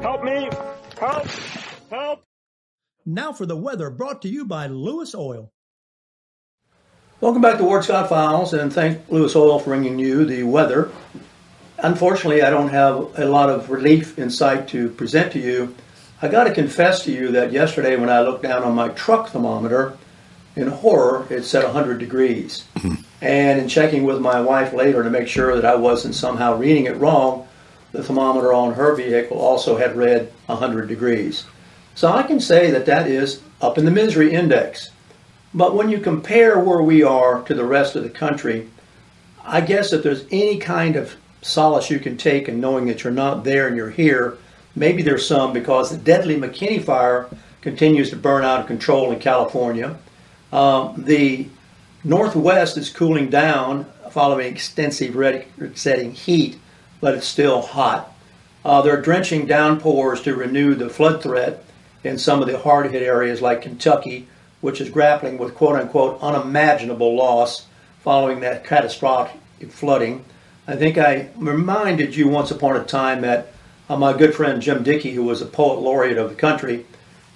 Help 0.00 0.24
me! 0.24 0.48
Help! 0.98 1.26
Help! 1.90 2.24
Now 3.04 3.34
for 3.34 3.44
the 3.44 3.54
weather 3.54 3.90
brought 3.90 4.22
to 4.22 4.28
you 4.30 4.46
by 4.46 4.68
Lewis 4.68 5.14
Oil. 5.14 5.52
Welcome 7.20 7.42
back 7.42 7.58
to 7.58 7.64
Ward 7.64 7.84
Scott 7.84 8.08
Files 8.08 8.54
and 8.54 8.72
thank 8.72 9.06
Lewis 9.10 9.36
Oil 9.36 9.58
for 9.58 9.66
bringing 9.66 9.98
you 9.98 10.24
the 10.24 10.44
weather. 10.44 10.90
Unfortunately, 11.76 12.40
I 12.40 12.48
don't 12.48 12.70
have 12.70 13.18
a 13.18 13.26
lot 13.26 13.50
of 13.50 13.68
relief 13.68 14.18
in 14.18 14.30
sight 14.30 14.68
to 14.68 14.88
present 14.88 15.32
to 15.32 15.38
you. 15.38 15.74
I 16.22 16.28
got 16.28 16.44
to 16.44 16.54
confess 16.54 17.04
to 17.04 17.12
you 17.12 17.32
that 17.32 17.50
yesterday 17.50 17.96
when 17.96 18.08
I 18.08 18.20
looked 18.20 18.44
down 18.44 18.62
on 18.62 18.76
my 18.76 18.90
truck 18.90 19.30
thermometer, 19.30 19.98
in 20.54 20.68
horror, 20.68 21.26
it 21.30 21.42
said 21.42 21.64
100 21.64 21.98
degrees. 21.98 22.64
Mm-hmm. 22.76 23.02
and 23.20 23.60
in 23.60 23.68
checking 23.68 24.04
with 24.04 24.20
my 24.20 24.40
wife 24.40 24.72
later 24.72 25.02
to 25.02 25.10
make 25.10 25.28
sure 25.28 25.54
that 25.54 25.64
I 25.64 25.76
wasn't 25.76 26.14
somehow 26.14 26.56
reading 26.56 26.86
it 26.86 26.96
wrong, 26.96 27.46
the 27.92 28.02
thermometer 28.02 28.52
on 28.52 28.74
her 28.74 28.94
vehicle 28.94 29.38
also 29.38 29.76
had 29.76 29.96
read 29.96 30.32
100 30.46 30.88
degrees. 30.88 31.44
So 31.94 32.08
I 32.08 32.22
can 32.22 32.40
say 32.40 32.70
that 32.70 32.86
that 32.86 33.06
is 33.06 33.40
up 33.60 33.78
in 33.78 33.84
the 33.84 33.90
misery 33.90 34.32
index. 34.32 34.90
But 35.54 35.74
when 35.74 35.90
you 35.90 35.98
compare 35.98 36.58
where 36.58 36.82
we 36.82 37.02
are 37.02 37.42
to 37.42 37.54
the 37.54 37.64
rest 37.64 37.94
of 37.94 38.02
the 38.02 38.10
country, 38.10 38.70
I 39.44 39.60
guess 39.60 39.92
if 39.92 40.02
there's 40.02 40.24
any 40.30 40.58
kind 40.58 40.96
of 40.96 41.14
solace 41.42 41.90
you 41.90 42.00
can 42.00 42.16
take 42.16 42.48
in 42.48 42.60
knowing 42.60 42.86
that 42.86 43.04
you're 43.04 43.12
not 43.12 43.44
there 43.44 43.68
and 43.68 43.76
you're 43.76 43.90
here, 43.90 44.38
maybe 44.74 45.02
there's 45.02 45.26
some 45.26 45.52
because 45.52 45.90
the 45.90 45.96
deadly 45.96 46.36
McKinney 46.36 46.82
fire 46.82 47.28
continues 47.60 48.10
to 48.10 48.16
burn 48.16 48.44
out 48.44 48.60
of 48.60 48.66
control 48.66 49.12
in 49.12 49.18
California. 49.20 49.96
Um, 50.52 51.04
the 51.04 51.48
Northwest 52.04 52.76
is 52.76 52.90
cooling 52.90 53.30
down 53.30 53.86
following 54.12 54.46
extensive 54.46 55.16
record 55.16 55.78
setting 55.78 56.12
heat, 56.12 56.58
but 57.00 57.14
it's 57.14 57.26
still 57.26 57.62
hot. 57.62 58.14
Uh, 58.64 58.82
there 58.82 58.96
are 58.96 59.00
drenching 59.00 59.46
downpours 59.46 60.20
to 60.22 60.36
renew 60.36 60.74
the 60.74 60.90
flood 60.90 61.22
threat 61.22 61.64
in 62.04 62.18
some 62.18 62.40
of 62.40 62.48
the 62.48 62.58
hard 62.58 62.90
hit 62.90 63.02
areas 63.02 63.40
like 63.40 63.62
Kentucky, 63.62 64.28
which 64.60 64.80
is 64.80 64.90
grappling 64.90 65.38
with 65.38 65.54
quote 65.54 65.80
unquote 65.80 66.20
unimaginable 66.20 67.16
loss 67.16 67.66
following 68.00 68.40
that 68.40 68.64
catastrophic 68.64 69.40
flooding. 69.70 70.24
I 70.66 70.76
think 70.76 70.98
I 70.98 71.30
reminded 71.36 72.14
you 72.14 72.28
once 72.28 72.50
upon 72.50 72.76
a 72.76 72.84
time 72.84 73.22
that 73.22 73.51
uh, 73.92 73.96
my 73.98 74.16
good 74.16 74.34
friend 74.34 74.62
Jim 74.62 74.82
Dickey, 74.82 75.12
who 75.12 75.22
was 75.22 75.42
a 75.42 75.46
poet 75.46 75.80
laureate 75.80 76.16
of 76.16 76.30
the 76.30 76.36
country, 76.36 76.86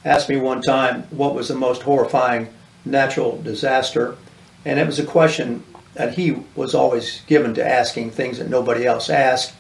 asked 0.07 0.29
me 0.29 0.37
one 0.37 0.63
time 0.63 1.03
what 1.11 1.35
was 1.35 1.49
the 1.49 1.55
most 1.55 1.83
horrifying 1.83 2.49
natural 2.85 3.41
disaster. 3.43 4.17
And 4.65 4.79
it 4.79 4.87
was 4.87 4.99
a 4.99 5.05
question 5.05 5.63
that 5.95 6.15
he 6.15 6.37
was 6.55 6.75
always 6.75 7.21
given 7.27 7.53
to 7.55 7.67
asking 7.67 8.11
things 8.11 8.39
that 8.39 8.49
nobody 8.49 8.87
else 8.87 9.11
asked. 9.11 9.53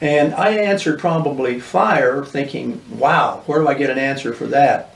And 0.00 0.34
I 0.34 0.50
answered 0.50 0.98
probably 0.98 1.58
fire, 1.58 2.22
thinking, 2.22 2.82
wow, 2.90 3.42
where 3.46 3.60
do 3.60 3.68
I 3.68 3.74
get 3.74 3.88
an 3.88 3.98
answer 3.98 4.34
for 4.34 4.46
that? 4.48 4.94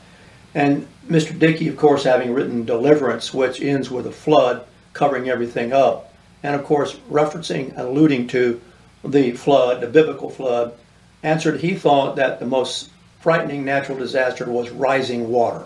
And 0.54 0.86
Mr. 1.08 1.38
Dickey, 1.38 1.68
of 1.68 1.76
course, 1.78 2.04
having 2.04 2.34
written 2.34 2.66
Deliverance, 2.66 3.32
which 3.32 3.62
ends 3.62 3.90
with 3.90 4.06
a 4.06 4.12
flood 4.12 4.66
covering 4.92 5.30
everything 5.30 5.72
up, 5.72 6.12
and 6.42 6.54
of 6.54 6.64
course, 6.64 6.96
referencing 7.10 7.70
and 7.70 7.78
alluding 7.78 8.26
to 8.28 8.60
the 9.04 9.30
flood, 9.32 9.80
the 9.80 9.86
biblical 9.86 10.28
flood, 10.28 10.74
answered 11.22 11.60
he 11.60 11.74
thought 11.74 12.16
that 12.16 12.40
the 12.40 12.46
most 12.46 12.90
frightening 13.20 13.64
natural 13.64 13.98
disaster 13.98 14.50
was 14.50 14.70
rising 14.70 15.30
water. 15.30 15.64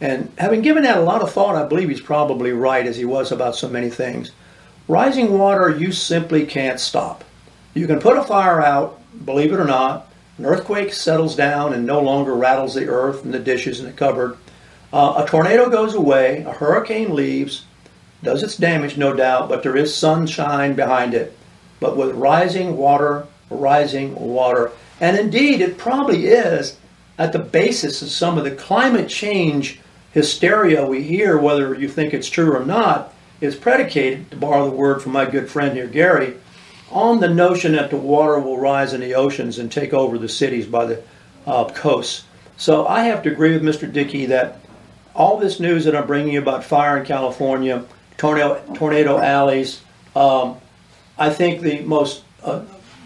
And 0.00 0.30
having 0.38 0.62
given 0.62 0.82
that 0.82 0.98
a 0.98 1.02
lot 1.02 1.22
of 1.22 1.32
thought, 1.32 1.54
I 1.54 1.66
believe 1.66 1.88
he's 1.88 2.00
probably 2.00 2.52
right, 2.52 2.86
as 2.86 2.96
he 2.96 3.04
was 3.04 3.30
about 3.30 3.56
so 3.56 3.68
many 3.68 3.90
things. 3.90 4.32
Rising 4.88 5.38
water, 5.38 5.70
you 5.70 5.92
simply 5.92 6.44
can't 6.44 6.80
stop. 6.80 7.24
You 7.74 7.86
can 7.86 8.00
put 8.00 8.18
a 8.18 8.24
fire 8.24 8.60
out, 8.60 9.00
believe 9.24 9.52
it 9.52 9.60
or 9.60 9.64
not. 9.64 10.10
An 10.36 10.46
earthquake 10.46 10.92
settles 10.92 11.36
down 11.36 11.72
and 11.72 11.86
no 11.86 12.00
longer 12.00 12.34
rattles 12.34 12.74
the 12.74 12.88
earth 12.88 13.24
and 13.24 13.32
the 13.32 13.38
dishes 13.38 13.78
in 13.78 13.86
the 13.86 13.92
cupboard. 13.92 14.36
Uh, 14.92 15.24
a 15.24 15.28
tornado 15.28 15.70
goes 15.70 15.94
away, 15.94 16.42
a 16.42 16.52
hurricane 16.52 17.14
leaves, 17.14 17.64
does 18.22 18.42
its 18.42 18.56
damage, 18.56 18.96
no 18.96 19.12
doubt, 19.12 19.48
but 19.48 19.62
there 19.62 19.76
is 19.76 19.94
sunshine 19.94 20.74
behind 20.74 21.14
it. 21.14 21.36
But 21.78 21.96
with 21.96 22.14
rising 22.14 22.76
water, 22.76 23.26
rising 23.54 24.14
water, 24.14 24.72
and 25.00 25.16
indeed 25.16 25.60
it 25.60 25.78
probably 25.78 26.26
is 26.26 26.76
at 27.18 27.32
the 27.32 27.38
basis 27.38 28.02
of 28.02 28.08
some 28.08 28.38
of 28.38 28.44
the 28.44 28.50
climate 28.50 29.08
change 29.08 29.80
hysteria 30.12 30.86
we 30.86 31.02
hear, 31.02 31.38
whether 31.38 31.74
you 31.74 31.88
think 31.88 32.14
it's 32.14 32.30
true 32.30 32.54
or 32.54 32.64
not, 32.64 33.12
is 33.40 33.56
predicated, 33.56 34.30
to 34.30 34.36
borrow 34.36 34.70
the 34.70 34.76
word 34.76 35.02
from 35.02 35.12
my 35.12 35.24
good 35.24 35.50
friend 35.50 35.76
here, 35.76 35.86
Gary, 35.86 36.34
on 36.90 37.20
the 37.20 37.28
notion 37.28 37.72
that 37.72 37.90
the 37.90 37.96
water 37.96 38.38
will 38.38 38.58
rise 38.58 38.94
in 38.94 39.00
the 39.00 39.14
oceans 39.14 39.58
and 39.58 39.70
take 39.70 39.92
over 39.92 40.16
the 40.16 40.28
cities 40.28 40.66
by 40.66 40.86
the 40.86 41.02
uh, 41.46 41.68
coasts. 41.70 42.24
So 42.56 42.86
I 42.86 43.04
have 43.04 43.22
to 43.24 43.32
agree 43.32 43.52
with 43.52 43.62
Mr. 43.62 43.92
Dickey 43.92 44.26
that 44.26 44.60
all 45.14 45.36
this 45.36 45.60
news 45.60 45.84
that 45.84 45.96
I'm 45.96 46.06
bringing 46.06 46.34
you 46.34 46.40
about 46.40 46.64
fire 46.64 46.98
in 46.98 47.04
California, 47.04 47.84
tornado, 48.16 48.62
tornado 48.74 49.18
alleys, 49.18 49.80
um, 50.14 50.56
I 51.18 51.30
think 51.30 51.60
the 51.60 51.80
most 51.80 52.24
uh, 52.42 52.62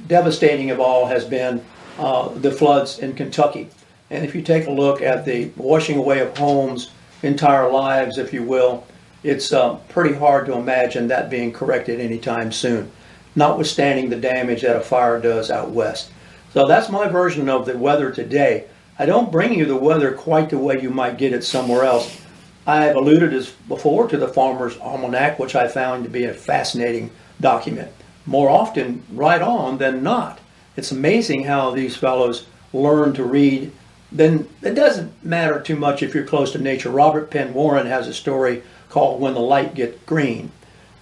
devastating 0.08 0.70
of 0.70 0.80
all 0.80 1.06
has 1.06 1.24
been 1.24 1.64
uh, 1.98 2.28
the 2.28 2.50
floods 2.50 2.98
in 2.98 3.14
Kentucky. 3.14 3.68
And 4.10 4.24
if 4.24 4.34
you 4.34 4.42
take 4.42 4.66
a 4.66 4.70
look 4.70 5.02
at 5.02 5.24
the 5.24 5.50
washing 5.56 5.98
away 5.98 6.20
of 6.20 6.36
homes, 6.36 6.90
entire 7.22 7.70
lives, 7.70 8.18
if 8.18 8.32
you 8.32 8.42
will, 8.42 8.86
it's 9.22 9.52
uh, 9.52 9.74
pretty 9.88 10.14
hard 10.14 10.46
to 10.46 10.54
imagine 10.54 11.08
that 11.08 11.30
being 11.30 11.52
corrected 11.52 12.00
anytime 12.00 12.52
soon, 12.52 12.90
notwithstanding 13.36 14.08
the 14.08 14.16
damage 14.16 14.62
that 14.62 14.76
a 14.76 14.80
fire 14.80 15.20
does 15.20 15.50
out 15.50 15.70
west. 15.70 16.10
So 16.54 16.66
that's 16.66 16.88
my 16.88 17.08
version 17.08 17.48
of 17.48 17.66
the 17.66 17.76
weather 17.76 18.10
today. 18.10 18.66
I 18.98 19.06
don't 19.06 19.30
bring 19.30 19.54
you 19.54 19.66
the 19.66 19.76
weather 19.76 20.12
quite 20.12 20.50
the 20.50 20.58
way 20.58 20.80
you 20.80 20.90
might 20.90 21.18
get 21.18 21.32
it 21.32 21.44
somewhere 21.44 21.84
else. 21.84 22.20
I 22.66 22.84
have 22.84 22.96
alluded 22.96 23.32
as 23.32 23.50
before 23.50 24.08
to 24.08 24.16
the 24.16 24.28
Farmer's 24.28 24.76
Almanac, 24.78 25.38
which 25.38 25.54
I 25.54 25.68
found 25.68 26.04
to 26.04 26.10
be 26.10 26.24
a 26.24 26.34
fascinating 26.34 27.10
document. 27.40 27.90
More 28.28 28.50
often, 28.50 29.04
right 29.10 29.40
on 29.40 29.78
than 29.78 30.02
not. 30.02 30.38
It's 30.76 30.92
amazing 30.92 31.44
how 31.44 31.70
these 31.70 31.96
fellows 31.96 32.44
learn 32.74 33.14
to 33.14 33.24
read. 33.24 33.72
Then 34.12 34.46
it 34.60 34.74
doesn't 34.74 35.24
matter 35.24 35.58
too 35.62 35.76
much 35.76 36.02
if 36.02 36.14
you're 36.14 36.26
close 36.26 36.52
to 36.52 36.58
nature. 36.58 36.90
Robert 36.90 37.30
Penn 37.30 37.54
Warren 37.54 37.86
has 37.86 38.06
a 38.06 38.12
story 38.12 38.62
called 38.90 39.18
When 39.18 39.32
the 39.32 39.40
Light 39.40 39.74
Gets 39.74 39.98
Green. 40.04 40.52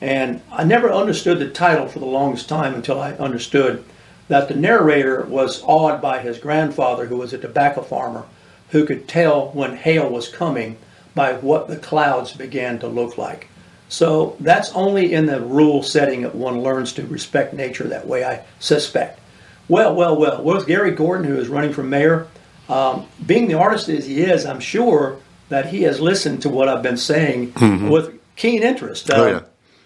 And 0.01 0.41
I 0.53 0.63
never 0.63 0.93
understood 0.93 1.41
the 1.41 1.51
title 1.51 1.89
for 1.89 1.99
the 1.99 2.07
longest 2.07 2.49
time 2.49 2.75
until 2.75 3.01
I 3.01 3.15
understood 3.15 3.83
that 4.29 4.47
the 4.47 4.55
narrator 4.55 5.25
was 5.25 5.65
awed 5.65 6.01
by 6.01 6.21
his 6.21 6.39
grandfather, 6.39 7.07
who 7.07 7.17
was 7.17 7.33
a 7.33 7.39
tobacco 7.39 7.83
farmer, 7.83 8.25
who 8.71 8.87
could 8.87 9.09
tell 9.09 9.49
when 9.49 9.75
hail 9.75 10.09
was 10.09 10.29
coming 10.29 10.77
by 11.17 11.33
what 11.33 11.67
the 11.67 11.77
clouds 11.77 12.35
began 12.35 12.79
to 12.79 12.87
look 12.87 13.19
like. 13.19 13.49
So 13.89 14.37
that's 14.41 14.73
only 14.73 15.13
in 15.13 15.27
the 15.27 15.41
rule 15.41 15.83
setting 15.83 16.23
that 16.23 16.35
one 16.35 16.63
learns 16.63 16.93
to 16.95 17.07
respect 17.07 17.55
nature 17.55 17.85
that 17.89 18.07
way, 18.07 18.25
I 18.25 18.45
suspect. 18.59 19.21
Well, 19.69 19.95
well, 19.95 20.17
well, 20.17 20.43
with 20.43 20.67
Gary 20.67 20.93
Gordon, 20.93 21.27
who 21.27 21.39
is 21.39 21.49
running 21.49 21.73
for 21.73 21.83
mayor, 21.83 22.27
um, 22.69 23.07
being 23.25 23.49
the 23.49 23.55
artist 23.55 23.89
as 23.89 24.07
he 24.07 24.23
is, 24.23 24.45
I'm 24.45 24.61
sure 24.61 25.19
that 25.49 25.67
he 25.67 25.83
has 25.83 26.01
listened 26.01 26.43
to 26.43 26.49
what 26.49 26.69
I've 26.69 26.83
been 26.83 26.97
saying 26.97 27.53
mm-hmm. 27.53 27.89
with 27.89 28.19
keen 28.37 28.63
interest. 28.63 29.11
oh, 29.13 29.27
yeah. 29.27 29.41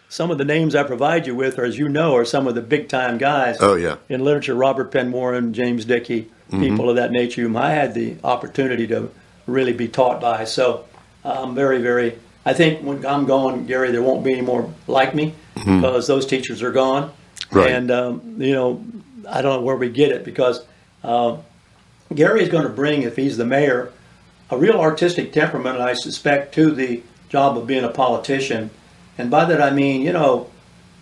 Some 0.09 0.33
of 0.33 0.39
the 0.39 0.45
names 0.45 0.75
I 0.75 0.83
provide 0.83 1.29
you 1.29 1.37
with, 1.37 1.57
are, 1.59 1.65
as 1.65 1.79
you 1.79 1.89
know, 1.89 2.17
are 2.17 2.25
some 2.25 2.49
of 2.49 2.57
the 2.57 2.63
big 2.63 2.89
time 2.89 3.17
guys. 3.17 3.59
Oh, 3.61 3.77
yeah. 3.77 3.97
In 4.09 4.25
literature, 4.25 4.57
Robert 4.57 4.91
Penn 4.91 5.13
Warren, 5.13 5.55
James 5.55 5.85
Dickey, 5.85 6.23
mm-hmm. 6.51 6.61
people 6.61 6.91
of 6.91 6.97
that 6.97 7.13
nature, 7.13 7.43
whom 7.43 7.57
I 7.57 7.71
had 7.71 7.95
the 7.95 8.17
opportunity 8.25 8.89
to 8.89 9.11
really 9.47 9.73
be 9.73 9.87
taught 9.87 10.21
by. 10.21 10.45
So 10.45 10.87
I'm 11.25 11.55
very, 11.55 11.81
very, 11.81 12.19
I 12.51 12.53
think 12.53 12.83
when 12.83 13.07
I'm 13.07 13.27
gone, 13.27 13.67
Gary, 13.67 13.93
there 13.93 14.03
won't 14.03 14.25
be 14.25 14.33
any 14.33 14.43
more 14.43 14.75
like 14.89 15.15
me 15.15 15.35
mm-hmm. 15.55 15.81
because 15.81 16.09
those 16.09 16.27
teachers 16.27 16.65
are 16.65 16.73
gone. 16.73 17.13
Right. 17.53 17.71
And, 17.71 17.93
um, 17.93 18.43
you 18.43 18.53
know, 18.53 18.85
I 19.29 19.41
don't 19.41 19.61
know 19.61 19.63
where 19.63 19.77
we 19.77 19.89
get 19.89 20.11
it 20.11 20.25
because 20.25 20.67
uh, 21.05 21.37
Gary 22.13 22.43
is 22.43 22.49
going 22.49 22.65
to 22.65 22.69
bring, 22.69 23.03
if 23.03 23.15
he's 23.15 23.37
the 23.37 23.45
mayor, 23.45 23.93
a 24.51 24.59
real 24.59 24.81
artistic 24.81 25.33
temperament, 25.33 25.81
I 25.81 25.95
suspect, 25.95 26.53
to 26.57 26.73
the 26.73 27.05
job 27.29 27.57
of 27.57 27.69
being 27.69 27.85
a 27.85 27.89
politician. 27.89 28.71
And 29.17 29.31
by 29.31 29.45
that 29.45 29.63
I 29.63 29.71
mean, 29.71 30.03
you 30.03 30.13
know, 30.13 30.51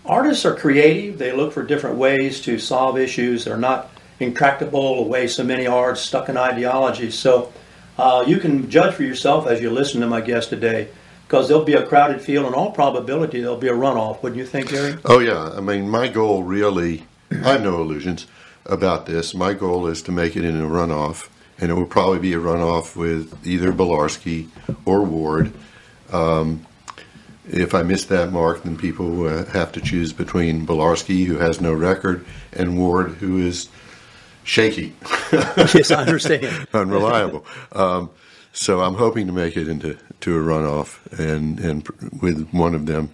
artists 0.05 0.45
are 0.45 0.55
creative. 0.55 1.17
They 1.17 1.33
look 1.33 1.55
for 1.55 1.63
different 1.63 1.97
ways 1.97 2.43
to 2.43 2.59
solve 2.59 2.99
issues. 2.99 3.47
They're 3.47 3.57
not 3.57 3.91
intractable 4.21 4.97
the 5.03 5.09
way 5.09 5.27
so 5.27 5.45
many 5.45 5.67
are 5.67 5.97
stuck 5.97 6.29
in 6.29 6.37
ideology. 6.37 7.11
So 7.11 7.55
uh, 7.97 8.23
you 8.27 8.37
can 8.37 8.69
judge 8.69 8.97
for 8.97 9.03
yourself 9.03 9.47
as 9.47 9.63
you 9.63 9.71
listen 9.71 10.03
to 10.03 10.07
my 10.07 10.21
guest 10.21 10.51
today 10.51 10.89
because 11.29 11.47
there'll 11.47 11.63
be 11.63 11.75
a 11.75 11.87
crowded 11.87 12.23
field. 12.23 12.47
In 12.47 12.55
all 12.55 12.73
probability, 12.73 13.41
there'll 13.41 13.59
be 13.59 13.69
a 13.69 13.73
runoff. 13.73 14.23
Wouldn't 14.23 14.39
you 14.39 14.47
think, 14.47 14.71
Gary? 14.71 14.97
Oh, 15.05 15.19
yeah. 15.19 15.51
I 15.55 15.61
mean, 15.61 15.89
my 15.89 16.09
goal 16.09 16.43
really, 16.43 17.05
I 17.31 17.53
have 17.53 17.63
no 17.63 17.83
illusions 17.83 18.27
about 18.65 19.05
this. 19.05 19.35
My 19.35 19.53
goal 19.53 19.87
is 19.87 20.01
to 20.03 20.13
make 20.13 20.37
it 20.37 20.45
in 20.45 20.59
a 20.59 20.65
runoff 20.65 21.29
and 21.61 21.71
it 21.71 21.75
will 21.75 21.87
probably 21.87 22.19
be 22.19 22.33
a 22.33 22.39
runoff 22.39 22.97
with 22.97 23.47
either 23.47 23.73
Bielarski 23.73 24.49
or 24.85 25.03
Ward. 25.03 25.53
Um, 26.13 26.65
if 27.51 27.75
I 27.75 27.83
miss 27.83 28.05
that 28.07 28.31
mark, 28.31 28.63
then 28.63 28.77
people 28.77 29.27
uh, 29.27 29.45
have 29.47 29.73
to 29.73 29.81
choose 29.81 30.13
between 30.13 30.67
Bielarski, 30.67 31.27
who 31.27 31.39
has 31.39 31.61
no 31.61 31.73
record, 31.73 32.25
and 32.53 32.79
Ward, 32.79 33.13
who 33.13 33.39
is 33.39 33.69
shaky. 34.45 34.95
yes, 35.33 35.91
I 35.91 36.03
understand. 36.03 36.69
Unreliable. 36.73 37.45
Um, 37.73 38.11
so 38.53 38.81
I'm 38.81 38.95
hoping 38.95 39.27
to 39.27 39.33
make 39.33 39.57
it 39.57 39.69
into 39.69 39.99
to 40.21 40.37
a 40.37 40.41
runoff, 40.41 41.19
and 41.19 41.61
and 41.61 41.89
with 42.21 42.49
one 42.51 42.75
of 42.75 42.87
them 42.87 43.11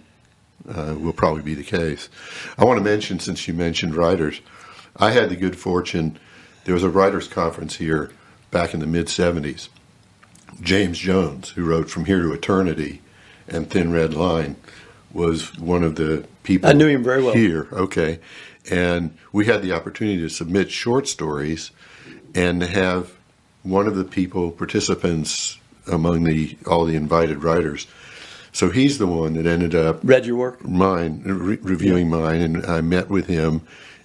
uh, 0.67 0.95
will 0.97 1.13
probably 1.13 1.41
be 1.41 1.53
the 1.53 1.63
case. 1.63 2.09
I 2.57 2.65
want 2.65 2.77
to 2.77 2.83
mention, 2.83 3.19
since 3.19 3.47
you 3.47 3.53
mentioned 3.53 3.95
writers, 3.95 4.41
I 4.97 5.11
had 5.11 5.29
the 5.29 5.35
good 5.35 5.57
fortune. 5.57 6.17
There 6.63 6.73
was 6.73 6.83
a 6.83 6.89
writers' 6.89 7.27
conference 7.27 7.75
here 7.75 8.11
back 8.51 8.73
in 8.73 8.79
the 8.79 8.87
mid 8.87 9.07
70s. 9.07 9.69
James 10.61 10.97
Jones, 10.97 11.49
who 11.49 11.65
wrote 11.65 11.89
From 11.89 12.05
Here 12.05 12.21
to 12.21 12.31
Eternity 12.31 13.01
and 13.47 13.69
Thin 13.69 13.91
Red 13.91 14.13
Line, 14.13 14.55
was 15.11 15.57
one 15.57 15.83
of 15.83 15.95
the 15.95 16.25
people. 16.43 16.69
I 16.69 16.73
knew 16.73 16.87
him 16.87 17.03
very 17.03 17.21
well. 17.21 17.33
Here, 17.33 17.67
okay. 17.71 18.19
And 18.71 19.15
we 19.31 19.45
had 19.45 19.61
the 19.61 19.73
opportunity 19.73 20.21
to 20.21 20.29
submit 20.29 20.71
short 20.71 21.07
stories 21.07 21.71
and 22.33 22.63
have 22.63 23.13
one 23.63 23.87
of 23.87 23.95
the 23.95 24.03
people, 24.03 24.51
participants 24.51 25.59
among 25.87 26.23
the 26.23 26.57
all 26.65 26.85
the 26.85 26.95
invited 26.95 27.43
writers. 27.43 27.87
So 28.51 28.69
he's 28.69 28.97
the 28.97 29.07
one 29.07 29.33
that 29.33 29.45
ended 29.45 29.75
up 29.75 29.99
read 30.03 30.25
your 30.25 30.37
work, 30.37 30.65
mine, 30.65 31.21
re- 31.25 31.59
reviewing 31.61 32.09
yeah. 32.09 32.17
mine, 32.17 32.41
and 32.41 32.65
I 32.65 32.81
met 32.81 33.09
with 33.09 33.27
him, 33.27 33.61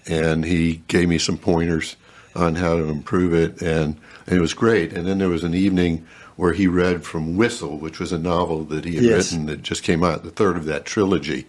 and 0.09 0.45
he 0.45 0.83
gave 0.89 1.09
me 1.09 1.19
some 1.19 1.39
pointers 1.39 1.97
on 2.35 2.57
how 2.57 2.77
to 2.77 2.85
improve 2.85 3.33
it, 3.33 3.63
and, 3.63 3.97
and 4.27 4.37
it 4.37 4.41
was 4.41 4.55
great. 4.55 4.93
And 4.93 5.07
then 5.07 5.19
there 5.19 5.29
was 5.29 5.45
an 5.45 5.55
evening 5.55 6.07
where 6.37 6.53
he 6.53 6.67
read 6.67 7.05
from 7.05 7.37
Whistle, 7.37 7.79
which 7.79 8.01
was 8.01 8.13
a 8.13 8.19
novel 8.19 8.65
that 8.65 8.85
he 8.85 8.95
had 8.95 9.05
yes. 9.05 9.31
written 9.31 9.47
that 9.47 9.63
just 9.63 9.83
came 9.83 10.03
out, 10.03 10.25
the 10.25 10.31
third 10.31 10.57
of 10.57 10.65
that 10.65 10.85
trilogy. 10.85 11.47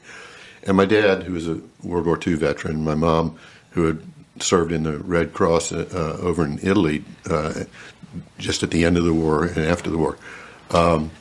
And 0.63 0.77
my 0.77 0.85
dad, 0.85 1.23
who 1.23 1.33
was 1.33 1.47
a 1.47 1.61
World 1.83 2.05
War 2.05 2.19
II 2.25 2.35
veteran, 2.35 2.83
my 2.83 2.95
mom, 2.95 3.37
who 3.71 3.85
had 3.85 4.01
served 4.39 4.71
in 4.71 4.83
the 4.83 4.97
Red 4.97 5.33
Cross 5.33 5.71
uh, 5.71 6.17
over 6.21 6.45
in 6.45 6.59
Italy 6.61 7.03
uh, 7.29 7.63
just 8.37 8.63
at 8.63 8.71
the 8.71 8.85
end 8.85 8.97
of 8.97 9.03
the 9.03 9.13
war 9.13 9.45
and 9.45 9.65
after 9.65 9.89
the 9.89 9.97
war, 9.97 10.17
um, 10.71 11.11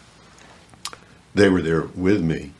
they 1.34 1.48
were 1.48 1.62
there 1.62 1.82
with 1.82 2.22
me. 2.22 2.52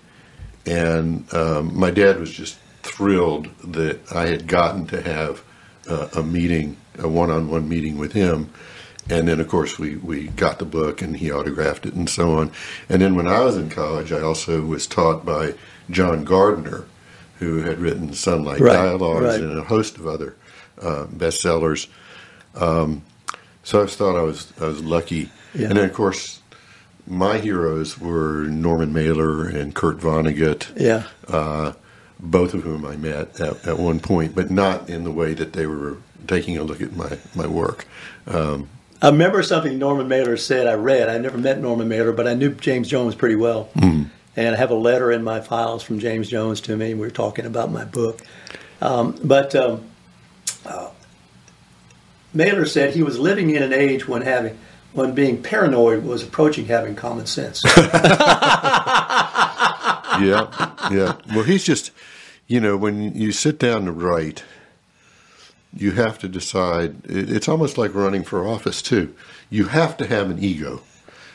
And 0.67 1.33
um, 1.35 1.79
my 1.79 1.91
dad 1.91 2.21
was 2.21 2.31
just 2.31 2.59
thrilled 2.83 3.49
that 3.65 4.01
I 4.13 4.27
had 4.27 4.47
gotten 4.47 4.87
to 4.89 5.01
have 5.01 5.43
uh, 5.89 6.09
a 6.17 6.23
meeting 6.23 6.77
a 6.99 7.09
one-on-one 7.09 7.69
meeting 7.69 7.99
with 7.99 8.13
him. 8.13 8.51
And 9.09 9.27
then, 9.27 9.41
of 9.41 9.49
course, 9.49 9.79
we, 9.79 9.97
we 9.97 10.29
got 10.29 10.59
the 10.59 10.65
book 10.65 11.03
and 11.03 11.17
he 11.17 11.33
autographed 11.33 11.87
it 11.87 11.95
and 11.95 12.09
so 12.09 12.39
on. 12.39 12.53
And 12.89 13.03
then 13.03 13.17
when 13.17 13.27
I 13.27 13.41
was 13.41 13.57
in 13.57 13.71
college, 13.71 14.13
I 14.13 14.21
also 14.21 14.61
was 14.63 14.87
taught 14.87 15.25
by 15.25 15.55
John 15.89 16.25
Gardner, 16.25 16.85
who 17.39 17.63
had 17.63 17.79
written 17.79 18.13
Sunlight 18.13 18.61
right, 18.61 18.75
Dialogues 18.75 19.25
right. 19.25 19.41
and 19.41 19.59
a 19.59 19.65
host 19.65 19.97
of 19.97 20.07
other 20.07 20.37
uh, 20.81 21.07
bestsellers. 21.07 21.89
Um, 22.55 23.03
so 23.71 23.85
I 23.85 23.87
thought 23.87 24.17
I 24.17 24.23
was 24.23 24.53
I 24.61 24.67
was 24.67 24.83
lucky. 24.83 25.31
Yeah. 25.55 25.69
And 25.69 25.79
then, 25.79 25.89
of 25.89 25.95
course, 25.95 26.41
my 27.07 27.39
heroes 27.39 27.99
were 28.01 28.47
Norman 28.47 28.93
Mailer 28.93 29.47
and 29.47 29.73
Kurt 29.73 29.99
Vonnegut. 29.99 30.73
Yeah. 30.77 31.05
Uh, 31.29 31.75
both 32.19 32.53
of 32.53 32.65
whom 32.65 32.85
I 32.85 32.97
met 32.97 33.41
at, 33.41 33.67
at 33.67 33.79
one 33.79 34.01
point, 34.01 34.35
but 34.35 34.51
not 34.51 34.91
in 34.91 35.05
the 35.05 35.11
way 35.13 35.35
that 35.35 35.53
they 35.53 35.67
were 35.67 35.99
taking 36.27 36.59
a 36.59 36.65
look 36.65 36.81
at 36.81 36.97
my 36.97 37.17
my 37.37 37.47
work. 37.47 37.87
Um, 38.27 38.69
I 39.01 39.09
remember 39.09 39.41
something 39.45 39.79
Norman 39.79 40.09
Mailer 40.09 40.37
said. 40.37 40.67
I 40.67 40.75
read. 40.75 41.09
I 41.09 41.19
never 41.19 41.39
met 41.39 41.61
Norman 41.61 41.87
Mailer, 41.87 42.13
but 42.13 42.27
I 42.27 42.35
knew 42.35 42.51
James 42.51 42.89
Jones 42.89 43.15
pretty 43.15 43.37
well. 43.37 43.71
Mm-hmm. 43.77 44.09
And 44.37 44.55
I 44.55 44.59
have 44.59 44.73
a 44.73 44.75
letter 44.75 45.13
in 45.13 45.23
my 45.23 45.41
files 45.41 45.85
from 45.85 46.01
James 46.01 46.29
Jones 46.29 46.61
to 46.63 46.77
me. 46.77 46.95
We 46.95 47.01
were 47.01 47.11
talking 47.11 47.47
about 47.47 47.71
my 47.71 47.85
book, 47.85 48.21
um, 48.81 49.17
but 49.23 49.55
um, 49.55 49.85
uh, 50.67 50.91
Mailer 52.33 52.67
said 52.67 52.95
he 52.95 53.03
was 53.03 53.19
living 53.19 53.51
in 53.51 53.63
an 53.63 53.73
age 53.73 54.07
when 54.07 54.23
having 54.23 54.59
when 54.93 55.15
being 55.15 55.43
paranoid 55.43 56.05
was 56.05 56.23
approaching 56.23 56.67
having 56.67 56.97
common 56.97 57.27
sense. 57.27 57.63
yeah, 57.77 58.11
yeah. 60.91 61.17
Well, 61.33 61.45
he's 61.45 61.65
just, 61.65 61.93
you 62.49 62.61
know, 62.61 62.77
when 62.77 63.15
you 63.15 63.31
sit 63.31 63.59
down 63.59 63.85
to 63.85 63.93
write 63.93 64.43
you 65.75 65.93
have 65.93 66.19
to 66.19 66.29
decide. 66.29 66.97
It's 67.05 67.49
almost 67.49 67.79
like 67.79 67.95
running 67.95 68.25
for 68.25 68.47
office 68.47 68.83
too. 68.83 69.15
You 69.49 69.67
have 69.67 69.97
to 69.99 70.07
have 70.07 70.31
an 70.31 70.43
ego. 70.43 70.83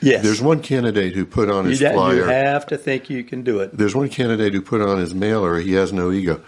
Yes. 0.01 0.23
There's 0.23 0.41
one 0.41 0.61
candidate 0.61 1.13
who 1.13 1.25
put 1.25 1.49
on 1.49 1.65
his 1.65 1.81
you, 1.81 1.89
flyer. 1.91 2.15
You 2.15 2.23
have 2.23 2.67
to 2.67 2.77
think 2.77 3.09
you 3.09 3.23
can 3.23 3.43
do 3.43 3.59
it. 3.59 3.75
There's 3.75 3.95
one 3.95 4.09
candidate 4.09 4.53
who 4.53 4.61
put 4.61 4.81
on 4.81 4.99
his 4.99 5.15
mailer. 5.15 5.59
He 5.59 5.73
has 5.73 5.93
no 5.93 6.11
ego. 6.11 6.41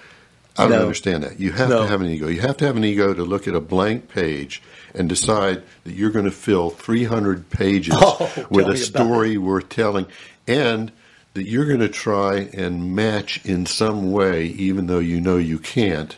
I 0.58 0.64
don't 0.64 0.72
no. 0.72 0.82
understand 0.82 1.24
that. 1.24 1.40
You 1.40 1.52
have 1.52 1.70
no. 1.70 1.84
to 1.84 1.88
have 1.88 2.02
an 2.02 2.08
ego. 2.08 2.28
You 2.28 2.42
have 2.42 2.58
to 2.58 2.66
have 2.66 2.78
an 2.78 2.84
ego 2.84 3.14
to 3.14 3.24
look 3.24 3.48
at 3.48 3.54
a 3.54 3.60
blank 3.60 4.10
page 4.10 4.62
and 4.94 5.08
decide 5.08 5.64
that 5.84 5.94
you're 5.94 6.10
going 6.10 6.26
to 6.26 6.32
fill 6.32 6.70
300 6.70 7.50
pages 7.50 7.96
oh, 7.98 8.48
with 8.50 8.68
a 8.68 8.78
story 8.78 9.38
worth 9.38 9.70
telling, 9.70 10.08
and 10.48 10.92
that 11.34 11.48
you're 11.48 11.68
going 11.68 11.82
to 11.82 11.90
try 11.90 12.50
and 12.54 12.96
match 12.96 13.46
in 13.46 13.66
some 13.66 14.12
way, 14.12 14.46
even 14.46 14.88
though 14.88 15.00
you 15.00 15.22
know 15.22 15.38
you 15.38 15.60
can't, 15.60 16.18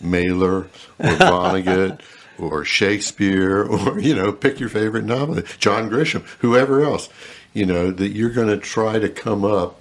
Mailer 0.00 0.56
or 0.58 0.68
Vonnegut 0.98 2.00
or 2.38 2.64
Shakespeare 2.64 3.62
or, 3.62 3.98
you 3.98 4.14
know, 4.14 4.32
pick 4.32 4.60
your 4.60 4.68
favorite 4.68 5.04
novelist, 5.04 5.58
John 5.58 5.88
Grisham, 5.88 6.22
whoever 6.40 6.82
else, 6.82 7.08
you 7.54 7.64
know, 7.64 7.90
that 7.90 8.10
you're 8.10 8.30
going 8.30 8.48
to 8.48 8.58
try 8.58 8.98
to 8.98 9.08
come 9.08 9.44
up 9.44 9.80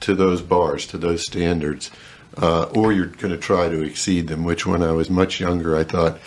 to 0.00 0.14
those 0.14 0.42
bars, 0.42 0.86
to 0.86 0.98
those 0.98 1.24
standards, 1.24 1.90
uh, 2.40 2.64
or 2.74 2.92
you're 2.92 3.06
going 3.06 3.32
to 3.32 3.38
try 3.38 3.68
to 3.68 3.82
exceed 3.82 4.28
them. 4.28 4.44
Which, 4.44 4.66
when 4.66 4.82
I 4.82 4.92
was 4.92 5.10
much 5.10 5.40
younger, 5.40 5.76
I 5.76 5.84
thought, 5.84 6.18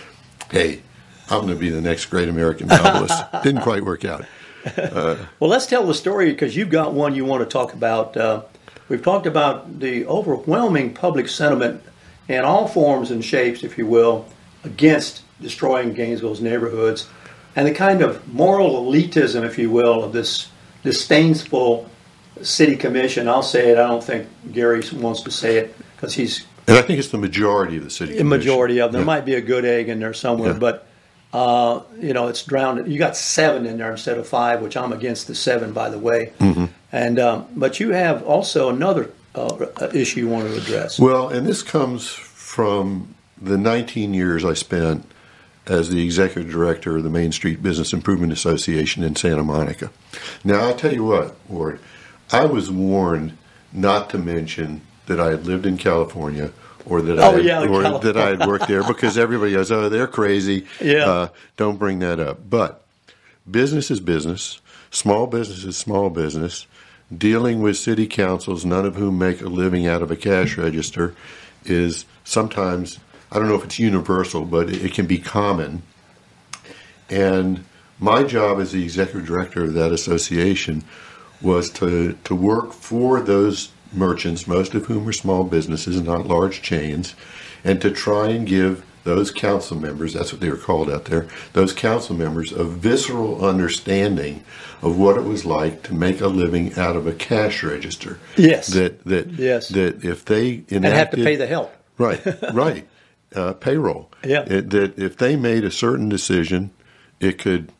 "Hey, 0.49 0.82
I'm 1.30 1.41
going 1.41 1.53
to 1.53 1.55
be 1.55 1.70
the 1.70 1.82
next 1.82 2.05
great 2.05 2.30
American 2.30 2.68
novelist." 2.68 3.24
Didn't 3.43 3.62
quite 3.62 3.84
work 3.84 4.05
out. 4.05 4.26
Uh, 4.66 5.18
well, 5.39 5.49
let's 5.49 5.66
tell 5.66 5.86
the 5.86 5.93
story 5.93 6.32
because 6.32 6.55
you've 6.55 6.70
got 6.70 6.93
one 6.93 7.16
you 7.16 7.26
want 7.26 7.41
to 7.41 7.51
talk 7.51 7.74
about. 7.74 8.16
Uh, 8.18 8.43
we've 8.89 9.03
talked 9.03 9.26
about 9.26 9.80
the 9.80 10.05
overwhelming 10.05 10.93
public 10.93 11.28
sentiment 11.28 11.82
in 12.28 12.43
all 12.43 12.68
forms 12.68 13.12
and 13.12 13.24
shapes, 13.24 13.64
if 13.64 13.78
you 13.78 13.88
will, 13.88 14.26
against 14.64 15.24
destroying 15.41 15.93
Gainesville's 15.93 16.41
neighborhoods, 16.41 17.09
and 17.55 17.68
the 17.68 17.74
kind 17.74 18.01
of 18.01 18.28
moral 18.28 18.86
elitism, 18.86 19.43
if 19.43 19.57
you 19.57 19.72
will, 19.72 20.03
of 20.03 20.14
this 20.14 20.49
disdainful 20.84 21.89
city 22.41 22.76
commission. 22.76 23.28
I'll 23.28 23.43
say 23.43 23.72
it. 23.72 23.78
I 23.78 23.88
don't 23.88 24.03
think 24.03 24.28
Gary 24.51 24.84
wants 24.93 25.22
to 25.24 25.32
say 25.32 25.57
it 25.57 25.76
because 26.02 26.16
he's. 26.16 26.45
And 26.68 26.78
I 26.78 26.82
think 26.82 26.99
it's 26.99 27.10
the 27.10 27.18
majority 27.18 27.78
of 27.78 27.84
the 27.84 27.89
city. 27.89 28.18
The 28.18 28.24
majority 28.24 28.80
of 28.80 28.91
them. 28.91 29.02
Yeah. 29.02 29.06
There 29.06 29.06
might 29.06 29.26
be 29.26 29.36
a 29.36 29.41
good 29.41 29.66
egg 29.66 29.88
in 29.89 29.99
there 29.99 30.14
somewhere, 30.14 30.54
Yeah. 30.54 30.60
but 30.60 30.88
uh, 31.34 31.82
you 31.99 32.14
know 32.14 32.28
it's 32.28 32.43
drowned. 32.43 32.91
You 32.91 32.97
got 32.97 33.16
seven 33.16 33.66
in 33.66 33.78
there 33.78 33.91
instead 33.91 34.18
of 34.18 34.28
five, 34.28 34.62
which 34.62 34.76
I'm 34.76 34.91
against 34.91 35.28
the 35.28 35.36
seven, 35.36 35.74
by 35.74 35.89
the 35.89 35.99
way. 35.99 36.34
Mhm. 36.39 36.70
And 36.91 37.20
um, 37.20 37.45
but 37.56 37.80
you 37.80 37.91
have 37.91 38.24
also 38.24 38.70
another 38.70 39.12
uh, 39.36 39.66
issue 39.93 40.22
you 40.22 40.28
want 40.28 40.47
to 40.49 40.58
address. 40.58 40.99
Well, 40.99 41.30
and 41.30 41.47
this 41.47 41.62
comes 41.64 42.10
from 42.10 43.16
the 43.41 43.58
19 43.58 44.14
years 44.14 44.43
I 44.43 44.54
spent 44.54 45.06
as 45.68 45.89
the 45.89 46.04
executive 46.04 46.52
director 46.52 46.97
of 46.97 47.04
the 47.04 47.10
Main 47.10 47.32
Street 47.32 47.64
Business 47.64 47.93
Improvement 47.93 48.34
Association 48.34 49.04
in 49.04 49.16
Santa 49.16 49.43
Monica. 49.43 49.89
Now, 50.43 50.60
I'll 50.62 50.76
tell 50.76 50.91
you 50.93 51.06
what, 51.06 51.36
Ward, 51.47 51.80
I 52.32 52.45
was 52.45 52.70
warned 52.70 53.38
not 53.72 54.10
to 54.10 54.18
mention 54.18 54.82
that 55.12 55.20
I 55.20 55.32
had 55.32 55.45
lived 55.45 55.66
in 55.66 55.78
California 55.78 56.51
or 56.86 57.01
that 57.03 57.20
Oh, 57.20 57.32
I 57.32 57.34
had, 57.36 57.45
yeah, 57.45 57.62
or 57.64 57.82
California. 57.84 57.99
that 58.14 58.18
I 58.18 58.30
had 58.30 58.47
worked 58.47 58.68
there 58.68 58.84
because 58.84 59.18
everybody 59.18 59.51
goes, 59.53 59.72
"Oh, 59.72 59.88
they're 59.89 60.07
crazy." 60.07 60.66
Yeah. 60.82 61.05
Uh, 61.05 61.28
don't 61.57 61.78
bring 61.78 61.99
that 61.99 62.20
up. 62.20 62.49
But 62.49 62.84
business 63.49 63.91
is 63.91 63.99
business. 63.99 64.59
Small 64.89 65.28
business 65.28 65.64
is 65.64 65.78
small 65.78 66.09
business. 66.09 66.66
Dealing 67.16 67.62
with 67.62 67.78
city 67.78 68.07
councils, 68.07 68.64
none 68.66 68.86
of 68.86 68.95
whom 68.95 69.18
make 69.20 69.41
a 69.41 69.47
living 69.49 69.86
out 69.86 70.01
of 70.01 70.12
a 70.12 70.16
cash 70.16 70.57
register, 70.57 71.14
is 71.66 72.05
sometimes, 72.24 72.99
I 73.32 73.38
don't 73.38 73.47
know 73.49 73.55
if 73.55 73.66
it's 73.66 73.80
universal, 73.80 74.45
but 74.45 74.70
it, 74.70 74.86
it 74.86 74.93
can 74.93 75.05
be 75.07 75.18
common. 75.18 75.84
And 77.09 77.66
my 77.99 78.24
job 78.24 78.59
as 78.59 78.72
the 78.72 78.84
executive 78.84 79.26
director 79.28 79.64
of 79.66 79.74
that 79.74 79.91
association 79.91 80.84
was 81.41 81.70
to, 81.72 82.14
to 82.24 82.36
work 82.36 82.72
for 82.74 83.20
those 83.20 83.72
merchants, 83.93 84.47
most 84.47 84.73
of 84.73 84.85
whom 84.85 85.07
are 85.07 85.13
small 85.13 85.43
businesses, 85.43 86.01
not 86.01 86.27
large 86.27 86.61
chains, 86.61 87.15
and 87.63 87.81
to 87.81 87.91
try 87.91 88.29
and 88.29 88.47
give 88.47 88.85
those 89.03 89.31
council 89.31 89.75
members, 89.77 90.13
that's 90.13 90.31
what 90.31 90.41
they 90.41 90.49
were 90.49 90.57
called 90.57 90.89
out 90.89 91.05
there, 91.05 91.27
those 91.53 91.73
council 91.73 92.15
members 92.15 92.51
a 92.51 92.63
visceral 92.63 93.43
understanding 93.43 94.43
of 94.83 94.97
what 94.97 95.17
it 95.17 95.23
was 95.23 95.43
like 95.43 95.81
to 95.83 95.93
make 95.93 96.21
a 96.21 96.27
living 96.27 96.73
out 96.75 96.95
of 96.95 97.07
a 97.07 97.11
cash 97.13 97.63
register. 97.63 98.19
Yes. 98.37 98.67
That 98.67 99.03
that 99.05 99.27
Yes. 99.31 99.69
that 99.69 100.03
if 100.05 100.23
they 100.25 100.63
enacted, 100.69 100.75
and 100.75 100.85
have 100.85 101.09
to 101.11 101.23
pay 101.23 101.35
the 101.35 101.47
help. 101.47 101.73
Right, 101.97 102.21
right. 102.53 102.87
Uh, 103.35 103.53
payroll. 103.53 104.11
Yeah. 104.25 104.43
It, 104.45 104.69
that 104.71 104.99
if 104.99 105.17
they 105.17 105.35
made 105.35 105.63
a 105.63 105.71
certain 105.71 106.09
decision, 106.09 106.71
it 107.19 107.37
could 107.39 107.71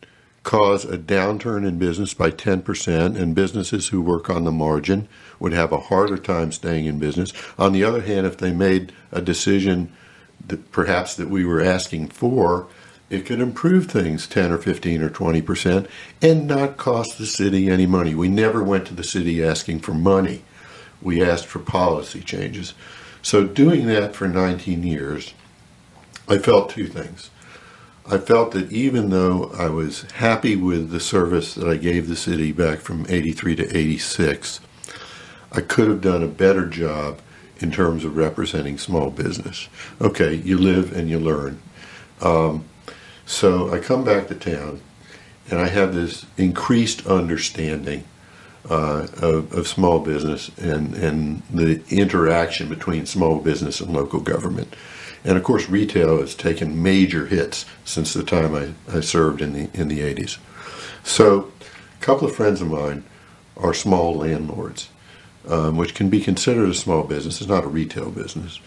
cause 0.44 0.86
a 0.86 0.98
downturn 0.98 1.68
in 1.68 1.78
business 1.78 2.14
by 2.14 2.32
10%, 2.32 3.16
and 3.16 3.36
businesses 3.36 3.90
who 3.90 4.02
work 4.02 4.30
on 4.30 4.44
the 4.44 4.52
margin 4.52 5.08
would 5.40 5.54
have 5.54 5.72
a 5.72 5.78
harder 5.78 6.18
time 6.18 6.52
staying 6.52 6.86
in 6.86 7.00
business. 7.00 7.32
On 7.60 7.74
the 7.74 7.84
other 7.84 8.02
hand, 8.02 8.26
if 8.26 8.38
they 8.38 8.52
made 8.52 8.92
a 9.12 9.22
decision 9.22 9.92
that 10.48 10.72
perhaps 10.72 11.16
that 11.16 11.30
we 11.30 11.46
were 11.46 11.62
asking 11.62 12.08
for, 12.08 12.68
it 13.10 13.26
could 13.26 13.42
improve 13.42 13.88
things 13.88 14.26
10 14.26 14.52
or 14.52 14.58
15 14.58 15.02
or 15.02 15.10
20% 15.10 15.88
and 16.22 16.48
not 16.48 16.78
cost 16.78 17.18
the 17.18 17.26
city 17.26 17.70
any 17.70 17.86
money. 17.86 18.16
We 18.16 18.30
never 18.30 18.64
went 18.64 18.88
to 18.88 18.94
the 18.94 19.04
city 19.04 19.44
asking 19.44 19.82
for 19.82 19.94
money. 19.94 20.44
We 21.02 21.22
asked 21.22 21.46
for 21.46 21.60
policy 21.60 22.22
changes. 22.22 22.74
So 23.22 23.46
doing 23.46 23.86
that 23.88 24.16
for 24.16 24.28
19 24.28 24.84
years, 24.84 25.34
I 26.28 26.38
felt 26.38 26.70
two 26.70 26.88
things. 26.88 27.30
I 28.06 28.18
felt 28.18 28.52
that 28.52 28.72
even 28.72 29.10
though 29.10 29.52
I 29.58 29.70
was 29.70 30.04
happy 30.14 30.56
with 30.56 30.90
the 30.90 31.00
service 31.00 31.54
that 31.54 31.68
I 31.68 31.78
gave 31.78 32.08
the 32.08 32.16
city 32.16 32.52
back 32.52 32.80
from 32.80 33.06
83 33.08 33.56
to 33.58 33.78
86, 33.78 34.60
I 35.52 35.62
could 35.62 35.88
have 35.88 36.02
done 36.02 36.24
a 36.24 36.28
better 36.28 36.66
job 36.66 37.20
in 37.60 37.72
terms 37.72 38.04
of 38.04 38.18
representing 38.18 38.78
small 38.78 39.12
business. 39.12 39.70
Okay, 40.00 40.34
you 40.34 40.58
live 40.58 40.96
and 40.96 41.10
you 41.10 41.20
learn. 41.20 41.62
Um, 42.22 42.66
so 43.26 43.72
I 43.74 43.80
come 43.80 44.04
back 44.04 44.28
to 44.28 44.36
town 44.36 44.82
and 45.50 45.60
I 45.60 45.68
have 45.68 45.94
this 45.94 46.26
increased 46.38 47.06
understanding 47.06 48.04
uh, 48.70 49.08
of, 49.18 49.54
of 49.54 49.68
small 49.68 50.00
business 50.00 50.50
and, 50.58 50.96
and 50.96 51.42
the 51.52 51.82
interaction 51.90 52.70
between 52.70 53.06
small 53.06 53.40
business 53.40 53.82
and 53.82 53.94
local 53.94 54.20
government. 54.20 54.76
And 55.26 55.38
of 55.38 55.44
course, 55.44 55.70
retail 55.70 56.20
has 56.22 56.36
taken 56.36 56.82
major 56.84 57.28
hits 57.28 57.66
since 57.86 58.14
the 58.14 58.24
time 58.24 58.56
I, 58.56 58.74
I 58.98 59.02
served 59.02 59.42
in 59.42 59.54
the 59.54 59.70
in 59.74 59.88
the 59.90 60.00
80s. 60.02 60.38
So, 61.04 61.52
a 62.00 62.04
couple 62.04 62.28
of 62.28 62.36
friends 62.36 62.62
of 62.62 62.70
mine 62.70 63.04
are 63.58 63.74
small 63.74 64.16
landlords, 64.16 64.90
um, 65.48 65.78
which 65.78 65.96
can 65.96 66.10
be 66.10 66.22
considered 66.22 66.70
a 66.70 66.74
small 66.74 67.04
business. 67.04 67.42
It's 67.42 67.50
not 67.50 67.64
a 67.66 67.68
retail 67.70 68.12
business. 68.12 68.60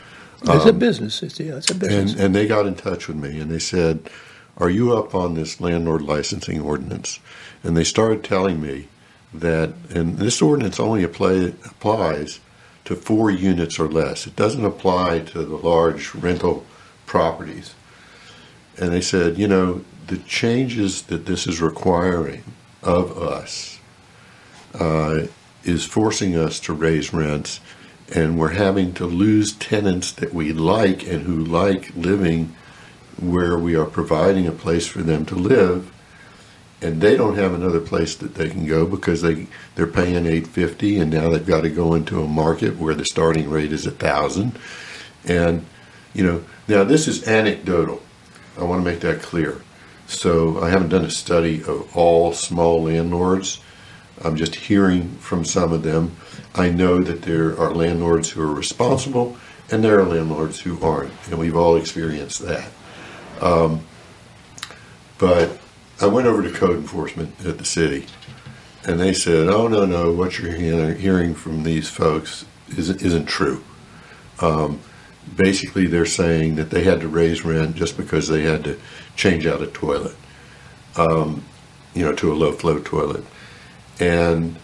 It's 0.42 0.66
a 0.66 0.72
Um, 0.72 0.74
business. 0.74 1.22
It's, 1.22 1.40
yeah, 1.40 1.56
it's 1.56 1.70
a 1.70 1.74
business. 1.74 2.14
and, 2.14 2.20
and 2.20 2.34
they 2.34 2.46
got 2.46 2.66
in 2.66 2.74
touch 2.76 3.08
with 3.08 3.16
me 3.18 3.40
and 3.40 3.50
they 3.50 3.58
said, 3.60 4.10
Are 4.58 4.70
you 4.70 4.96
up 4.96 5.14
on 5.14 5.34
this 5.34 5.60
landlord 5.60 6.02
licensing 6.02 6.60
ordinance? 6.60 7.20
And 7.64 7.76
they 7.76 7.84
started 7.84 8.24
telling 8.24 8.60
me 8.62 8.88
that, 9.34 9.74
and 9.90 10.18
this 10.18 10.42
ordinance 10.42 10.80
only 10.80 11.04
apply, 11.04 11.54
applies 11.66 12.40
to 12.84 12.94
four 12.94 13.30
units 13.30 13.78
or 13.78 13.88
less, 13.88 14.26
it 14.26 14.36
doesn't 14.36 14.64
apply 14.64 15.20
to 15.20 15.44
the 15.44 15.56
large 15.56 16.14
rental 16.14 16.66
properties. 17.06 17.74
And 18.78 18.92
they 18.92 19.00
said, 19.00 19.38
You 19.38 19.48
know, 19.48 19.84
the 20.06 20.18
changes 20.18 21.02
that 21.02 21.26
this 21.26 21.46
is 21.46 21.60
requiring 21.60 22.44
of 22.82 23.16
us 23.16 23.80
uh, 24.74 25.26
is 25.62 25.84
forcing 25.84 26.36
us 26.36 26.60
to 26.60 26.72
raise 26.72 27.12
rents, 27.12 27.60
and 28.14 28.38
we're 28.38 28.50
having 28.50 28.92
to 28.94 29.06
lose 29.06 29.52
tenants 29.52 30.12
that 30.12 30.34
we 30.34 30.52
like 30.52 31.06
and 31.06 31.22
who 31.22 31.42
like 31.42 31.94
living 31.96 32.54
where 33.18 33.58
we 33.58 33.76
are 33.76 33.86
providing 33.86 34.46
a 34.46 34.52
place 34.52 34.86
for 34.86 35.02
them 35.02 35.24
to 35.26 35.34
live, 35.34 35.90
and 36.80 37.00
they 37.00 37.16
don't 37.16 37.36
have 37.36 37.54
another 37.54 37.80
place 37.80 38.14
that 38.16 38.34
they 38.34 38.48
can 38.48 38.66
go 38.66 38.86
because 38.86 39.22
they 39.22 39.46
they're 39.74 39.86
paying 39.86 40.26
eight 40.26 40.46
fifty, 40.46 40.98
and 40.98 41.10
now 41.10 41.30
they've 41.30 41.46
got 41.46 41.62
to 41.62 41.70
go 41.70 41.94
into 41.94 42.22
a 42.22 42.28
market 42.28 42.76
where 42.76 42.94
the 42.94 43.04
starting 43.04 43.48
rate 43.50 43.72
is 43.72 43.86
a 43.86 43.90
thousand, 43.90 44.58
and 45.24 45.64
you 46.12 46.24
know 46.24 46.44
now 46.68 46.84
this 46.84 47.08
is 47.08 47.26
anecdotal. 47.26 48.02
I 48.58 48.64
want 48.64 48.84
to 48.84 48.90
make 48.90 49.00
that 49.00 49.22
clear. 49.22 49.60
So 50.06 50.62
I 50.62 50.68
haven't 50.68 50.90
done 50.90 51.04
a 51.04 51.10
study 51.10 51.62
of 51.62 51.96
all 51.96 52.32
small 52.32 52.82
landlords. 52.82 53.60
I'm 54.22 54.36
just 54.36 54.54
hearing 54.54 55.16
from 55.16 55.44
some 55.44 55.72
of 55.72 55.82
them. 55.82 56.14
I 56.54 56.68
know 56.68 57.02
that 57.02 57.22
there 57.22 57.58
are 57.58 57.72
landlords 57.72 58.30
who 58.30 58.42
are 58.42 58.54
responsible 58.54 59.36
and 59.70 59.82
there 59.82 59.98
are 59.98 60.04
landlords 60.04 60.60
who 60.60 60.80
aren't, 60.82 61.12
and 61.28 61.38
we've 61.38 61.56
all 61.56 61.76
experienced 61.76 62.40
that. 62.40 62.68
Um, 63.40 63.84
but 65.18 65.58
I 66.00 66.06
went 66.06 66.26
over 66.26 66.42
to 66.42 66.50
code 66.50 66.76
enforcement 66.76 67.34
at 67.46 67.58
the 67.58 67.64
city, 67.64 68.06
and 68.84 68.98
they 69.00 69.12
said, 69.12 69.48
"Oh 69.48 69.68
no, 69.68 69.84
no, 69.84 70.12
what 70.12 70.38
you're 70.38 70.52
hear- 70.52 70.94
hearing 70.94 71.34
from 71.34 71.62
these 71.62 71.88
folks 71.88 72.44
isn't, 72.76 73.00
isn't 73.00 73.26
true." 73.26 73.62
Um, 74.40 74.80
basically, 75.36 75.86
they're 75.86 76.06
saying 76.06 76.56
that 76.56 76.70
they 76.70 76.82
had 76.82 77.00
to 77.00 77.08
raise 77.08 77.44
rent 77.44 77.76
just 77.76 77.96
because 77.96 78.28
they 78.28 78.42
had 78.42 78.64
to 78.64 78.78
change 79.16 79.46
out 79.46 79.62
a 79.62 79.66
toilet, 79.68 80.16
um, 80.96 81.44
you 81.94 82.04
know, 82.04 82.12
to 82.14 82.32
a 82.32 82.34
low 82.34 82.52
flow 82.52 82.80
toilet. 82.80 83.24
And 84.00 84.56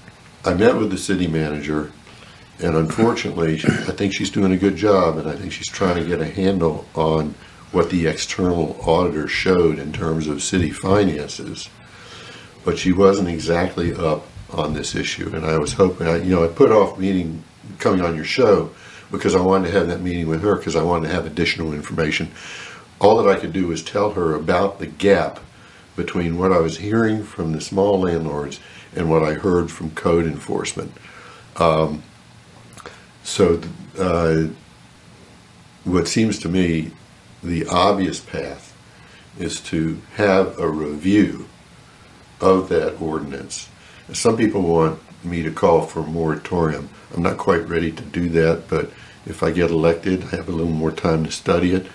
I 0.44 0.54
met 0.54 0.76
with 0.76 0.90
the 0.90 0.98
city 0.98 1.28
manager, 1.28 1.92
and 2.58 2.74
unfortunately, 2.74 3.54
I 3.64 3.92
think 3.92 4.12
she's 4.12 4.30
doing 4.30 4.52
a 4.52 4.56
good 4.56 4.74
job, 4.76 5.16
and 5.16 5.28
I 5.28 5.36
think 5.36 5.52
she's 5.52 5.68
trying 5.68 5.96
to 5.96 6.04
get 6.04 6.20
a 6.20 6.26
handle 6.26 6.86
on 6.94 7.34
what 7.72 7.90
the 7.90 8.06
external 8.06 8.76
auditor 8.84 9.28
showed 9.28 9.78
in 9.78 9.92
terms 9.92 10.26
of 10.26 10.42
city 10.42 10.70
finances. 10.70 11.68
But 12.64 12.78
she 12.78 12.92
wasn't 12.92 13.28
exactly 13.28 13.94
up 13.94 14.26
on 14.50 14.74
this 14.74 14.94
issue, 14.94 15.34
and 15.34 15.46
I 15.46 15.58
was 15.58 15.74
hoping, 15.74 16.06
I, 16.06 16.16
you 16.16 16.34
know, 16.34 16.44
I 16.44 16.48
put 16.48 16.72
off 16.72 16.98
meeting, 16.98 17.44
coming 17.78 18.00
on 18.00 18.16
your 18.16 18.24
show, 18.24 18.70
because 19.10 19.34
I 19.34 19.40
wanted 19.40 19.68
to 19.68 19.78
have 19.78 19.88
that 19.88 20.00
meeting 20.00 20.28
with 20.28 20.42
her, 20.42 20.56
because 20.56 20.76
I 20.76 20.82
wanted 20.82 21.08
to 21.08 21.14
have 21.14 21.26
additional 21.26 21.72
information. 21.72 22.30
All 23.00 23.22
that 23.22 23.30
I 23.30 23.38
could 23.38 23.52
do 23.52 23.68
was 23.68 23.82
tell 23.82 24.12
her 24.12 24.34
about 24.34 24.78
the 24.78 24.86
gap 24.86 25.40
between 25.96 26.36
what 26.38 26.52
I 26.52 26.58
was 26.58 26.78
hearing 26.78 27.22
from 27.22 27.52
the 27.52 27.60
small 27.60 28.00
landlords 28.00 28.60
and 28.94 29.08
what 29.08 29.22
I 29.22 29.34
heard 29.34 29.70
from 29.70 29.90
code 29.92 30.26
enforcement. 30.26 30.92
Um, 31.56 32.02
So, 33.22 33.60
uh, 33.98 34.48
what 35.84 36.08
seems 36.08 36.38
to 36.40 36.48
me 36.48 36.90
the 37.42 37.66
obvious 37.66 38.20
path 38.20 38.76
is 39.38 39.60
to 39.60 40.00
have 40.16 40.58
a 40.58 40.68
review 40.68 41.48
of 42.40 42.68
that 42.68 43.00
ordinance. 43.00 43.68
Some 44.12 44.36
people 44.36 44.62
want 44.62 45.00
me 45.24 45.42
to 45.42 45.50
call 45.50 45.82
for 45.82 46.00
a 46.00 46.06
moratorium. 46.06 46.88
I'm 47.14 47.22
not 47.22 47.38
quite 47.38 47.68
ready 47.68 47.92
to 47.92 48.02
do 48.02 48.28
that, 48.30 48.68
but 48.68 48.90
if 49.26 49.42
I 49.42 49.50
get 49.50 49.70
elected, 49.70 50.24
I 50.24 50.36
have 50.36 50.48
a 50.48 50.52
little 50.52 50.72
more 50.72 50.90
time 50.92 51.24
to 51.24 51.30
study 51.30 51.72
it. 51.72 51.86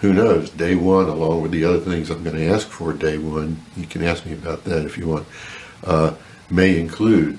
Who 0.00 0.12
knows? 0.12 0.50
Day 0.50 0.74
one, 0.74 1.08
along 1.08 1.42
with 1.42 1.52
the 1.52 1.64
other 1.64 1.80
things 1.80 2.10
I'm 2.10 2.22
going 2.22 2.36
to 2.36 2.48
ask 2.48 2.68
for 2.68 2.92
day 2.92 3.16
one, 3.16 3.62
you 3.76 3.86
can 3.86 4.02
ask 4.02 4.26
me 4.26 4.32
about 4.32 4.64
that 4.64 4.84
if 4.84 4.98
you 4.98 5.08
want, 5.08 5.26
uh, 5.84 6.14
may 6.50 6.78
include 6.78 7.38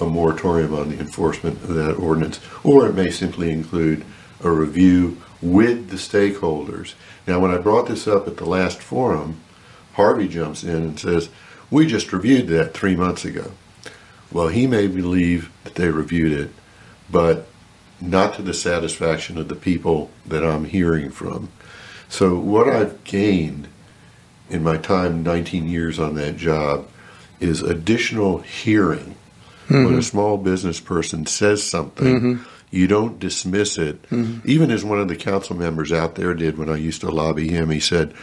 a 0.00 0.06
moratorium 0.06 0.74
on 0.74 0.88
the 0.88 0.98
enforcement 0.98 1.62
of 1.62 1.74
that 1.74 1.94
ordinance, 1.94 2.40
or 2.64 2.86
it 2.86 2.94
may 2.94 3.10
simply 3.10 3.50
include 3.50 4.04
a 4.42 4.50
review 4.50 5.20
with 5.40 5.90
the 5.90 5.96
stakeholders. 5.96 6.94
Now, 7.26 7.40
when 7.40 7.50
I 7.50 7.58
brought 7.58 7.88
this 7.88 8.06
up 8.08 8.26
at 8.26 8.36
the 8.36 8.46
last 8.46 8.80
forum, 8.80 9.40
Harvey 9.94 10.28
jumps 10.28 10.64
in 10.64 10.82
and 10.82 11.00
says, 11.00 11.28
We 11.70 11.86
just 11.86 12.12
reviewed 12.12 12.48
that 12.48 12.74
three 12.74 12.96
months 12.96 13.24
ago. 13.24 13.52
Well, 14.30 14.48
he 14.48 14.66
may 14.66 14.86
believe 14.86 15.50
that 15.64 15.74
they 15.74 15.88
reviewed 15.88 16.32
it, 16.32 16.50
but 17.10 17.48
not 18.00 18.34
to 18.34 18.42
the 18.42 18.54
satisfaction 18.54 19.38
of 19.38 19.48
the 19.48 19.56
people 19.56 20.10
that 20.26 20.44
I'm 20.44 20.64
hearing 20.64 21.10
from. 21.10 21.48
So, 22.08 22.38
what 22.38 22.68
I've 22.68 23.02
gained 23.04 23.68
in 24.48 24.62
my 24.62 24.76
time, 24.76 25.22
19 25.22 25.68
years 25.68 25.98
on 25.98 26.14
that 26.14 26.36
job, 26.36 26.88
is 27.40 27.62
additional 27.62 28.38
hearing. 28.38 29.16
Mm-hmm. 29.66 29.84
When 29.84 29.98
a 29.98 30.02
small 30.02 30.38
business 30.38 30.80
person 30.80 31.26
says 31.26 31.62
something, 31.62 32.20
mm-hmm. 32.20 32.42
You 32.70 32.86
don't 32.86 33.18
dismiss 33.18 33.78
it. 33.78 34.02
Mm-hmm. 34.10 34.48
Even 34.48 34.70
as 34.70 34.84
one 34.84 35.00
of 35.00 35.08
the 35.08 35.16
council 35.16 35.56
members 35.56 35.92
out 35.92 36.14
there 36.14 36.34
did 36.34 36.58
when 36.58 36.68
I 36.68 36.76
used 36.76 37.00
to 37.00 37.10
lobby 37.10 37.48
him, 37.48 37.70
he 37.70 37.80
said, 37.80 38.14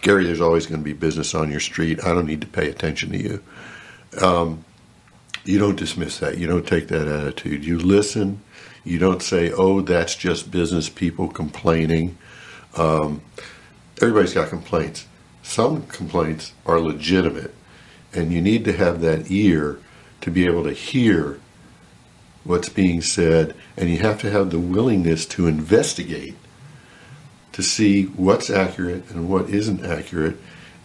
Gary, 0.00 0.24
there's 0.24 0.40
always 0.40 0.66
going 0.66 0.80
to 0.80 0.84
be 0.84 0.92
business 0.92 1.34
on 1.34 1.50
your 1.50 1.60
street. 1.60 2.04
I 2.04 2.14
don't 2.14 2.26
need 2.26 2.40
to 2.42 2.46
pay 2.46 2.68
attention 2.68 3.10
to 3.10 3.18
you. 3.18 3.42
Um, 4.22 4.64
you 5.44 5.58
don't 5.58 5.76
dismiss 5.76 6.18
that. 6.18 6.38
You 6.38 6.46
don't 6.46 6.66
take 6.66 6.88
that 6.88 7.08
attitude. 7.08 7.64
You 7.64 7.78
listen. 7.78 8.42
You 8.84 8.98
don't 8.98 9.22
say, 9.22 9.50
oh, 9.50 9.80
that's 9.80 10.14
just 10.14 10.50
business 10.50 10.88
people 10.88 11.28
complaining. 11.28 12.16
Um, 12.76 13.22
everybody's 14.00 14.34
got 14.34 14.48
complaints. 14.48 15.06
Some 15.42 15.86
complaints 15.86 16.52
are 16.64 16.78
legitimate, 16.78 17.54
and 18.12 18.32
you 18.32 18.40
need 18.40 18.64
to 18.66 18.72
have 18.72 19.00
that 19.00 19.30
ear 19.30 19.80
to 20.20 20.30
be 20.30 20.46
able 20.46 20.64
to 20.64 20.72
hear 20.72 21.40
what's 22.44 22.68
being 22.68 23.02
said, 23.02 23.54
and 23.78 23.88
you 23.88 23.98
have 23.98 24.20
to 24.20 24.30
have 24.30 24.50
the 24.50 24.58
willingness 24.58 25.24
to 25.26 25.46
investigate 25.46 26.34
to 27.52 27.62
see 27.62 28.04
what's 28.04 28.50
accurate 28.50 29.10
and 29.10 29.28
what 29.28 29.48
isn't 29.48 29.84
accurate, 29.84 30.36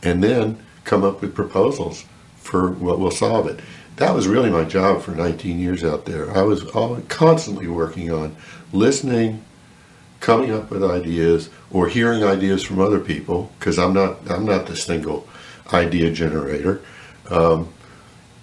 and 0.01 0.23
then 0.23 0.57
come 0.85 1.03
up 1.03 1.21
with 1.21 1.35
proposals 1.35 2.05
for 2.37 2.71
what 2.71 2.99
will 2.99 3.11
solve 3.11 3.47
it 3.47 3.59
that 3.97 4.13
was 4.13 4.27
really 4.27 4.49
my 4.49 4.63
job 4.63 5.01
for 5.01 5.11
19 5.11 5.59
years 5.59 5.83
out 5.83 6.05
there. 6.05 6.35
I 6.35 6.41
was 6.41 6.63
constantly 7.09 7.67
working 7.67 8.11
on 8.11 8.35
listening, 8.71 9.43
coming 10.19 10.51
up 10.51 10.71
with 10.71 10.83
ideas, 10.83 11.49
or 11.71 11.87
hearing 11.87 12.23
ideas 12.23 12.63
from 12.63 12.79
other 12.79 12.99
people 12.99 13.51
because 13.59 13.77
I'm 13.77 13.93
not 13.93 14.29
I'm 14.29 14.45
not 14.45 14.65
the 14.65 14.75
single 14.75 15.27
idea 15.71 16.11
generator. 16.11 16.81
Um, 17.29 17.69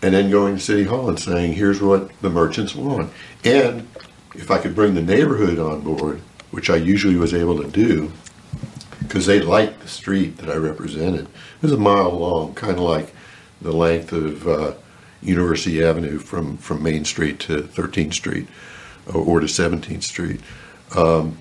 and 0.03 0.15
then 0.15 0.31
going 0.31 0.57
to 0.57 0.61
City 0.61 0.85
Hall 0.85 1.09
and 1.09 1.19
saying, 1.19 1.55
"Here's 1.55 1.81
what 1.81 2.11
the 2.23 2.31
merchants 2.31 2.75
want," 2.75 3.13
and 3.45 3.89
if 4.35 4.51
I 4.51 4.59
could 4.59 4.75
bring 4.75 4.95
the 4.95 5.03
neighborhood 5.03 5.59
on 5.59 5.81
board, 5.81 6.21
which 6.51 6.71
I 6.71 6.77
usually 6.77 7.17
was 7.17 7.35
able 7.35 7.63
to 7.63 7.69
do, 7.69 8.13
because 9.01 9.27
they 9.27 9.41
liked 9.41 9.81
the 9.81 9.89
street 9.89 10.39
that 10.39 10.51
I 10.51 10.57
represented. 10.57 11.27
It 11.27 11.63
was 11.63 11.73
a 11.73 11.77
mile 11.77 12.11
long, 12.11 12.55
kind 12.55 12.75
of 12.75 12.81
like 12.81 13.15
the 13.61 13.73
length 13.73 14.13
of. 14.13 14.47
Uh, 14.47 14.75
University 15.23 15.85
Avenue 15.85 16.19
from, 16.19 16.57
from 16.57 16.83
Main 16.83 17.05
Street 17.05 17.39
to 17.41 17.63
13th 17.63 18.15
Street 18.15 18.49
or, 19.13 19.41
to 19.41 19.47
17th 19.47 20.03
Street. 20.03 20.41
Um, 20.97 21.39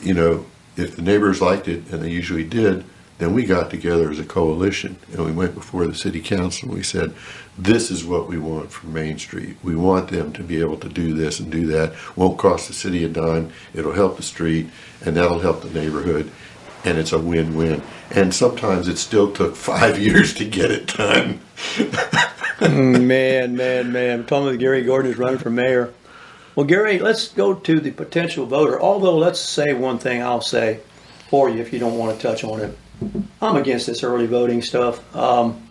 you 0.00 0.14
know, 0.14 0.46
if 0.76 0.96
the 0.96 1.02
neighbors 1.02 1.42
liked 1.42 1.68
it, 1.68 1.90
and 1.90 2.02
they 2.02 2.10
usually 2.10 2.44
did, 2.44 2.84
then 3.18 3.34
we 3.34 3.44
got 3.44 3.70
together 3.70 4.10
as 4.10 4.18
a 4.18 4.24
coalition 4.24 4.96
and 5.12 5.24
we 5.24 5.32
went 5.32 5.54
before 5.54 5.86
the 5.86 5.94
city 5.94 6.20
council 6.20 6.68
and 6.68 6.78
we 6.78 6.84
said, 6.84 7.12
this 7.58 7.90
is 7.90 8.04
what 8.04 8.28
we 8.28 8.38
want 8.38 8.70
for 8.70 8.86
Main 8.86 9.18
Street. 9.18 9.56
We 9.62 9.74
want 9.74 10.08
them 10.08 10.32
to 10.34 10.44
be 10.44 10.60
able 10.60 10.76
to 10.78 10.88
do 10.88 11.12
this 11.12 11.40
and 11.40 11.50
do 11.50 11.66
that. 11.66 11.94
Won't 12.16 12.38
cost 12.38 12.68
the 12.68 12.74
city 12.74 13.04
a 13.04 13.08
dime. 13.08 13.52
It'll 13.74 13.92
help 13.92 14.16
the 14.16 14.22
street 14.22 14.70
and 15.04 15.16
that'll 15.16 15.40
help 15.40 15.62
the 15.62 15.70
neighborhood. 15.70 16.30
And 16.84 16.96
it's 16.96 17.12
a 17.12 17.18
win-win. 17.18 17.82
And 18.12 18.32
sometimes 18.32 18.86
it 18.86 18.98
still 18.98 19.32
took 19.32 19.56
five 19.56 19.98
years 20.02 20.34
to 20.34 20.44
get 20.44 20.70
it 20.70 20.86
done. 20.96 21.40
Mm, 22.60 23.04
man, 23.04 23.56
man, 23.56 23.92
man. 23.92 24.20
I'm 24.20 24.26
talking 24.26 24.46
with 24.46 24.60
Gary 24.60 24.84
Gordon 24.84 25.10
is 25.10 25.18
running 25.18 25.38
for 25.38 25.50
mayor. 25.50 25.92
Well, 26.54 26.66
Gary, 26.66 26.98
let's 26.98 27.28
go 27.28 27.54
to 27.54 27.80
the 27.80 27.90
potential 27.90 28.46
voter. 28.46 28.80
Although, 28.80 29.16
let's 29.16 29.40
say 29.40 29.74
one 29.74 29.98
thing 29.98 30.22
I'll 30.22 30.40
say 30.40 30.80
for 31.28 31.48
you 31.48 31.60
if 31.60 31.72
you 31.72 31.78
don't 31.78 31.98
want 31.98 32.16
to 32.16 32.22
touch 32.22 32.42
on 32.42 32.60
it. 32.60 32.76
I'm 33.40 33.56
against 33.56 33.86
this 33.86 34.02
early 34.02 34.26
voting 34.26 34.62
stuff. 34.62 35.14
Um, 35.14 35.62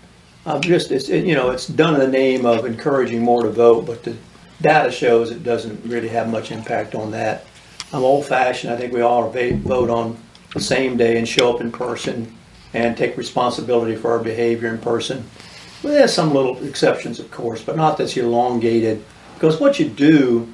I'm 0.45 0.61
just, 0.61 0.91
it's, 0.91 1.09
it, 1.09 1.25
you 1.25 1.35
know, 1.35 1.49
it's 1.49 1.67
done 1.67 1.93
in 1.95 1.99
the 1.99 2.07
name 2.07 2.45
of 2.45 2.65
encouraging 2.65 3.21
more 3.21 3.43
to 3.43 3.49
vote, 3.49 3.85
but 3.85 4.03
the 4.03 4.15
data 4.61 4.91
shows 4.91 5.29
it 5.29 5.43
doesn't 5.43 5.85
really 5.85 6.07
have 6.07 6.29
much 6.29 6.51
impact 6.51 6.95
on 6.95 7.11
that. 7.11 7.45
I'm 7.91 8.03
old 8.03 8.25
fashioned. 8.25 8.73
I 8.73 8.77
think 8.77 8.93
we 8.93 9.01
all 9.01 9.29
vote 9.29 9.89
on 9.89 10.17
the 10.53 10.59
same 10.59 10.97
day 10.97 11.17
and 11.17 11.27
show 11.27 11.53
up 11.53 11.61
in 11.61 11.71
person 11.71 12.33
and 12.73 12.95
take 12.97 13.17
responsibility 13.17 13.95
for 13.95 14.11
our 14.11 14.19
behavior 14.19 14.69
in 14.69 14.77
person. 14.77 15.25
Well, 15.83 15.93
there's 15.93 16.13
some 16.13 16.33
little 16.33 16.57
exceptions, 16.65 17.19
of 17.19 17.29
course, 17.31 17.61
but 17.61 17.75
not 17.75 17.97
this 17.97 18.17
elongated. 18.17 19.03
Because 19.35 19.59
what 19.59 19.79
you 19.79 19.87
do 19.89 20.51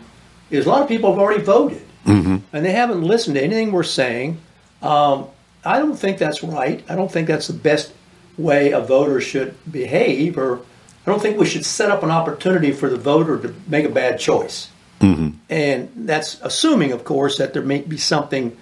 is 0.50 0.66
a 0.66 0.70
lot 0.70 0.82
of 0.82 0.88
people 0.88 1.12
have 1.12 1.20
already 1.20 1.42
voted, 1.42 1.82
mm-hmm. 2.06 2.38
and 2.52 2.66
they 2.66 2.74
haven't 2.74 3.02
listened 3.02 3.36
to 3.36 3.44
anything 3.44 3.72
we're 3.72 3.84
saying. 3.84 4.38
Um, 4.82 5.28
I 5.66 5.80
don't 5.80 5.96
think 5.96 6.18
that's 6.18 6.44
right. 6.44 6.84
I 6.90 6.96
don't 6.96 7.12
think 7.12 7.28
that's 7.28 7.48
the 7.48 7.54
best 7.54 7.94
way 8.38 8.72
a 8.72 8.82
voter 8.82 9.22
should 9.22 9.56
behave, 9.72 10.38
or 10.38 10.60
I 10.60 11.12
don't 11.12 11.22
think 11.22 11.38
we 11.38 11.46
should 11.46 11.66
set 11.66 11.92
up 11.92 12.04
an 12.04 12.12
opportunity 12.12 12.72
for 12.72 12.90
the 12.90 12.98
voter 12.98 13.40
to 13.40 13.56
make 13.68 13.86
a 13.86 13.90
bad 13.90 14.20
choice. 14.20 14.70
Mm-hmm. 15.00 15.30
And 15.50 15.92
that's 15.96 16.40
assuming, 16.42 16.92
of 16.92 17.04
course, 17.04 17.38
that 17.38 17.54
there 17.54 17.62
may 17.62 17.82
be 17.82 17.98
something 17.98 18.58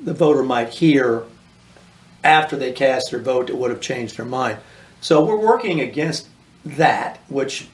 the 0.00 0.14
voter 0.14 0.42
might 0.42 0.70
hear 0.70 1.24
after 2.22 2.56
they 2.56 2.72
cast 2.72 3.10
their 3.10 3.20
vote 3.20 3.46
that 3.46 3.56
would 3.56 3.70
have 3.70 3.80
changed 3.80 4.16
their 4.16 4.26
mind. 4.26 4.58
So 5.00 5.24
we're 5.24 5.36
working 5.36 5.80
against 5.80 6.28
that, 6.64 7.18
which 7.28 7.68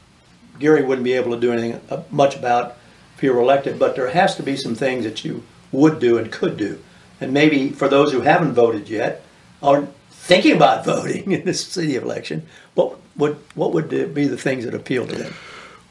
Gary 0.59 0.83
wouldn't 0.83 1.05
be 1.05 1.15
able 1.15 1.33
to 1.33 1.41
do 1.41 1.53
anything 1.53 1.81
uh, 1.91 2.03
much 2.11 2.37
about 2.37 2.77
if 3.15 3.21
he 3.21 3.29
were 3.29 3.41
elected. 3.41 3.79
But 3.79 3.97
there 3.97 4.11
has 4.11 4.37
to 4.37 4.43
be 4.43 4.57
some 4.57 4.75
things 4.75 5.05
that 5.05 5.25
you 5.25 5.43
would 5.73 5.99
do 5.99 6.19
and 6.19 6.31
could 6.31 6.57
do. 6.57 6.81
And 7.21 7.33
maybe 7.33 7.71
for 7.71 7.89
those 7.89 8.13
who 8.13 8.21
haven't 8.21 8.53
voted 8.53 8.89
yet, 8.89 9.23
are 9.63 9.89
thinking 10.11 10.55
about 10.55 10.85
voting 10.85 11.33
in 11.33 11.45
this 11.45 11.67
city 11.67 11.97
election, 11.97 12.47
what 12.75 12.99
would 13.17 13.37
what 13.55 13.73
would 13.73 13.89
be 13.89 14.27
the 14.27 14.37
things 14.37 14.65
that 14.65 14.75
appeal 14.75 15.07
to 15.07 15.15
them? 15.15 15.35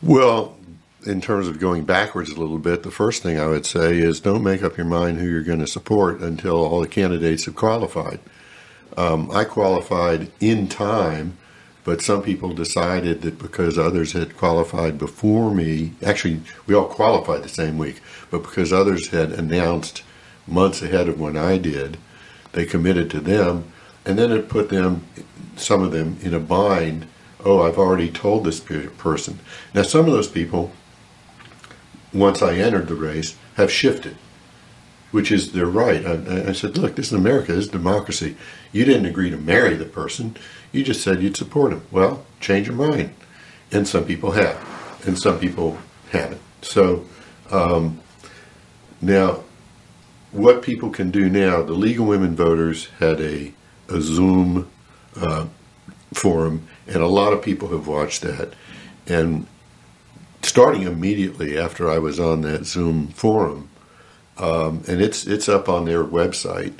Well, 0.01 0.55
in 1.05 1.21
terms 1.21 1.47
of 1.47 1.59
going 1.59 1.85
backwards 1.85 2.31
a 2.31 2.39
little 2.39 2.57
bit, 2.57 2.83
the 2.83 2.91
first 2.91 3.23
thing 3.23 3.39
I 3.39 3.47
would 3.47 3.65
say 3.65 3.97
is 3.97 4.19
don't 4.19 4.43
make 4.43 4.63
up 4.63 4.77
your 4.77 4.85
mind 4.85 5.19
who 5.19 5.27
you're 5.27 5.43
going 5.43 5.59
to 5.59 5.67
support 5.67 6.19
until 6.19 6.55
all 6.55 6.81
the 6.81 6.87
candidates 6.87 7.45
have 7.45 7.55
qualified. 7.55 8.19
Um, 8.97 9.29
I 9.31 9.43
qualified 9.43 10.31
in 10.39 10.67
time, 10.67 11.37
but 11.83 12.01
some 12.01 12.23
people 12.23 12.53
decided 12.53 13.21
that 13.21 13.37
because 13.37 13.77
others 13.77 14.13
had 14.13 14.37
qualified 14.37 14.97
before 14.97 15.53
me, 15.53 15.93
actually, 16.03 16.41
we 16.65 16.73
all 16.73 16.87
qualified 16.87 17.43
the 17.43 17.49
same 17.49 17.77
week, 17.77 18.01
but 18.31 18.41
because 18.41 18.71
others 18.71 19.09
had 19.09 19.31
announced 19.31 20.01
months 20.47 20.81
ahead 20.81 21.09
of 21.09 21.19
when 21.19 21.37
I 21.37 21.57
did, 21.57 21.97
they 22.51 22.65
committed 22.65 23.09
to 23.11 23.19
them, 23.19 23.71
and 24.05 24.17
then 24.17 24.31
it 24.31 24.49
put 24.49 24.69
them, 24.69 25.05
some 25.55 25.83
of 25.83 25.91
them, 25.91 26.17
in 26.21 26.33
a 26.33 26.39
bind. 26.39 27.07
Oh, 27.43 27.61
I've 27.61 27.77
already 27.77 28.09
told 28.09 28.43
this 28.43 28.59
person. 28.59 29.39
Now, 29.73 29.83
some 29.83 30.05
of 30.05 30.11
those 30.11 30.27
people, 30.27 30.71
once 32.13 32.41
I 32.41 32.55
entered 32.55 32.87
the 32.87 32.95
race, 32.95 33.35
have 33.55 33.71
shifted 33.71 34.17
which 35.15 35.31
is 35.31 35.53
their 35.53 35.65
right. 35.65 36.05
I, 36.05 36.49
I, 36.49 36.51
said, 36.51 36.77
look, 36.77 36.97
this 36.97 37.07
is 37.07 37.13
America, 37.13 37.53
this 37.53 37.67
is 37.67 37.71
democracy. 37.71 38.35
You 38.73 38.83
didn't 38.83 39.05
agree 39.05 39.29
to 39.29 39.37
marry 39.37 39.75
the 39.75 39.85
person, 39.85 40.35
you 40.73 40.83
just 40.83 41.01
said 41.01 41.23
you'd 41.23 41.37
support 41.37 41.71
him. 41.71 41.83
Well, 41.89 42.25
change 42.41 42.67
your 42.67 42.75
mind. 42.75 43.15
And 43.71 43.87
some 43.87 44.03
people 44.03 44.31
have, 44.31 45.07
and 45.07 45.17
some 45.17 45.39
people 45.39 45.77
haven't. 46.11 46.41
So 46.61 47.05
um, 47.49 48.01
now, 49.01 49.44
what 50.35 50.61
people 50.61 50.89
can 50.89 51.11
do 51.11 51.29
now, 51.29 51.61
the 51.63 51.73
League 51.73 51.99
of 51.99 52.07
Women 52.07 52.35
Voters 52.35 52.87
had 52.99 53.21
a, 53.21 53.53
a 53.89 54.01
Zoom 54.01 54.69
uh, 55.15 55.47
forum, 56.13 56.67
and 56.87 56.97
a 56.97 57.07
lot 57.07 57.33
of 57.33 57.41
people 57.41 57.69
have 57.69 57.87
watched 57.87 58.21
that. 58.21 58.53
And 59.07 59.47
starting 60.41 60.83
immediately 60.83 61.57
after 61.57 61.89
I 61.89 61.99
was 61.99 62.19
on 62.19 62.41
that 62.41 62.65
Zoom 62.65 63.07
forum, 63.09 63.69
um, 64.37 64.83
and 64.87 65.01
it's 65.01 65.25
it's 65.25 65.47
up 65.47 65.69
on 65.69 65.85
their 65.85 66.03
website. 66.03 66.73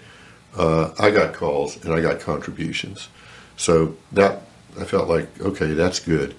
Uh, 0.58 0.92
I 1.00 1.12
got 1.12 1.34
calls 1.34 1.84
and 1.84 1.94
I 1.94 2.02
got 2.02 2.20
contributions, 2.20 3.08
so 3.56 3.96
that 4.12 4.42
I 4.80 4.84
felt 4.84 5.08
like 5.08 5.40
okay, 5.42 5.74
that's 5.74 6.00
good. 6.00 6.36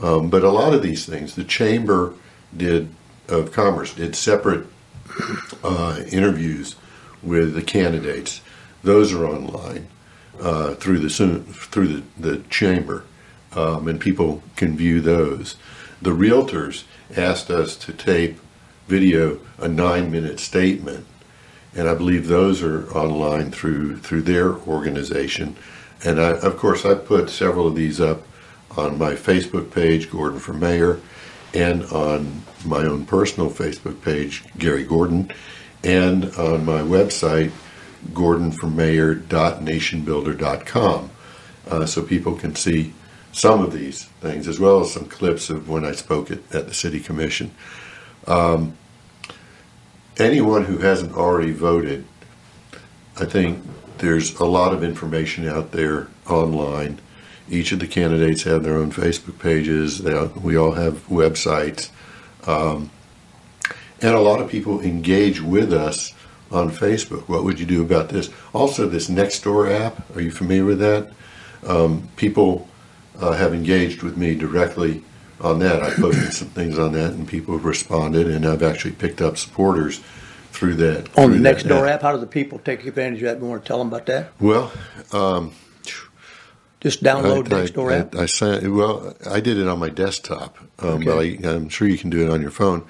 Um, 0.00 0.30
but 0.30 0.44
a 0.44 0.50
lot 0.50 0.74
of 0.74 0.82
these 0.82 1.06
things, 1.06 1.34
the 1.34 1.44
chamber 1.44 2.14
did 2.56 2.88
of 3.28 3.52
commerce 3.52 3.94
did 3.94 4.14
separate 4.14 4.66
uh, 5.62 6.02
interviews 6.10 6.76
with 7.22 7.54
the 7.54 7.62
candidates. 7.62 8.40
Those 8.82 9.12
are 9.12 9.26
online 9.26 9.88
uh, 10.40 10.74
through 10.74 11.00
the 11.00 11.10
through 11.10 11.88
the, 11.88 12.02
the 12.18 12.38
chamber, 12.48 13.04
um, 13.52 13.88
and 13.88 14.00
people 14.00 14.42
can 14.56 14.76
view 14.76 15.00
those. 15.00 15.56
The 16.00 16.10
realtors 16.10 16.84
asked 17.16 17.50
us 17.50 17.76
to 17.76 17.92
tape 17.92 18.38
video 18.86 19.40
a 19.58 19.68
nine 19.68 20.10
minute 20.10 20.40
statement, 20.40 21.06
and 21.74 21.88
I 21.88 21.94
believe 21.94 22.28
those 22.28 22.62
are 22.62 22.88
online 22.92 23.50
through 23.50 23.98
through 23.98 24.22
their 24.22 24.54
organization. 24.54 25.56
And 26.04 26.20
I, 26.20 26.30
of 26.38 26.56
course, 26.56 26.84
I 26.84 26.94
put 26.94 27.28
several 27.28 27.66
of 27.66 27.74
these 27.74 28.00
up 28.00 28.22
on 28.76 28.98
my 28.98 29.14
Facebook 29.14 29.72
page, 29.72 30.10
Gordon 30.10 30.38
for 30.38 30.52
Mayor, 30.52 31.00
and 31.52 31.82
on 31.86 32.42
my 32.64 32.84
own 32.84 33.04
personal 33.06 33.50
Facebook 33.50 34.02
page, 34.02 34.44
Gary 34.58 34.84
Gordon, 34.84 35.32
and 35.84 36.24
on 36.36 36.64
my 36.64 36.80
website, 36.80 37.52
gordonformayor.nationbuilder.com, 38.12 41.10
uh, 41.70 41.86
so 41.86 42.02
people 42.02 42.34
can 42.34 42.54
see 42.54 42.92
some 43.32 43.62
of 43.62 43.72
these 43.72 44.04
things, 44.20 44.46
as 44.48 44.58
well 44.58 44.80
as 44.80 44.92
some 44.92 45.04
clips 45.06 45.50
of 45.50 45.68
when 45.68 45.84
I 45.84 45.92
spoke 45.92 46.30
at, 46.30 46.38
at 46.54 46.66
the 46.66 46.74
City 46.74 47.00
Commission. 47.00 47.50
Um, 48.26 48.76
anyone 50.16 50.64
who 50.64 50.78
hasn't 50.78 51.14
already 51.14 51.52
voted, 51.52 52.04
I 53.16 53.24
think 53.24 53.62
there's 53.98 54.38
a 54.40 54.44
lot 54.44 54.72
of 54.72 54.82
information 54.82 55.46
out 55.46 55.70
there 55.72 56.08
online 56.28 57.00
each 57.50 57.72
of 57.72 57.78
the 57.78 57.86
candidates 57.86 58.42
have 58.42 58.62
their 58.62 58.76
own 58.76 58.92
Facebook 58.92 59.38
pages. 59.38 59.98
They, 59.98 60.14
we 60.40 60.56
all 60.56 60.72
have 60.72 61.06
websites. 61.08 61.90
Um, 62.48 62.90
and 64.00 64.14
a 64.14 64.20
lot 64.20 64.40
of 64.40 64.48
people 64.48 64.80
engage 64.80 65.40
with 65.40 65.72
us 65.72 66.14
on 66.50 66.70
Facebook. 66.70 67.28
What 67.28 67.44
would 67.44 67.60
you 67.60 67.66
do 67.66 67.82
about 67.82 68.08
this? 68.08 68.30
Also, 68.54 68.88
this 68.88 69.08
Nextdoor 69.08 69.70
app, 69.70 70.16
are 70.16 70.20
you 70.22 70.30
familiar 70.30 70.64
with 70.64 70.78
that? 70.78 71.12
Um, 71.66 72.08
people 72.16 72.66
uh, 73.20 73.32
have 73.32 73.52
engaged 73.52 74.02
with 74.02 74.16
me 74.16 74.34
directly 74.34 75.02
on 75.40 75.58
that. 75.58 75.82
I 75.82 75.90
posted 75.90 76.32
some 76.32 76.48
things 76.48 76.78
on 76.78 76.92
that, 76.92 77.12
and 77.12 77.28
people 77.28 77.54
have 77.54 77.66
responded, 77.66 78.28
and 78.28 78.46
I've 78.46 78.62
actually 78.62 78.92
picked 78.92 79.20
up 79.20 79.36
supporters 79.36 80.00
through 80.52 80.74
that. 80.76 81.18
On 81.18 81.30
through 81.30 81.38
the 81.40 81.48
Nextdoor 81.48 81.82
app. 81.82 81.96
app, 81.96 82.02
how 82.02 82.12
do 82.12 82.18
the 82.18 82.26
people 82.26 82.58
take 82.60 82.86
advantage 82.86 83.22
of 83.22 83.28
that? 83.28 83.44
You 83.44 83.50
want 83.50 83.62
to 83.62 83.68
tell 83.68 83.78
them 83.78 83.88
about 83.88 84.06
that? 84.06 84.32
Well, 84.40 84.72
um, 85.12 85.52
just 86.80 87.02
download 87.02 87.52
I, 87.52 87.66
Nextdoor 87.66 87.92
I, 87.92 87.96
app. 87.98 88.14
I, 88.14 88.66
I 88.66 88.68
well, 88.68 89.16
I 89.28 89.40
did 89.40 89.58
it 89.58 89.66
on 89.66 89.78
my 89.78 89.88
desktop, 89.88 90.58
um, 90.78 91.02
Okay. 91.02 91.38
but 91.40 91.48
I, 91.48 91.54
I'm 91.54 91.68
sure 91.68 91.88
you 91.88 91.98
can 91.98 92.10
do 92.10 92.24
it 92.24 92.30
on 92.30 92.40
your 92.40 92.50
phone. 92.50 92.84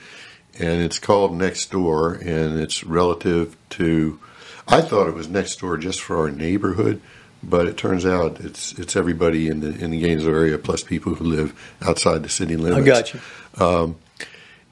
And 0.59 0.83
it's 0.83 0.99
called 0.99 1.33
Nextdoor, 1.33 2.21
and 2.21 2.59
it's 2.59 2.83
relative 2.85 3.57
to. 3.71 4.19
I 4.67 4.81
thought 4.81 5.09
it 5.09 5.15
was 5.15 5.29
Nextdoor 5.29 5.81
just 5.81 6.01
for 6.01 6.19
our 6.19 6.31
neighborhood, 6.31 7.01
but 7.43 7.67
it 7.67 7.77
turns 7.77 8.05
out 8.05 8.41
it's 8.41 8.73
it's 8.79 8.97
everybody 8.97 9.49
in 9.49 9.61
the 9.61 9.69
in 9.79 9.91
the 9.93 10.01
Gainesville 10.01 10.35
area 10.35 10.59
plus 10.59 10.83
people 10.83 11.15
who 11.15 11.25
live 11.25 11.55
outside 11.81 12.23
the 12.23 12.29
city 12.29 12.57
limits. 12.57 12.83
I 12.83 12.85
got 12.85 13.15
you. 13.15 13.21
Um, 13.65 13.97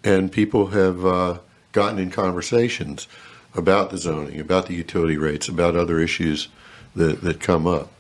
and 0.03 0.31
people 0.31 0.67
have 0.69 1.07
uh, 1.07 1.39
gotten 1.73 1.99
in 1.99 2.11
conversations 2.11 3.07
about 3.55 3.91
the 3.91 3.99
zoning, 3.99 4.41
about 4.41 4.67
the 4.67 4.75
utility 4.75 5.17
rates, 5.17 5.49
about 5.49 5.77
other 5.77 5.99
issues 6.01 6.49
that 6.97 7.23
that 7.23 7.41
come 7.41 7.67
up. 7.67 7.93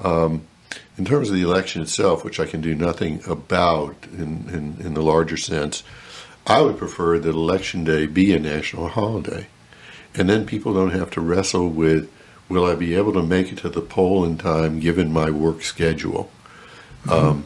Um, 0.00 0.42
in 0.96 1.04
terms 1.04 1.28
of 1.28 1.34
the 1.34 1.42
election 1.42 1.82
itself, 1.82 2.24
which 2.24 2.38
I 2.38 2.46
can 2.46 2.60
do 2.60 2.74
nothing 2.74 3.20
about 3.26 3.96
in, 4.12 4.48
in, 4.48 4.86
in 4.86 4.94
the 4.94 5.02
larger 5.02 5.36
sense, 5.36 5.82
I 6.46 6.60
would 6.60 6.78
prefer 6.78 7.18
that 7.18 7.28
election 7.28 7.84
day 7.84 8.06
be 8.06 8.32
a 8.32 8.38
national 8.38 8.88
holiday. 8.88 9.46
And 10.14 10.28
then 10.28 10.46
people 10.46 10.74
don't 10.74 10.90
have 10.90 11.10
to 11.12 11.20
wrestle 11.20 11.68
with 11.68 12.10
will 12.48 12.64
I 12.64 12.74
be 12.74 12.94
able 12.94 13.12
to 13.14 13.22
make 13.22 13.50
it 13.52 13.58
to 13.58 13.68
the 13.68 13.80
poll 13.80 14.24
in 14.24 14.36
time 14.36 14.78
given 14.78 15.12
my 15.12 15.30
work 15.30 15.62
schedule? 15.62 16.30
Um, 17.10 17.44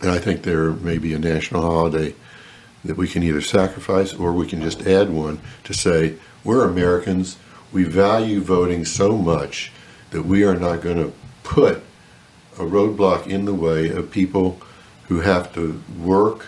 and 0.00 0.10
I 0.10 0.18
think 0.18 0.42
there 0.42 0.70
may 0.70 0.98
be 0.98 1.14
a 1.14 1.18
national 1.18 1.62
holiday 1.62 2.14
that 2.84 2.96
we 2.96 3.08
can 3.08 3.22
either 3.22 3.40
sacrifice 3.40 4.14
or 4.14 4.32
we 4.32 4.46
can 4.46 4.62
just 4.62 4.86
add 4.86 5.10
one 5.10 5.40
to 5.64 5.74
say 5.74 6.14
we're 6.44 6.64
Americans, 6.64 7.36
we 7.72 7.84
value 7.84 8.40
voting 8.40 8.84
so 8.84 9.16
much 9.16 9.72
that 10.10 10.22
we 10.22 10.44
are 10.44 10.56
not 10.56 10.80
going 10.80 10.96
to 10.96 11.12
put 11.42 11.82
a 12.58 12.64
roadblock 12.64 13.26
in 13.26 13.44
the 13.44 13.54
way 13.54 13.88
of 13.90 14.10
people 14.10 14.60
who 15.08 15.20
have 15.20 15.52
to 15.54 15.82
work 15.98 16.46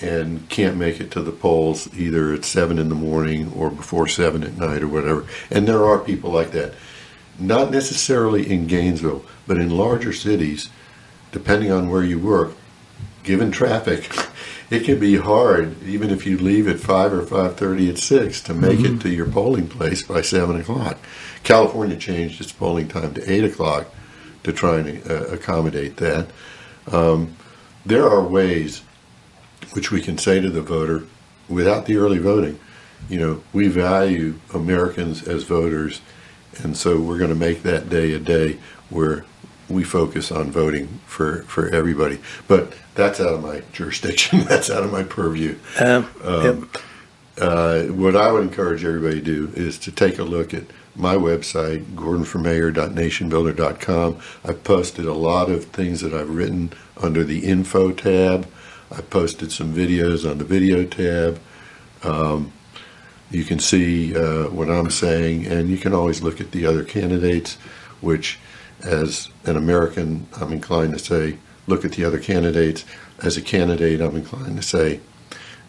and 0.00 0.48
can't 0.48 0.76
make 0.76 1.00
it 1.00 1.10
to 1.10 1.20
the 1.22 1.32
polls 1.32 1.88
either 1.94 2.32
at 2.32 2.44
seven 2.44 2.78
in 2.78 2.88
the 2.88 2.94
morning 2.94 3.52
or 3.54 3.70
before 3.70 4.06
seven 4.06 4.44
at 4.44 4.56
night 4.56 4.82
or 4.82 4.88
whatever. 4.88 5.26
And 5.50 5.66
there 5.66 5.84
are 5.84 5.98
people 5.98 6.30
like 6.30 6.52
that. 6.52 6.74
Not 7.38 7.70
necessarily 7.70 8.48
in 8.50 8.66
Gainesville, 8.66 9.24
but 9.46 9.58
in 9.58 9.70
larger 9.76 10.12
cities, 10.12 10.70
depending 11.32 11.72
on 11.72 11.90
where 11.90 12.02
you 12.02 12.18
work, 12.18 12.52
given 13.24 13.50
traffic, 13.50 14.10
it 14.70 14.84
can 14.84 14.98
be 15.00 15.16
hard, 15.16 15.82
even 15.84 16.10
if 16.10 16.26
you 16.26 16.36
leave 16.38 16.68
at 16.68 16.78
five 16.80 17.12
or 17.12 17.22
five 17.24 17.56
thirty 17.56 17.88
at 17.88 17.98
six, 17.98 18.40
to 18.42 18.54
make 18.54 18.80
Mhm. 18.80 18.96
it 18.96 19.00
to 19.02 19.08
your 19.08 19.26
polling 19.26 19.66
place 19.68 20.02
by 20.02 20.20
seven 20.22 20.56
o'clock. 20.60 20.98
California 21.44 21.96
changed 21.96 22.40
its 22.40 22.52
polling 22.52 22.88
time 22.88 23.14
to 23.14 23.32
eight 23.32 23.44
o'clock 23.44 23.86
to 24.44 24.52
try 24.52 24.78
and 24.78 25.10
uh, 25.10 25.26
accommodate 25.26 25.96
that. 25.98 26.28
Um, 26.90 27.36
there 27.84 28.08
are 28.08 28.22
ways 28.22 28.82
which 29.72 29.90
we 29.90 30.00
can 30.00 30.18
say 30.18 30.40
to 30.40 30.50
the 30.50 30.62
voter 30.62 31.04
without 31.48 31.86
the 31.86 31.96
early 31.96 32.18
voting, 32.18 32.58
you 33.08 33.18
know, 33.18 33.42
we 33.52 33.68
value 33.68 34.38
Americans 34.52 35.26
as 35.26 35.44
voters, 35.44 36.00
and 36.58 36.76
so 36.76 37.00
we're 37.00 37.18
going 37.18 37.30
to 37.30 37.36
make 37.36 37.62
that 37.62 37.88
day 37.88 38.12
a 38.12 38.18
day 38.18 38.58
where 38.90 39.24
we 39.68 39.84
focus 39.84 40.32
on 40.32 40.50
voting 40.50 41.00
for, 41.06 41.42
for 41.42 41.68
everybody. 41.68 42.18
But 42.46 42.72
that's 42.94 43.20
out 43.20 43.34
of 43.34 43.42
my 43.42 43.62
jurisdiction. 43.72 44.40
that's 44.48 44.70
out 44.70 44.82
of 44.82 44.90
my 44.90 45.02
purview. 45.02 45.58
Um, 45.78 46.08
Um, 46.24 46.70
uh, 47.40 47.84
what 47.84 48.16
I 48.16 48.32
would 48.32 48.42
encourage 48.42 48.84
everybody 48.84 49.20
to 49.20 49.24
do 49.24 49.52
is 49.54 49.78
to 49.78 49.92
take 49.92 50.18
a 50.18 50.24
look 50.24 50.52
at 50.54 50.64
my 50.94 51.14
website, 51.14 51.84
gordonformayor.nationbuilder.com. 51.94 54.18
I've 54.44 54.64
posted 54.64 55.06
a 55.06 55.14
lot 55.14 55.50
of 55.50 55.64
things 55.66 56.00
that 56.00 56.12
I've 56.12 56.30
written 56.30 56.72
under 57.00 57.22
the 57.24 57.44
info 57.44 57.92
tab. 57.92 58.48
I 58.90 59.02
posted 59.02 59.52
some 59.52 59.74
videos 59.74 60.28
on 60.28 60.38
the 60.38 60.44
video 60.44 60.84
tab. 60.84 61.38
Um, 62.02 62.52
you 63.30 63.44
can 63.44 63.58
see 63.58 64.16
uh, 64.16 64.48
what 64.48 64.70
I'm 64.70 64.90
saying, 64.90 65.46
and 65.46 65.68
you 65.68 65.76
can 65.78 65.94
always 65.94 66.22
look 66.22 66.40
at 66.40 66.52
the 66.52 66.66
other 66.66 66.82
candidates, 66.82 67.56
which, 68.00 68.38
as 68.82 69.28
an 69.44 69.56
American, 69.56 70.26
I'm 70.40 70.52
inclined 70.52 70.94
to 70.94 70.98
say, 70.98 71.36
look 71.66 71.84
at 71.84 71.92
the 71.92 72.04
other 72.04 72.18
candidates. 72.18 72.86
As 73.22 73.36
a 73.36 73.42
candidate, 73.42 74.00
I'm 74.00 74.16
inclined 74.16 74.56
to 74.56 74.62
say, 74.62 75.00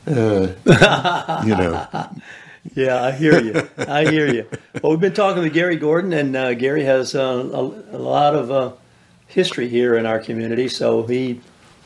uh, 0.10 1.44
you 1.46 1.56
know, 1.56 2.10
Yeah, 2.76 3.04
I 3.04 3.12
hear 3.12 3.42
you. 3.42 3.68
I 3.78 4.06
hear 4.06 4.32
you. 4.32 4.48
Well, 4.82 4.92
we've 4.92 5.00
been 5.00 5.14
talking 5.14 5.44
with 5.44 5.54
Gary 5.54 5.78
Gordon, 5.78 6.14
and 6.14 6.36
uh, 6.36 6.54
Gary 6.54 6.84
has 6.84 7.16
uh, 7.16 7.50
a, 7.52 7.62
a 7.96 8.00
lot 8.00 8.36
of 8.36 8.52
uh, 8.52 8.74
history 9.28 9.68
here 9.70 9.96
in 9.96 10.06
our 10.06 10.20
community. 10.20 10.68
So 10.68 11.04
he 11.04 11.42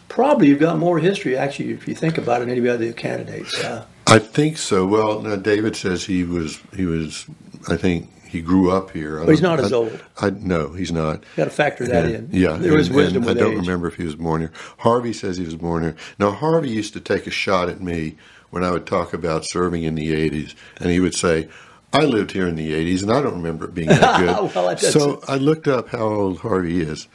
probably 0.10 0.48
you've 0.48 0.60
got 0.60 0.78
more 0.78 1.00
history, 1.00 1.38
actually, 1.38 1.72
if 1.72 1.88
you 1.88 1.96
think 1.96 2.18
about 2.18 2.42
it, 2.42 2.46
than 2.46 2.58
any 2.58 2.68
other 2.68 2.92
candidates. 2.94 3.58
Uh, 3.64 3.86
I 4.08 4.20
think 4.20 4.58
so. 4.58 4.86
Well, 4.86 5.22
now 5.22 5.36
David 5.36 5.76
says 5.76 6.06
he 6.06 6.24
was 6.24 6.60
he 6.76 6.86
was. 6.86 7.26
I 7.70 7.78
think 7.78 8.10
he 8.34 8.42
grew 8.42 8.70
up 8.72 8.92
here. 8.92 9.22
I 9.22 9.26
But 9.26 9.32
he's 9.32 9.42
not 9.42 9.60
as 9.62 9.72
I- 9.72 9.76
old. 9.78 10.00
I 10.20 10.30
no, 10.32 10.74
he's 10.74 10.92
not. 10.92 11.20
You 11.20 11.26
Got 11.38 11.44
to 11.46 11.50
factor 11.52 11.86
that 11.88 12.06
And- 12.06 12.34
in. 12.34 12.42
Yeah, 12.42 12.58
there 12.58 12.74
was 12.74 12.88
and- 12.88 12.96
wisdom 12.98 13.18
and 13.24 13.26
with 13.28 13.38
I 13.38 13.40
don't 13.40 13.54
age. 13.54 13.60
remember 13.60 13.88
if 13.88 13.96
he 13.96 14.04
was 14.04 14.16
born 14.16 14.42
here. 14.42 14.52
Harvey 14.80 15.14
says 15.14 15.38
he 15.38 15.46
was 15.46 15.56
born 15.56 15.84
here. 15.84 15.96
Now 16.20 16.32
Harvey 16.32 16.70
used 16.70 16.94
to 16.94 17.00
take 17.00 17.28
a 17.28 17.32
shot 17.32 17.70
at 17.70 17.80
me 17.82 18.18
when 18.50 18.64
I 18.64 18.72
would 18.72 18.86
talk 18.86 19.14
about 19.14 19.46
serving 19.48 19.84
in 19.84 19.96
the 19.96 20.14
'80s, 20.14 20.54
and 20.82 20.92
he 20.92 21.00
would 21.00 21.16
say. 21.16 21.48
I 21.96 22.06
lived 22.06 22.32
here 22.32 22.48
in 22.48 22.56
the 22.56 22.74
80s, 22.74 23.04
and 23.04 23.12
I 23.12 23.22
don't 23.22 23.36
remember 23.36 23.66
it 23.66 23.76
being 23.76 23.88
that 23.90 24.20
good. 24.20 24.56
Well, 24.56 24.78
so 24.80 25.22
I 25.28 25.36
looked 25.36 25.68
up 25.68 25.90
how 25.90 26.00
old 26.08 26.40
Harvey 26.40 26.82
is. 26.82 27.08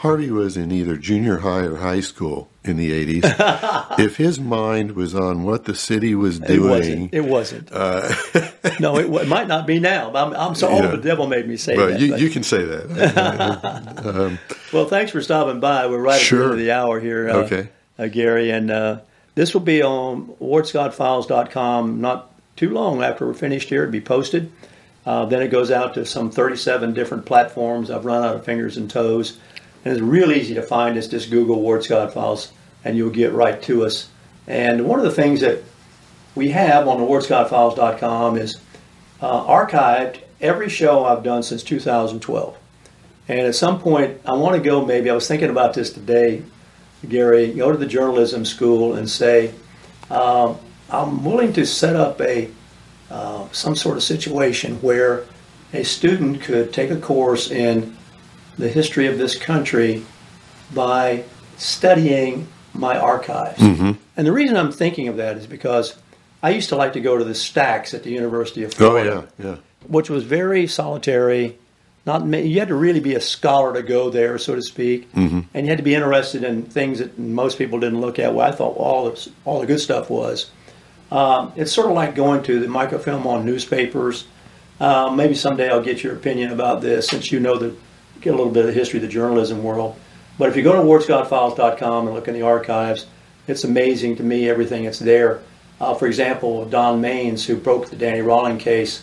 Harvey 0.00 0.30
was 0.30 0.56
in 0.56 0.72
either 0.72 0.96
junior 0.96 1.38
high 1.40 1.60
or 1.66 1.76
high 1.76 2.00
school 2.00 2.48
in 2.64 2.78
the 2.78 3.20
80s. 3.20 3.98
if 3.98 4.16
his 4.16 4.40
mind 4.40 4.92
was 4.92 5.14
on 5.14 5.42
what 5.44 5.66
the 5.66 5.74
city 5.74 6.14
was 6.14 6.38
It 6.40 6.46
doing, 6.46 6.70
wasn't. 6.70 7.14
It 7.14 7.24
wasn't. 7.24 7.68
uh, 7.70 8.10
no, 8.80 8.96
it, 8.96 9.10
it 9.22 9.28
might 9.28 9.46
not 9.46 9.66
be 9.66 9.78
now. 9.78 10.10
I'm, 10.14 10.32
I'm 10.34 10.54
so 10.54 10.68
old. 10.68 10.84
Yeah. 10.84 10.90
The 10.92 11.02
devil 11.02 11.26
made 11.26 11.46
me 11.46 11.58
say 11.58 11.76
well, 11.76 11.88
that. 11.88 12.00
you, 12.00 12.16
you 12.16 12.30
can 12.30 12.42
say 12.42 12.64
that. 12.64 13.96
um, 14.06 14.38
Well, 14.72 14.86
thanks 14.86 15.12
for 15.12 15.20
stopping 15.20 15.60
by. 15.60 15.86
We're 15.86 15.98
right 15.98 16.20
at 16.22 16.30
the 16.30 16.36
end 16.42 16.52
of 16.52 16.58
the 16.58 16.72
hour 16.72 16.98
here, 16.98 17.28
uh, 17.28 17.34
Okay. 17.44 17.68
uh, 17.98 18.06
Gary. 18.06 18.50
And 18.50 18.70
uh, 18.70 19.00
this 19.34 19.52
will 19.52 19.60
be 19.60 19.82
on 19.82 20.28
wardscottfiles.com 20.40 22.00
not 22.00 22.30
too 22.56 22.70
long 22.70 23.02
after 23.02 23.26
we're 23.26 23.34
finished 23.34 23.68
here. 23.68 23.82
It'll 23.82 23.92
be 23.92 24.00
posted. 24.00 24.50
Uh, 25.04 25.24
then 25.26 25.42
it 25.42 25.48
goes 25.48 25.70
out 25.70 25.94
to 25.94 26.04
some 26.06 26.30
37 26.30 26.94
different 26.94 27.26
platforms. 27.26 27.90
I've 27.90 28.04
run 28.04 28.22
out 28.22 28.36
of 28.36 28.44
fingers 28.44 28.76
and 28.76 28.90
toes. 28.90 29.38
And 29.84 29.92
it's 29.92 30.02
real 30.02 30.32
easy 30.32 30.54
to 30.54 30.62
find. 30.62 30.96
It's 30.96 31.06
just 31.06 31.30
Google 31.30 31.60
Ward 31.60 31.84
Files 31.86 32.52
and 32.84 32.96
you'll 32.96 33.10
get 33.10 33.32
right 33.32 33.60
to 33.62 33.84
us. 33.84 34.08
And 34.46 34.86
one 34.86 34.98
of 34.98 35.04
the 35.04 35.10
things 35.10 35.40
that 35.40 35.62
we 36.34 36.50
have 36.50 36.88
on 36.88 36.98
the 37.00 37.06
wardscottfiles.com 37.06 38.36
is 38.36 38.60
uh, 39.20 39.44
archived 39.44 40.20
every 40.40 40.68
show 40.68 41.04
I've 41.04 41.22
done 41.22 41.42
since 41.42 41.62
2012. 41.62 42.56
And 43.28 43.40
at 43.40 43.54
some 43.54 43.78
point, 43.80 44.20
I 44.24 44.32
want 44.32 44.56
to 44.56 44.62
go 44.62 44.84
maybe, 44.84 45.10
I 45.10 45.14
was 45.14 45.28
thinking 45.28 45.50
about 45.50 45.74
this 45.74 45.92
today, 45.92 46.42
Gary, 47.08 47.52
go 47.52 47.70
to 47.70 47.78
the 47.78 47.86
journalism 47.86 48.44
school 48.44 48.94
and 48.94 49.08
say, 49.08 49.54
uh, 50.10 50.54
I'm 50.90 51.24
willing 51.24 51.52
to 51.54 51.64
set 51.64 51.96
up 51.96 52.20
a 52.20 52.50
uh, 53.10 53.48
some 53.52 53.74
sort 53.74 53.96
of 53.96 54.02
situation 54.02 54.80
where 54.82 55.24
a 55.72 55.82
student 55.82 56.42
could 56.42 56.72
take 56.72 56.90
a 56.90 56.96
course 56.96 57.50
in 57.50 57.96
the 58.58 58.68
history 58.68 59.06
of 59.06 59.18
this 59.18 59.36
country 59.36 60.04
by 60.74 61.24
studying 61.56 62.46
my 62.74 62.98
archives. 62.98 63.58
Mm-hmm. 63.58 63.92
And 64.16 64.26
the 64.26 64.32
reason 64.32 64.56
I'm 64.56 64.72
thinking 64.72 65.08
of 65.08 65.16
that 65.16 65.36
is 65.36 65.46
because 65.46 65.96
I 66.42 66.50
used 66.50 66.68
to 66.70 66.76
like 66.76 66.92
to 66.94 67.00
go 67.00 67.18
to 67.18 67.24
the 67.24 67.34
stacks 67.34 67.92
at 67.94 68.02
the 68.02 68.10
University 68.10 68.62
of 68.62 68.72
Florida, 68.72 69.26
Oh, 69.28 69.42
yeah, 69.42 69.46
yeah. 69.50 69.56
which 69.88 70.08
was 70.10 70.24
very 70.24 70.66
solitary. 70.66 71.58
Not 72.06 72.24
you 72.26 72.58
had 72.58 72.68
to 72.68 72.74
really 72.74 73.00
be 73.00 73.14
a 73.14 73.20
scholar 73.20 73.74
to 73.74 73.82
go 73.82 74.08
there, 74.08 74.38
so 74.38 74.54
to 74.54 74.62
speak, 74.62 75.12
Mhm. 75.14 75.44
and 75.52 75.66
you 75.66 75.70
had 75.70 75.76
to 75.78 75.84
be 75.84 75.94
interested 75.94 76.44
in 76.44 76.62
things 76.62 76.98
that 76.98 77.18
most 77.18 77.58
people 77.58 77.78
didn't 77.78 78.00
look 78.00 78.18
at. 78.18 78.34
Well, 78.34 78.46
I 78.46 78.52
thought 78.52 78.76
all 78.76 79.10
the, 79.10 79.30
all 79.44 79.60
the 79.60 79.66
good 79.66 79.80
stuff 79.80 80.08
was. 80.08 80.46
Um, 81.12 81.52
it's 81.56 81.72
sort 81.72 81.88
of 81.88 81.92
like 81.94 82.14
going 82.14 82.42
to 82.44 82.58
the 82.60 82.68
microfilm 82.68 83.26
on 83.26 83.44
newspapers. 83.44 84.24
Uh, 84.80 85.12
maybe 85.14 85.34
someday 85.34 85.68
I'll 85.68 85.82
get 85.82 86.02
your 86.02 86.14
opinion 86.14 86.52
about 86.52 86.80
this, 86.80 87.08
since 87.08 87.30
you 87.32 87.38
know 87.40 87.58
the 87.58 87.74
get 88.20 88.34
a 88.34 88.36
little 88.36 88.52
bit 88.52 88.60
of 88.64 88.66
the 88.68 88.72
history 88.78 88.98
of 88.98 89.02
the 89.02 89.08
journalism 89.08 89.62
world. 89.62 89.96
But 90.38 90.48
if 90.48 90.56
you 90.56 90.62
go 90.62 90.72
to 90.72 90.78
wardscottfiles.com 90.82 92.06
and 92.06 92.14
look 92.14 92.28
in 92.28 92.34
the 92.34 92.42
archives, 92.42 93.06
it's 93.46 93.64
amazing 93.64 94.16
to 94.16 94.22
me 94.22 94.48
everything 94.48 94.84
that's 94.84 94.98
there. 94.98 95.40
Uh, 95.80 95.94
for 95.94 96.06
example, 96.06 96.64
Don 96.66 97.00
Maines, 97.00 97.44
who 97.44 97.56
broke 97.56 97.88
the 97.90 97.96
Danny 97.96 98.20
Rolling 98.20 98.58
case, 98.58 99.02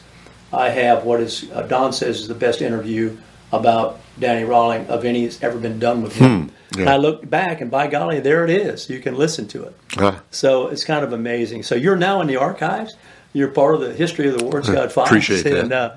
I 0.54 0.70
have 0.70 1.04
what 1.04 1.20
is 1.20 1.50
uh, 1.54 1.64
Don 1.64 1.92
says 1.92 2.22
is 2.22 2.28
the 2.28 2.36
best 2.36 2.62
interview 2.62 3.18
about 3.52 4.00
Danny 4.20 4.44
Rolling 4.44 4.88
of 4.88 5.06
any 5.06 5.26
that's 5.26 5.42
ever 5.44 5.58
been 5.58 5.80
done 5.80 6.02
with 6.02 6.16
him. 6.16 6.50
Hmm, 6.50 6.50
yeah. 6.76 6.82
And 6.82 6.90
I 6.90 6.98
looked 6.98 7.30
back, 7.30 7.62
and 7.62 7.70
by 7.72 7.88
golly, 7.88 8.20
there 8.20 8.44
it 8.44 8.50
is. 8.50 8.90
You 8.90 9.00
can 9.00 9.16
listen 9.16 9.48
to 9.50 9.64
it. 9.64 9.76
Ah, 9.98 10.22
So 10.32 10.68
it's 10.68 10.84
kind 10.84 11.04
of 11.04 11.14
amazing. 11.14 11.64
So 11.64 11.76
you're 11.76 11.96
now 11.96 12.22
in 12.22 12.28
the 12.28 12.38
archives. 12.38 12.96
You're 13.34 13.50
part 13.50 13.76
of 13.76 13.82
the 13.82 13.94
history 13.94 14.28
of 14.30 14.38
the 14.38 14.44
Ward 14.46 14.66
Scott 14.66 14.92
Files. 14.92 15.10
Appreciate 15.10 15.44
that. 15.44 15.60
And 15.60 15.74
uh, 15.74 15.96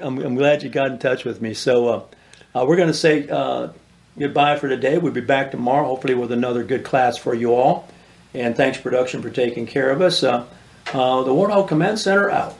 I'm, 0.00 0.18
I'm 0.18 0.34
glad 0.34 0.62
you 0.62 0.68
got 0.70 0.90
in 0.90 0.98
touch 0.98 1.24
with 1.24 1.40
me. 1.42 1.54
So 1.54 2.08
uh, 2.54 2.64
we're 2.66 2.76
going 2.76 2.88
to 2.88 2.94
say 2.94 3.28
uh, 3.28 3.68
goodbye 4.18 4.58
for 4.58 4.68
today. 4.68 4.98
We'll 4.98 5.12
be 5.12 5.20
back 5.20 5.50
tomorrow, 5.50 5.86
hopefully 5.86 6.14
with 6.14 6.32
another 6.32 6.64
good 6.64 6.84
class 6.84 7.16
for 7.16 7.34
you 7.34 7.54
all. 7.54 7.88
And 8.34 8.56
thanks, 8.56 8.78
production, 8.78 9.22
for 9.22 9.30
taking 9.30 9.66
care 9.66 9.90
of 9.90 10.00
us. 10.00 10.22
Uh, 10.22 10.46
uh, 10.92 11.22
the 11.22 11.30
Warthog 11.30 11.68
Command 11.68 11.98
Center 11.98 12.30
out. 12.30 12.56